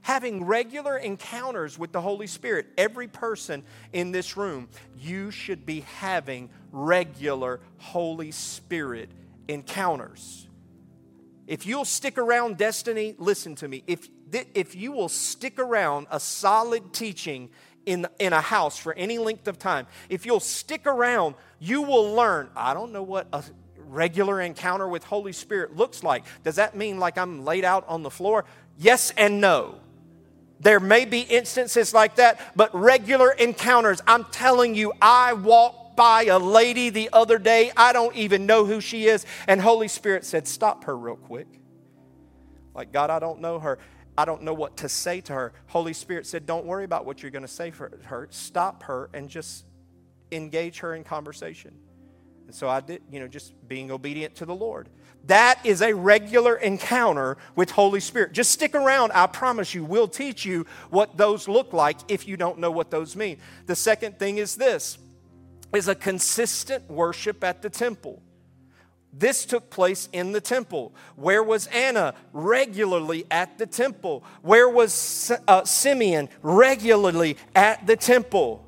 having 0.02 0.46
regular 0.46 0.98
encounters 0.98 1.80
with 1.80 1.92
the 1.92 2.00
Holy 2.00 2.28
Spirit. 2.28 2.68
Every 2.78 3.08
person 3.08 3.64
in 3.92 4.12
this 4.12 4.38
room, 4.38 4.70
you 4.96 5.32
should 5.32 5.66
be 5.66 5.82
having 5.98 6.50
regular 6.72 7.60
Holy 7.78 8.30
Spirit 8.30 9.10
encounters. 9.48 10.48
If 11.48 11.66
you'll 11.66 11.86
stick 11.86 12.18
around 12.18 12.58
destiny, 12.58 13.16
listen 13.18 13.56
to 13.56 13.68
me. 13.68 13.84
If, 13.88 14.08
if 14.32 14.76
you 14.76 14.92
will 14.92 15.10
stick 15.10 15.60
around 15.60 16.08
a 16.12 16.20
solid 16.20 16.94
teaching 16.94 17.50
in, 17.86 18.08
in 18.20 18.34
a 18.34 18.42
house 18.42 18.78
for 18.78 18.94
any 18.94 19.18
length 19.18 19.48
of 19.48 19.60
time, 19.60 19.88
if 20.10 20.26
you'll 20.26 20.40
stick 20.40 20.86
around, 20.86 21.36
you 21.60 21.82
will 21.82 22.14
learn. 22.14 22.50
I 22.56 22.74
don't 22.74 22.92
know 22.92 23.04
what 23.04 23.28
a 23.34 23.44
regular 23.88 24.42
encounter 24.42 24.88
with 24.88 25.04
Holy 25.04 25.32
Spirit 25.32 25.76
looks 25.76 26.04
like. 26.04 26.24
Does 26.44 26.56
that 26.56 26.76
mean 26.76 27.00
like 27.00 27.18
I'm 27.18 27.46
laid 27.46 27.66
out 27.66 27.88
on 27.88 28.04
the 28.04 28.12
floor? 28.12 28.46
Yes 28.78 29.14
and 29.16 29.40
no. 29.40 29.76
There 30.60 30.80
may 30.80 31.06
be 31.06 31.20
instances 31.20 31.94
like 31.94 32.16
that, 32.16 32.40
but 32.56 32.74
regular 32.74 33.32
encounters. 33.32 34.02
I'm 34.08 34.26
telling 34.26 34.74
you, 34.74 34.94
I 35.02 35.34
walked 35.34 35.96
by 35.96 36.24
a 36.26 36.40
lady 36.40 36.90
the 36.90 37.10
other 37.14 37.38
day. 37.38 37.72
I 37.76 37.94
don't 37.94 38.16
even 38.16 38.46
know 38.46 38.66
who 38.66 38.82
she 38.82 39.06
is. 39.06 39.26
And 39.48 39.62
Holy 39.62 39.88
Spirit 39.88 40.26
said, 40.26 40.48
Stop 40.48 40.86
her 40.86 40.98
real 40.98 41.18
quick. 41.18 41.48
Like, 42.74 42.92
God, 42.92 43.10
I 43.10 43.20
don't 43.20 43.42
know 43.42 43.60
her. 43.60 43.80
I 44.18 44.26
don't 44.26 44.43
know 44.43 44.53
what 44.53 44.78
to 44.78 44.89
say 44.89 45.22
to 45.22 45.34
her. 45.34 45.53
Holy 45.68 45.93
Spirit 45.93 46.26
said, 46.26 46.45
Don't 46.45 46.66
worry 46.66 46.86
about 46.86 47.05
what 47.05 47.22
you're 47.22 47.32
going 47.32 47.41
to 47.41 47.47
say 47.47 47.72
for 47.72 47.91
her. 48.03 48.28
Stop 48.32 48.84
her 48.84 49.09
and 49.13 49.30
just 49.30 49.66
engage 50.32 50.80
her 50.80 50.95
in 50.95 51.03
conversation. 51.03 51.74
And 52.45 52.55
so 52.55 52.70
I 52.70 52.80
did, 52.80 53.01
you 53.11 53.20
know, 53.20 53.28
just 53.28 53.53
being 53.68 53.91
obedient 53.91 54.36
to 54.36 54.45
the 54.45 54.55
Lord. 54.55 54.89
That 55.26 55.59
is 55.66 55.82
a 55.82 55.93
regular 55.93 56.55
encounter 56.55 57.38
with 57.55 57.72
Holy 57.72 57.99
Spirit. 57.99 58.34
Just 58.34 58.51
stick 58.51 58.76
around. 58.76 59.11
I 59.13 59.26
promise 59.26 59.74
you, 59.74 59.84
we'll 59.84 60.07
teach 60.07 60.45
you 60.45 60.68
what 60.91 61.18
those 61.18 61.47
look 61.47 61.74
like 61.74 61.97
if 62.07 62.28
you 62.28 62.38
don't 62.38 62.59
know 62.59 62.70
what 62.70 62.91
those 62.91 63.16
mean. 63.16 63.39
The 63.66 63.76
second 63.76 64.20
thing 64.20 64.38
is 64.38 64.55
this 64.55 64.99
is 65.74 65.88
a 65.88 65.95
consistent 65.95 66.89
worship 66.89 67.43
at 67.43 67.61
the 67.61 67.70
temple. 67.70 68.22
This 69.18 69.45
took 69.45 69.70
place 69.70 70.09
in 70.11 70.34
the 70.34 70.41
temple. 70.41 70.93
Where 71.16 71.41
was 71.41 71.68
Anna? 71.68 72.16
Regularly 72.34 73.26
at 73.32 73.57
the 73.57 73.66
temple. 73.66 74.26
Where 74.41 74.68
was 74.68 75.32
uh, 75.47 75.63
Simeon? 75.63 76.28
Regularly 76.41 77.38
at 77.55 77.88
the 77.88 77.95
temple. 77.95 78.66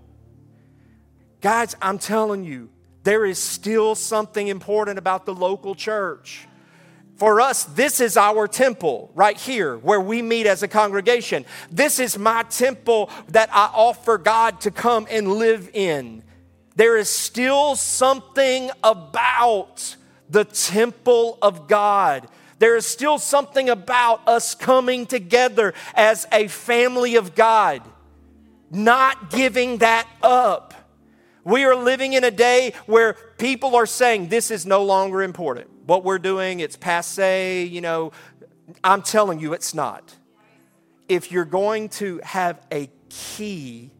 Guys, 1.41 1.75
I'm 1.81 1.97
telling 1.99 2.45
you, 2.45 2.69
there 3.03 3.25
is 3.25 3.39
still 3.39 3.93
something 3.93 4.47
important 4.47 4.97
about 4.97 5.25
the 5.25 5.33
local 5.33 5.75
church. 5.75 6.47
For 7.17 7.41
us, 7.41 7.65
this 7.65 7.99
is 7.99 8.15
our 8.15 8.47
temple 8.47 9.11
right 9.15 9.37
here 9.37 9.77
where 9.77 9.99
we 9.99 10.21
meet 10.21 10.45
as 10.45 10.63
a 10.63 10.67
congregation. 10.67 11.45
This 11.69 11.99
is 11.99 12.17
my 12.17 12.43
temple 12.43 13.09
that 13.29 13.49
I 13.51 13.69
offer 13.73 14.17
God 14.17 14.61
to 14.61 14.71
come 14.71 15.07
and 15.09 15.33
live 15.33 15.69
in. 15.73 16.23
There 16.75 16.95
is 16.95 17.09
still 17.09 17.75
something 17.75 18.69
about 18.83 19.96
the 20.29 20.45
temple 20.45 21.37
of 21.41 21.67
God. 21.67 22.27
There 22.59 22.75
is 22.75 22.85
still 22.85 23.19
something 23.19 23.69
about 23.69 24.27
us 24.27 24.55
coming 24.55 25.05
together 25.05 25.73
as 25.93 26.25
a 26.31 26.47
family 26.47 27.15
of 27.15 27.35
God, 27.35 27.81
not 28.71 29.29
giving 29.29 29.77
that 29.77 30.07
up. 30.23 30.73
We 31.43 31.63
are 31.63 31.75
living 31.75 32.13
in 32.13 32.23
a 32.23 32.31
day 32.31 32.73
where 32.87 33.13
people 33.37 33.75
are 33.75 33.85
saying 33.85 34.27
this 34.27 34.51
is 34.51 34.65
no 34.65 34.83
longer 34.83 35.21
important. 35.21 35.69
What 35.85 36.03
we're 36.03 36.19
doing, 36.19 36.59
it's 36.59 36.75
passe, 36.75 37.63
you 37.63 37.79
know. 37.79 38.11
I'm 38.83 39.01
telling 39.01 39.39
you, 39.39 39.53
it's 39.53 39.73
not. 39.73 40.13
If 41.07 41.31
you're 41.31 41.45
going 41.45 41.87
to 41.89 42.19
have 42.23 42.59
a 42.69 42.89
key, 43.09 43.91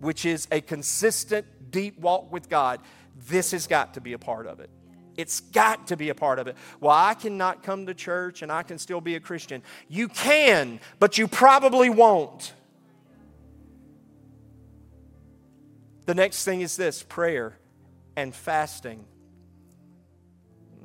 which 0.00 0.24
is 0.24 0.48
a 0.50 0.62
consistent, 0.62 1.46
deep 1.70 1.98
walk 1.98 2.32
with 2.32 2.48
God, 2.48 2.80
this 3.28 3.50
has 3.50 3.66
got 3.66 3.94
to 3.94 4.00
be 4.00 4.14
a 4.14 4.18
part 4.18 4.46
of 4.46 4.60
it. 4.60 4.70
It's 5.16 5.40
got 5.40 5.86
to 5.88 5.96
be 5.96 6.10
a 6.10 6.14
part 6.14 6.38
of 6.38 6.46
it. 6.46 6.56
Well, 6.80 6.94
I 6.94 7.14
cannot 7.14 7.62
come 7.62 7.86
to 7.86 7.94
church 7.94 8.42
and 8.42 8.52
I 8.52 8.62
can 8.62 8.78
still 8.78 9.00
be 9.00 9.14
a 9.14 9.20
Christian. 9.20 9.62
You 9.88 10.08
can, 10.08 10.80
but 10.98 11.16
you 11.18 11.26
probably 11.26 11.88
won't. 11.88 12.52
The 16.04 16.14
next 16.14 16.44
thing 16.44 16.60
is 16.60 16.76
this 16.76 17.02
prayer 17.02 17.58
and 18.16 18.34
fasting. 18.34 19.04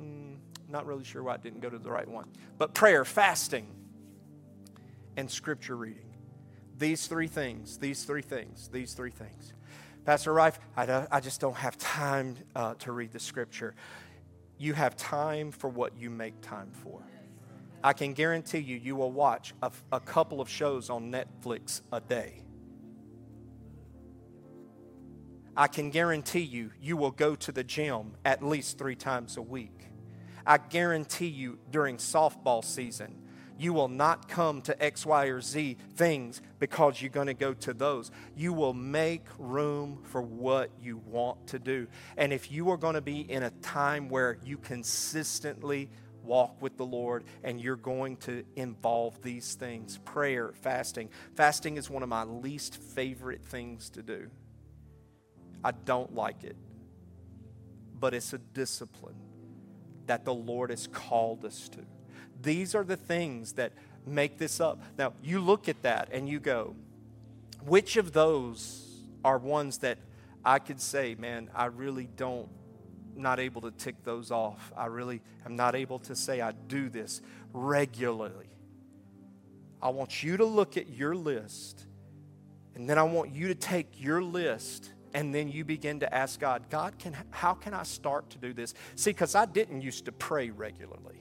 Mm, 0.00 0.36
not 0.68 0.86
really 0.86 1.04
sure 1.04 1.22
why 1.22 1.34
I 1.34 1.36
didn't 1.36 1.60
go 1.60 1.70
to 1.70 1.78
the 1.78 1.90
right 1.90 2.08
one. 2.08 2.28
But 2.58 2.74
prayer, 2.74 3.04
fasting, 3.04 3.66
and 5.16 5.30
scripture 5.30 5.76
reading. 5.76 6.12
These 6.78 7.06
three 7.06 7.28
things, 7.28 7.78
these 7.78 8.04
three 8.04 8.22
things, 8.22 8.68
these 8.68 8.94
three 8.94 9.10
things. 9.10 9.52
Pastor 10.04 10.32
Rife, 10.32 10.58
I, 10.76 11.06
I 11.12 11.20
just 11.20 11.40
don't 11.40 11.56
have 11.56 11.78
time 11.78 12.36
uh, 12.56 12.74
to 12.80 12.90
read 12.90 13.12
the 13.12 13.20
scripture 13.20 13.74
you 14.62 14.74
have 14.74 14.94
time 14.96 15.50
for 15.50 15.68
what 15.68 15.98
you 15.98 16.08
make 16.08 16.40
time 16.40 16.70
for. 16.84 17.02
I 17.82 17.92
can 17.92 18.12
guarantee 18.12 18.60
you, 18.60 18.76
you 18.76 18.94
will 18.94 19.10
watch 19.10 19.54
a, 19.60 19.72
a 19.90 19.98
couple 19.98 20.40
of 20.40 20.48
shows 20.48 20.88
on 20.88 21.10
Netflix 21.10 21.82
a 21.92 22.00
day. 22.00 22.44
I 25.56 25.66
can 25.66 25.90
guarantee 25.90 26.42
you, 26.42 26.70
you 26.80 26.96
will 26.96 27.10
go 27.10 27.34
to 27.34 27.50
the 27.50 27.64
gym 27.64 28.12
at 28.24 28.40
least 28.40 28.78
three 28.78 28.94
times 28.94 29.36
a 29.36 29.42
week. 29.42 29.88
I 30.46 30.58
guarantee 30.58 31.26
you, 31.26 31.58
during 31.72 31.96
softball 31.96 32.64
season, 32.64 33.16
you 33.62 33.72
will 33.72 33.88
not 33.88 34.28
come 34.28 34.60
to 34.62 34.82
X, 34.82 35.06
Y, 35.06 35.26
or 35.26 35.40
Z 35.40 35.76
things 35.94 36.42
because 36.58 37.00
you're 37.00 37.10
going 37.10 37.28
to 37.28 37.34
go 37.34 37.54
to 37.54 37.72
those. 37.72 38.10
You 38.36 38.52
will 38.52 38.74
make 38.74 39.26
room 39.38 40.02
for 40.04 40.20
what 40.20 40.70
you 40.82 40.98
want 41.06 41.46
to 41.48 41.58
do. 41.58 41.86
And 42.16 42.32
if 42.32 42.50
you 42.50 42.70
are 42.70 42.76
going 42.76 42.94
to 42.94 43.00
be 43.00 43.20
in 43.20 43.44
a 43.44 43.50
time 43.50 44.08
where 44.08 44.38
you 44.44 44.58
consistently 44.58 45.90
walk 46.24 46.60
with 46.60 46.76
the 46.76 46.86
Lord 46.86 47.24
and 47.42 47.60
you're 47.60 47.76
going 47.76 48.16
to 48.18 48.44
involve 48.56 49.20
these 49.22 49.54
things 49.54 49.98
prayer, 50.04 50.52
fasting. 50.54 51.10
Fasting 51.34 51.76
is 51.76 51.90
one 51.90 52.02
of 52.02 52.08
my 52.08 52.24
least 52.24 52.76
favorite 52.76 53.44
things 53.44 53.90
to 53.90 54.02
do. 54.02 54.30
I 55.64 55.72
don't 55.72 56.14
like 56.14 56.44
it, 56.44 56.56
but 57.98 58.14
it's 58.14 58.32
a 58.32 58.38
discipline 58.38 59.16
that 60.06 60.24
the 60.24 60.34
Lord 60.34 60.70
has 60.70 60.88
called 60.88 61.44
us 61.44 61.68
to. 61.70 61.80
These 62.42 62.74
are 62.74 62.84
the 62.84 62.96
things 62.96 63.54
that 63.54 63.72
make 64.06 64.38
this 64.38 64.60
up. 64.60 64.80
Now, 64.98 65.12
you 65.22 65.40
look 65.40 65.68
at 65.68 65.82
that 65.82 66.08
and 66.12 66.28
you 66.28 66.40
go, 66.40 66.74
which 67.64 67.96
of 67.96 68.12
those 68.12 69.02
are 69.24 69.38
ones 69.38 69.78
that 69.78 69.98
I 70.44 70.58
could 70.58 70.80
say, 70.80 71.14
man, 71.14 71.50
I 71.54 71.66
really 71.66 72.08
don't, 72.16 72.48
not 73.14 73.38
able 73.38 73.60
to 73.62 73.70
tick 73.70 74.02
those 74.04 74.30
off. 74.30 74.72
I 74.76 74.86
really 74.86 75.20
am 75.46 75.54
not 75.54 75.76
able 75.76 76.00
to 76.00 76.16
say 76.16 76.40
I 76.40 76.52
do 76.52 76.88
this 76.88 77.20
regularly. 77.52 78.48
I 79.80 79.90
want 79.90 80.22
you 80.22 80.36
to 80.36 80.44
look 80.44 80.76
at 80.76 80.88
your 80.88 81.14
list, 81.14 81.86
and 82.74 82.88
then 82.88 82.98
I 82.98 83.02
want 83.02 83.34
you 83.34 83.48
to 83.48 83.54
take 83.54 84.00
your 84.00 84.22
list 84.22 84.92
and 85.14 85.34
then 85.34 85.48
you 85.48 85.64
begin 85.64 86.00
to 86.00 86.14
ask 86.14 86.40
God, 86.40 86.70
God, 86.70 86.98
can, 86.98 87.14
how 87.30 87.54
can 87.54 87.74
I 87.74 87.82
start 87.82 88.30
to 88.30 88.38
do 88.38 88.52
this? 88.52 88.74
See, 88.96 89.10
because 89.10 89.34
I 89.34 89.44
didn't 89.44 89.82
used 89.82 90.06
to 90.06 90.12
pray 90.12 90.50
regularly. 90.50 91.20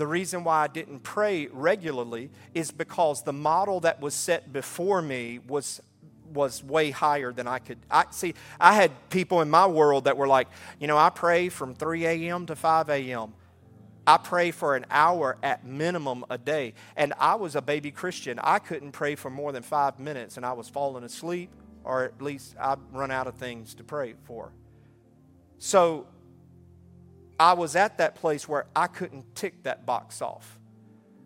The 0.00 0.06
reason 0.06 0.44
why 0.44 0.64
I 0.64 0.66
didn't 0.66 1.00
pray 1.00 1.48
regularly 1.48 2.30
is 2.54 2.70
because 2.70 3.22
the 3.22 3.34
model 3.34 3.80
that 3.80 4.00
was 4.00 4.14
set 4.14 4.50
before 4.50 5.02
me 5.02 5.40
was 5.46 5.78
was 6.32 6.64
way 6.64 6.90
higher 6.90 7.34
than 7.34 7.46
I 7.46 7.58
could. 7.58 7.76
I 7.90 8.06
see. 8.08 8.32
I 8.58 8.72
had 8.72 8.92
people 9.10 9.42
in 9.42 9.50
my 9.50 9.66
world 9.66 10.04
that 10.04 10.16
were 10.16 10.26
like, 10.26 10.48
you 10.78 10.86
know, 10.86 10.96
I 10.96 11.10
pray 11.10 11.50
from 11.50 11.74
3 11.74 12.06
a.m. 12.06 12.46
to 12.46 12.56
5 12.56 12.88
a.m. 12.88 13.34
I 14.06 14.16
pray 14.16 14.52
for 14.52 14.74
an 14.74 14.86
hour 14.90 15.36
at 15.42 15.66
minimum 15.66 16.24
a 16.30 16.38
day. 16.38 16.72
And 16.96 17.12
I 17.18 17.34
was 17.34 17.54
a 17.54 17.60
baby 17.60 17.90
Christian. 17.90 18.40
I 18.42 18.58
couldn't 18.58 18.92
pray 18.92 19.16
for 19.16 19.28
more 19.28 19.52
than 19.52 19.62
five 19.62 19.98
minutes, 19.98 20.38
and 20.38 20.46
I 20.46 20.54
was 20.54 20.66
falling 20.66 21.04
asleep, 21.04 21.50
or 21.84 22.04
at 22.04 22.22
least 22.22 22.56
I'd 22.58 22.78
run 22.90 23.10
out 23.10 23.26
of 23.26 23.34
things 23.34 23.74
to 23.74 23.84
pray 23.84 24.14
for. 24.24 24.50
So 25.58 26.06
I 27.40 27.54
was 27.54 27.74
at 27.74 27.96
that 27.98 28.16
place 28.16 28.46
where 28.46 28.66
I 28.76 28.86
couldn't 28.86 29.34
tick 29.34 29.62
that 29.62 29.86
box 29.86 30.20
off. 30.20 30.58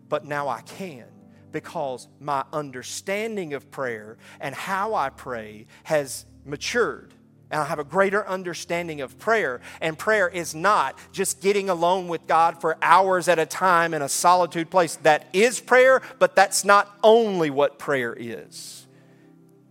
But 0.07 0.23
now 0.23 0.47
I 0.47 0.61
can 0.61 1.03
because 1.51 2.07
my 2.21 2.45
understanding 2.53 3.53
of 3.53 3.69
prayer 3.69 4.17
and 4.39 4.55
how 4.55 4.95
I 4.95 5.09
pray 5.09 5.67
has 5.83 6.25
matured. 6.45 7.13
And 7.51 7.61
I 7.61 7.65
have 7.65 7.79
a 7.79 7.83
greater 7.83 8.25
understanding 8.25 9.01
of 9.01 9.19
prayer. 9.19 9.59
And 9.81 9.99
prayer 9.99 10.29
is 10.29 10.55
not 10.55 10.97
just 11.11 11.41
getting 11.41 11.69
alone 11.69 12.07
with 12.07 12.27
God 12.27 12.61
for 12.61 12.77
hours 12.81 13.27
at 13.27 13.37
a 13.37 13.45
time 13.45 13.93
in 13.93 14.01
a 14.01 14.09
solitude 14.09 14.71
place. 14.71 14.95
That 14.97 15.27
is 15.33 15.59
prayer, 15.59 16.01
but 16.17 16.33
that's 16.33 16.63
not 16.63 16.97
only 17.03 17.49
what 17.49 17.77
prayer 17.77 18.15
is. 18.17 18.87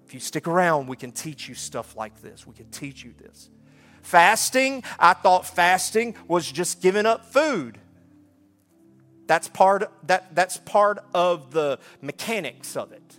If 0.07 0.13
you 0.13 0.21
stick 0.21 0.47
around, 0.47 0.89
we 0.89 0.97
can 0.99 1.11
teach 1.11 1.49
you 1.49 1.55
stuff 1.55 1.97
like 1.97 2.21
this. 2.21 2.47
We 2.47 2.55
can 2.55 2.71
teach 2.71 3.03
you 3.03 3.15
this. 3.19 3.49
Fasting, 4.05 4.85
I 4.99 5.15
thought 5.15 5.47
fasting 5.47 6.15
was 6.29 6.53
just 6.53 6.83
giving 6.83 7.07
up 7.07 7.25
food. 7.25 7.79
That's 9.27 9.49
part, 9.49 9.91
that, 10.07 10.35
that's 10.35 10.59
part 10.59 10.99
of 11.15 11.53
the 11.53 11.79
mechanics 12.03 12.77
of 12.77 12.93
it. 12.93 13.19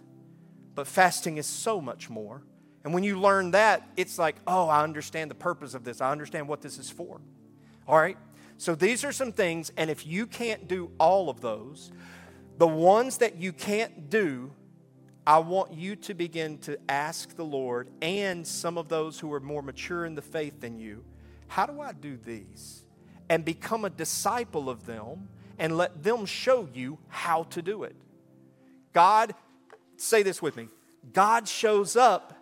But 0.75 0.85
fasting 0.85 1.37
is 1.37 1.47
so 1.47 1.81
much 1.81 2.07
more. 2.07 2.43
And 2.83 2.93
when 2.93 3.03
you 3.03 3.19
learn 3.19 3.49
that, 3.51 3.81
it's 3.97 4.19
like, 4.19 4.35
oh, 4.45 4.67
I 4.67 4.83
understand 4.83 5.31
the 5.31 5.35
purpose 5.35 5.73
of 5.73 5.83
this. 5.83 6.01
I 6.01 6.11
understand 6.11 6.47
what 6.47 6.61
this 6.61 6.77
is 6.77 6.91
for. 6.91 7.19
All 7.87 7.97
right? 7.97 8.17
So 8.59 8.75
these 8.75 9.03
are 9.03 9.11
some 9.11 9.31
things, 9.31 9.71
and 9.77 9.89
if 9.89 10.05
you 10.05 10.27
can't 10.27 10.67
do 10.67 10.91
all 10.99 11.31
of 11.31 11.41
those, 11.41 11.91
the 12.59 12.67
ones 12.67 13.17
that 13.17 13.37
you 13.37 13.51
can't 13.51 14.11
do 14.11 14.51
I 15.27 15.39
want 15.39 15.73
you 15.73 15.95
to 15.95 16.13
begin 16.13 16.59
to 16.59 16.77
ask 16.87 17.35
the 17.35 17.45
Lord 17.45 17.89
and 18.01 18.45
some 18.45 18.77
of 18.77 18.89
those 18.89 19.19
who 19.19 19.33
are 19.33 19.39
more 19.39 19.63
mature 19.63 20.05
in 20.05 20.13
the 20.13 20.21
faith 20.21 20.61
than 20.61 20.77
you, 20.77 21.03
how 21.47 21.65
do 21.65 21.81
I 21.81 21.93
do 21.93 22.15
these? 22.17 22.83
And 23.27 23.43
become 23.43 23.85
a 23.85 23.89
disciple 23.89 24.69
of 24.69 24.85
them 24.85 25.29
and 25.57 25.77
let 25.77 26.03
them 26.03 26.25
show 26.25 26.67
you 26.73 26.99
how 27.07 27.43
to 27.43 27.61
do 27.61 27.83
it. 27.83 27.95
God, 28.93 29.33
say 29.97 30.21
this 30.21 30.41
with 30.41 30.55
me 30.55 30.69
God 31.11 31.47
shows 31.47 31.95
up 31.95 32.33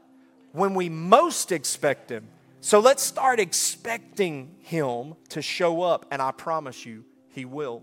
when 0.52 0.74
we 0.74 0.90
most 0.90 1.52
expect 1.52 2.10
Him. 2.10 2.28
So 2.60 2.80
let's 2.80 3.04
start 3.04 3.40
expecting 3.40 4.56
Him 4.60 5.16
to 5.30 5.42
show 5.42 5.82
up, 5.82 6.06
and 6.12 6.22
I 6.22 6.32
promise 6.32 6.86
you, 6.86 7.06
He 7.30 7.46
will. 7.46 7.82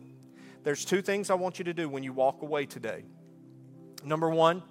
There's 0.63 0.85
two 0.85 1.03
things 1.03 1.31
I 1.31 1.35
want 1.35 1.59
you 1.59 1.65
to 1.67 1.75
do 1.75 1.89
when 1.89 2.03
you 2.03 2.13
walk 2.13 2.43
away 2.43 2.67
today. 2.67 3.05
Number 4.05 4.31
one, 4.31 4.63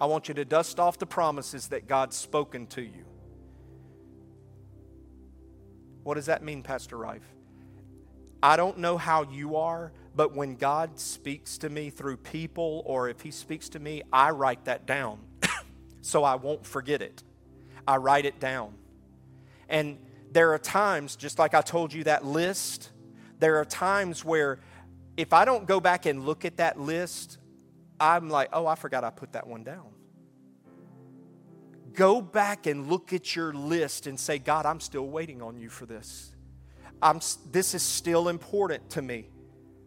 I 0.00 0.06
want 0.06 0.28
you 0.28 0.34
to 0.34 0.44
dust 0.44 0.78
off 0.78 0.98
the 0.98 1.06
promises 1.06 1.68
that 1.68 1.86
God's 1.86 2.16
spoken 2.16 2.66
to 2.68 2.82
you. 2.82 3.04
What 6.02 6.14
does 6.14 6.26
that 6.26 6.42
mean, 6.42 6.62
Pastor 6.62 6.96
Rife? 6.96 7.26
I 8.42 8.56
don't 8.56 8.78
know 8.78 8.98
how 8.98 9.24
you 9.24 9.56
are, 9.56 9.92
but 10.14 10.34
when 10.34 10.56
God 10.56 10.98
speaks 11.00 11.58
to 11.58 11.68
me 11.68 11.90
through 11.90 12.18
people 12.18 12.82
or 12.86 13.08
if 13.08 13.22
He 13.22 13.30
speaks 13.30 13.68
to 13.70 13.80
me, 13.80 14.02
I 14.12 14.30
write 14.30 14.66
that 14.66 14.86
down 14.86 15.18
so 16.02 16.22
I 16.24 16.36
won't 16.36 16.66
forget 16.66 17.02
it. 17.02 17.22
I 17.88 17.96
write 17.96 18.26
it 18.26 18.38
down. 18.38 18.74
And 19.68 19.98
there 20.30 20.52
are 20.52 20.58
times, 20.58 21.16
just 21.16 21.38
like 21.38 21.54
I 21.54 21.62
told 21.62 21.92
you 21.92 22.04
that 22.04 22.24
list, 22.24 22.90
there 23.38 23.56
are 23.56 23.64
times 23.64 24.24
where 24.24 24.60
if 25.16 25.32
I 25.32 25.44
don't 25.44 25.66
go 25.66 25.80
back 25.80 26.06
and 26.06 26.24
look 26.24 26.44
at 26.44 26.58
that 26.58 26.78
list, 26.78 27.38
I'm 27.98 28.28
like, 28.28 28.50
oh, 28.52 28.66
I 28.66 28.74
forgot 28.74 29.04
I 29.04 29.10
put 29.10 29.32
that 29.32 29.46
one 29.46 29.64
down. 29.64 29.86
Go 31.92 32.20
back 32.20 32.66
and 32.66 32.88
look 32.88 33.12
at 33.12 33.34
your 33.34 33.54
list 33.54 34.06
and 34.06 34.20
say, 34.20 34.38
God, 34.38 34.66
I'm 34.66 34.80
still 34.80 35.08
waiting 35.08 35.40
on 35.40 35.56
you 35.56 35.70
for 35.70 35.86
this. 35.86 36.32
I'm, 37.00 37.20
this 37.50 37.74
is 37.74 37.82
still 37.82 38.28
important 38.28 38.90
to 38.90 39.02
me. 39.02 39.30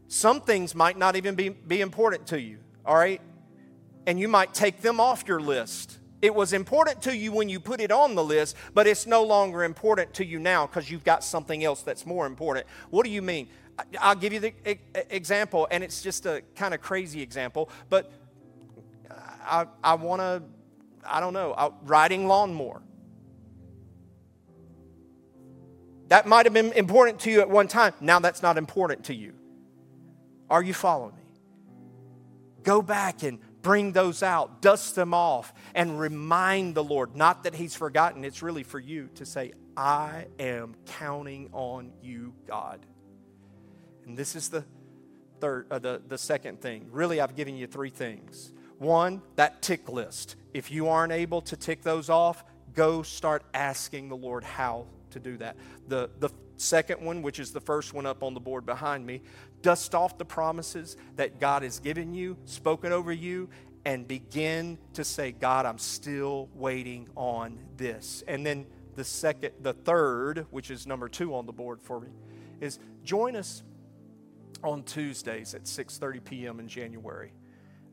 Some 0.08 0.42
things 0.42 0.74
might 0.74 0.98
not 0.98 1.16
even 1.16 1.36
be, 1.36 1.50
be 1.50 1.82
important 1.82 2.28
to 2.28 2.42
you, 2.42 2.60
all 2.84 2.96
right? 2.96 3.22
And 4.08 4.20
you 4.20 4.28
might 4.28 4.56
take 4.56 4.82
them 4.82 5.00
off 5.00 5.24
your 5.28 5.40
list. 5.40 5.99
It 6.22 6.36
was 6.36 6.52
important 6.52 7.02
to 7.04 7.16
you 7.16 7.32
when 7.32 7.48
you 7.48 7.60
put 7.60 7.80
it 7.80 7.92
on 7.92 8.16
the 8.16 8.24
list, 8.24 8.56
but 8.74 8.88
it's 8.88 9.08
no 9.08 9.24
longer 9.24 9.64
important 9.64 10.14
to 10.16 10.26
you 10.26 10.40
now 10.40 10.68
because 10.68 10.92
you've 10.92 11.06
got 11.06 11.24
something 11.24 11.64
else 11.64 11.82
that's 11.82 12.06
more 12.06 12.26
important. 12.26 12.68
What 12.90 13.06
do 13.06 13.12
you 13.12 13.22
mean? 13.22 13.48
I'll 14.00 14.16
give 14.16 14.34
you 14.34 14.40
the 14.42 14.54
example, 15.10 15.68
and 15.72 15.84
it's 15.84 16.02
just 16.02 16.26
a 16.26 16.44
kind 16.56 16.74
of 16.74 16.82
crazy 16.82 17.22
example, 17.22 17.70
but 17.90 18.12
I, 19.10 19.66
I 19.82 19.94
want 19.96 20.22
to, 20.22 20.44
I 21.06 21.22
don't 21.22 21.34
know, 21.34 21.74
riding 21.84 22.28
lawnmower. 22.28 22.82
That 26.10 26.28
might 26.28 26.46
have 26.46 26.54
been 26.54 26.74
important 26.74 27.20
to 27.22 27.32
you 27.32 27.40
at 27.40 27.50
one 27.50 27.68
time. 27.68 27.94
Now 28.02 28.20
that's 28.20 28.42
not 28.42 28.58
important 28.58 29.06
to 29.06 29.16
you. 29.16 29.34
Are 30.50 30.64
you 30.64 30.74
following 30.74 31.16
me? 31.16 31.22
Go 32.64 32.82
back 32.82 33.24
and 33.24 33.40
bring 33.62 33.92
those 33.92 34.24
out, 34.24 34.62
dust 34.62 34.96
them 34.96 35.14
off, 35.14 35.54
and 35.76 36.00
remind 36.00 36.76
the 36.76 36.84
Lord, 36.84 37.16
not 37.16 37.44
that 37.44 37.56
He's 37.56 37.76
forgotten, 37.76 38.24
it's 38.24 38.42
really 38.42 38.64
for 38.64 38.80
you 38.80 39.10
to 39.16 39.26
say, 39.26 39.54
I 39.76 40.26
am 40.40 40.76
counting 40.86 41.50
on 41.54 41.92
you, 42.02 42.34
God. 42.48 42.86
And 44.06 44.18
this 44.18 44.36
is 44.36 44.50
the 44.50 44.66
third, 45.40 45.68
uh, 45.72 45.80
the, 45.80 46.02
the 46.08 46.18
second 46.18 46.62
thing. 46.62 46.88
Really, 46.92 47.22
I've 47.22 47.36
given 47.36 47.56
you 47.56 47.68
three 47.68 47.90
things. 47.90 48.52
One, 48.78 49.22
that 49.36 49.62
tick 49.62 49.90
list. 49.90 50.36
If 50.54 50.72
you 50.72 50.88
aren't 50.88 51.14
able 51.14 51.42
to 51.44 51.56
tick 51.56 51.82
those 51.82 52.10
off, 52.10 52.44
go 52.74 53.04
start 53.04 53.44
asking 53.54 54.10
the 54.10 54.16
Lord 54.16 54.44
how 54.44 54.88
to 55.12 55.20
do 55.20 55.38
that. 55.38 55.58
The, 55.88 56.10
the 56.20 56.30
second 56.58 57.02
one, 57.02 57.22
which 57.22 57.40
is 57.40 57.52
the 57.52 57.62
first 57.62 57.94
one 57.94 58.06
up 58.06 58.24
on 58.24 58.34
the 58.34 58.40
board 58.40 58.66
behind 58.66 59.06
me, 59.06 59.22
dust 59.62 59.96
off 59.96 60.18
the 60.18 60.26
promises 60.26 60.98
that 61.16 61.40
God 61.40 61.64
has 61.64 61.80
given 61.80 62.14
you, 62.14 62.38
spoken 62.46 62.92
over 62.92 63.12
you, 63.12 63.50
and 63.86 64.08
begin 64.08 64.78
to 64.94 65.04
say, 65.04 65.32
God, 65.32 65.66
I'm 65.66 65.78
still 65.78 66.50
waiting 66.54 67.08
on 67.16 67.60
this. 67.78 68.24
And 68.28 68.46
then 68.46 68.66
the 68.96 69.04
second, 69.04 69.54
the 69.62 69.74
third, 69.74 70.46
which 70.52 70.72
is 70.72 70.86
number 70.86 71.08
two 71.08 71.36
on 71.36 71.46
the 71.46 71.54
board 71.54 71.82
for 71.82 72.00
me, 72.00 72.10
is 72.60 72.80
join 73.04 73.36
us 73.36 73.64
on 74.64 74.84
Tuesdays 74.84 75.54
at 75.56 75.64
6:30 75.64 76.24
p.m. 76.24 76.60
in 76.60 76.68
January 76.68 77.32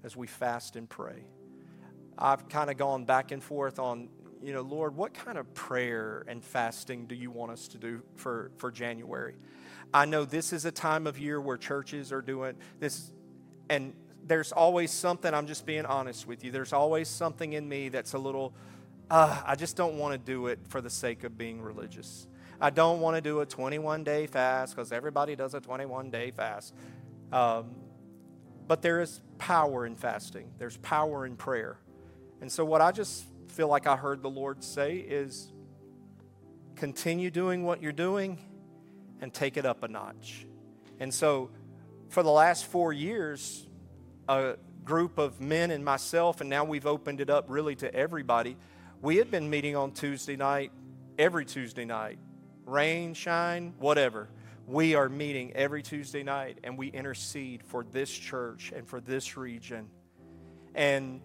as 0.02 0.16
we 0.16 0.26
fast 0.26 0.76
and 0.76 0.88
pray. 0.88 1.24
I've 2.18 2.48
kind 2.48 2.70
of 2.70 2.76
gone 2.76 3.04
back 3.04 3.30
and 3.30 3.42
forth 3.42 3.78
on, 3.78 4.08
you 4.42 4.52
know, 4.52 4.62
Lord, 4.62 4.96
what 4.96 5.12
kind 5.12 5.36
of 5.36 5.52
prayer 5.54 6.24
and 6.26 6.42
fasting 6.42 7.06
do 7.06 7.14
you 7.14 7.30
want 7.30 7.52
us 7.52 7.68
to 7.68 7.78
do 7.78 8.02
for, 8.14 8.50
for 8.56 8.70
January? 8.70 9.34
I 9.92 10.04
know 10.04 10.24
this 10.24 10.52
is 10.52 10.64
a 10.64 10.72
time 10.72 11.06
of 11.06 11.18
year 11.18 11.40
where 11.40 11.56
churches 11.56 12.12
are 12.12 12.22
doing 12.22 12.54
this, 12.80 13.10
and 13.70 13.94
there's 14.26 14.52
always 14.52 14.90
something, 14.90 15.32
I'm 15.32 15.46
just 15.46 15.66
being 15.66 15.86
honest 15.86 16.26
with 16.26 16.44
you, 16.44 16.50
there's 16.50 16.72
always 16.72 17.08
something 17.08 17.52
in 17.52 17.68
me 17.68 17.88
that's 17.88 18.14
a 18.14 18.18
little, 18.18 18.52
uh, 19.10 19.42
I 19.44 19.54
just 19.54 19.76
don't 19.76 19.98
want 19.98 20.12
to 20.12 20.18
do 20.18 20.48
it 20.48 20.58
for 20.68 20.80
the 20.80 20.90
sake 20.90 21.24
of 21.24 21.38
being 21.38 21.60
religious. 21.60 22.26
I 22.60 22.70
don't 22.70 23.00
want 23.00 23.16
to 23.16 23.20
do 23.20 23.40
a 23.40 23.46
21 23.46 24.04
day 24.04 24.26
fast 24.26 24.74
because 24.74 24.90
everybody 24.90 25.36
does 25.36 25.54
a 25.54 25.60
21 25.60 26.10
day 26.10 26.30
fast. 26.30 26.74
Um, 27.32 27.74
but 28.66 28.82
there 28.82 29.00
is 29.00 29.20
power 29.38 29.86
in 29.86 29.94
fasting, 29.94 30.50
there's 30.58 30.76
power 30.78 31.26
in 31.26 31.36
prayer. 31.36 31.78
And 32.40 32.50
so, 32.50 32.64
what 32.64 32.80
I 32.80 32.92
just 32.92 33.24
feel 33.48 33.68
like 33.68 33.86
I 33.86 33.96
heard 33.96 34.22
the 34.22 34.30
Lord 34.30 34.62
say 34.62 34.96
is 34.96 35.52
continue 36.74 37.30
doing 37.30 37.64
what 37.64 37.82
you're 37.82 37.92
doing 37.92 38.38
and 39.20 39.32
take 39.32 39.56
it 39.56 39.66
up 39.66 39.82
a 39.82 39.88
notch. 39.88 40.46
And 41.00 41.12
so, 41.12 41.50
for 42.08 42.22
the 42.22 42.30
last 42.30 42.66
four 42.66 42.92
years, 42.92 43.66
a 44.28 44.56
group 44.84 45.18
of 45.18 45.40
men 45.40 45.70
and 45.70 45.84
myself, 45.84 46.40
and 46.40 46.48
now 46.48 46.64
we've 46.64 46.86
opened 46.86 47.20
it 47.20 47.28
up 47.28 47.46
really 47.48 47.74
to 47.76 47.92
everybody. 47.94 48.56
We 49.02 49.16
had 49.16 49.30
been 49.30 49.50
meeting 49.50 49.76
on 49.76 49.92
Tuesday 49.92 50.36
night, 50.36 50.72
every 51.18 51.44
Tuesday 51.44 51.84
night, 51.84 52.18
rain, 52.64 53.14
shine, 53.14 53.74
whatever. 53.78 54.28
We 54.66 54.94
are 54.94 55.08
meeting 55.08 55.52
every 55.54 55.82
Tuesday 55.82 56.22
night 56.22 56.58
and 56.64 56.76
we 56.76 56.88
intercede 56.88 57.62
for 57.62 57.84
this 57.84 58.10
church 58.10 58.72
and 58.74 58.88
for 58.88 59.00
this 59.00 59.36
region. 59.36 59.88
And 60.74 61.20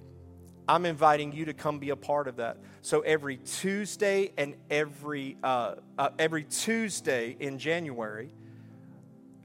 I'm 0.72 0.86
inviting 0.86 1.34
you 1.34 1.44
to 1.46 1.54
come 1.54 1.80
be 1.80 1.90
a 1.90 1.96
part 1.98 2.30
of 2.30 2.38
that. 2.38 2.58
So 2.82 3.02
every 3.02 3.38
Tuesday 3.38 4.32
and 4.38 4.56
every 4.70 5.36
uh, 5.44 5.76
uh, 5.98 6.10
every 6.18 6.46
Tuesday 6.46 7.36
in 7.40 7.60
January, 7.60 8.32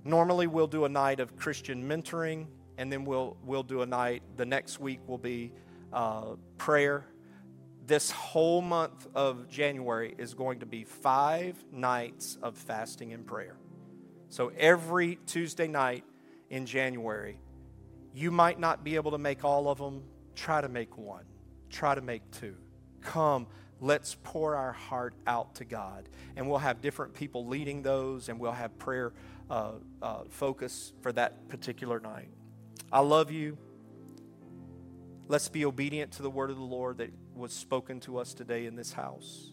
normally 0.05 0.47
we'll 0.47 0.69
do 0.69 0.85
a 0.85 0.89
night 0.89 1.19
of 1.19 1.37
Christian 1.37 1.89
mentoring, 1.89 2.47
and 2.79 2.93
then 2.93 3.05
we'll 3.05 3.37
we'll 3.45 3.65
do 3.65 3.83
a 3.83 3.87
night. 3.87 4.23
The 4.37 4.47
next 4.47 4.79
week 4.79 5.01
will 5.09 5.19
be 5.19 5.53
uh, 5.93 6.37
prayer 6.59 7.07
this 7.87 8.11
whole 8.11 8.63
month 8.63 9.09
of 9.15 9.49
January 9.49 10.15
is 10.19 10.35
going 10.35 10.61
to 10.61 10.67
be 10.67 10.85
five 10.85 11.57
nights 11.73 12.39
of 12.41 12.57
fasting 12.57 13.13
and 13.13 13.27
prayer. 13.27 13.57
So 14.29 14.53
every 14.57 15.19
Tuesday 15.27 15.69
night 15.69 16.05
in 16.51 16.67
January, 16.67 17.39
you 18.15 18.31
might 18.31 18.59
not 18.59 18.83
be 18.83 18.97
able 18.97 19.13
to 19.13 19.19
make 19.19 19.45
all 19.45 19.69
of 19.69 19.79
them. 19.79 20.03
Try 20.37 20.61
to 20.61 20.69
make 20.69 20.97
one, 20.97 21.25
try 21.71 21.95
to 21.95 22.01
make 22.01 22.31
two. 22.31 22.55
Come, 23.01 23.47
let's 23.81 24.17
pour 24.23 24.55
our 24.55 24.73
heart 24.73 25.15
out 25.27 25.57
to 25.57 25.65
God. 25.65 26.09
And 26.37 26.49
we'll 26.49 26.59
have 26.59 26.81
different 26.81 27.15
people 27.15 27.47
leading 27.47 27.83
those, 27.83 28.29
and 28.29 28.39
we'll 28.39 28.53
have 28.53 28.79
prayer 28.79 29.13
uh, 29.51 29.73
uh, 30.03 30.25
focus 30.29 30.93
for 31.01 31.13
that 31.13 31.49
particular 31.49 31.99
night. 31.99 32.29
I 32.93 33.01
love 33.01 33.31
you. 33.31 33.59
Let's 35.29 35.49
be 35.49 35.65
obedient 35.65 36.13
to 36.13 36.23
the 36.23 36.31
word 36.31 36.51
of 36.51 36.57
the 36.57 36.63
Lord 36.63 36.99
that 36.99 37.11
was 37.35 37.53
spoken 37.53 37.99
to 38.01 38.19
us 38.19 38.33
today 38.33 38.67
in 38.67 38.77
this 38.77 38.93
house. 38.93 39.53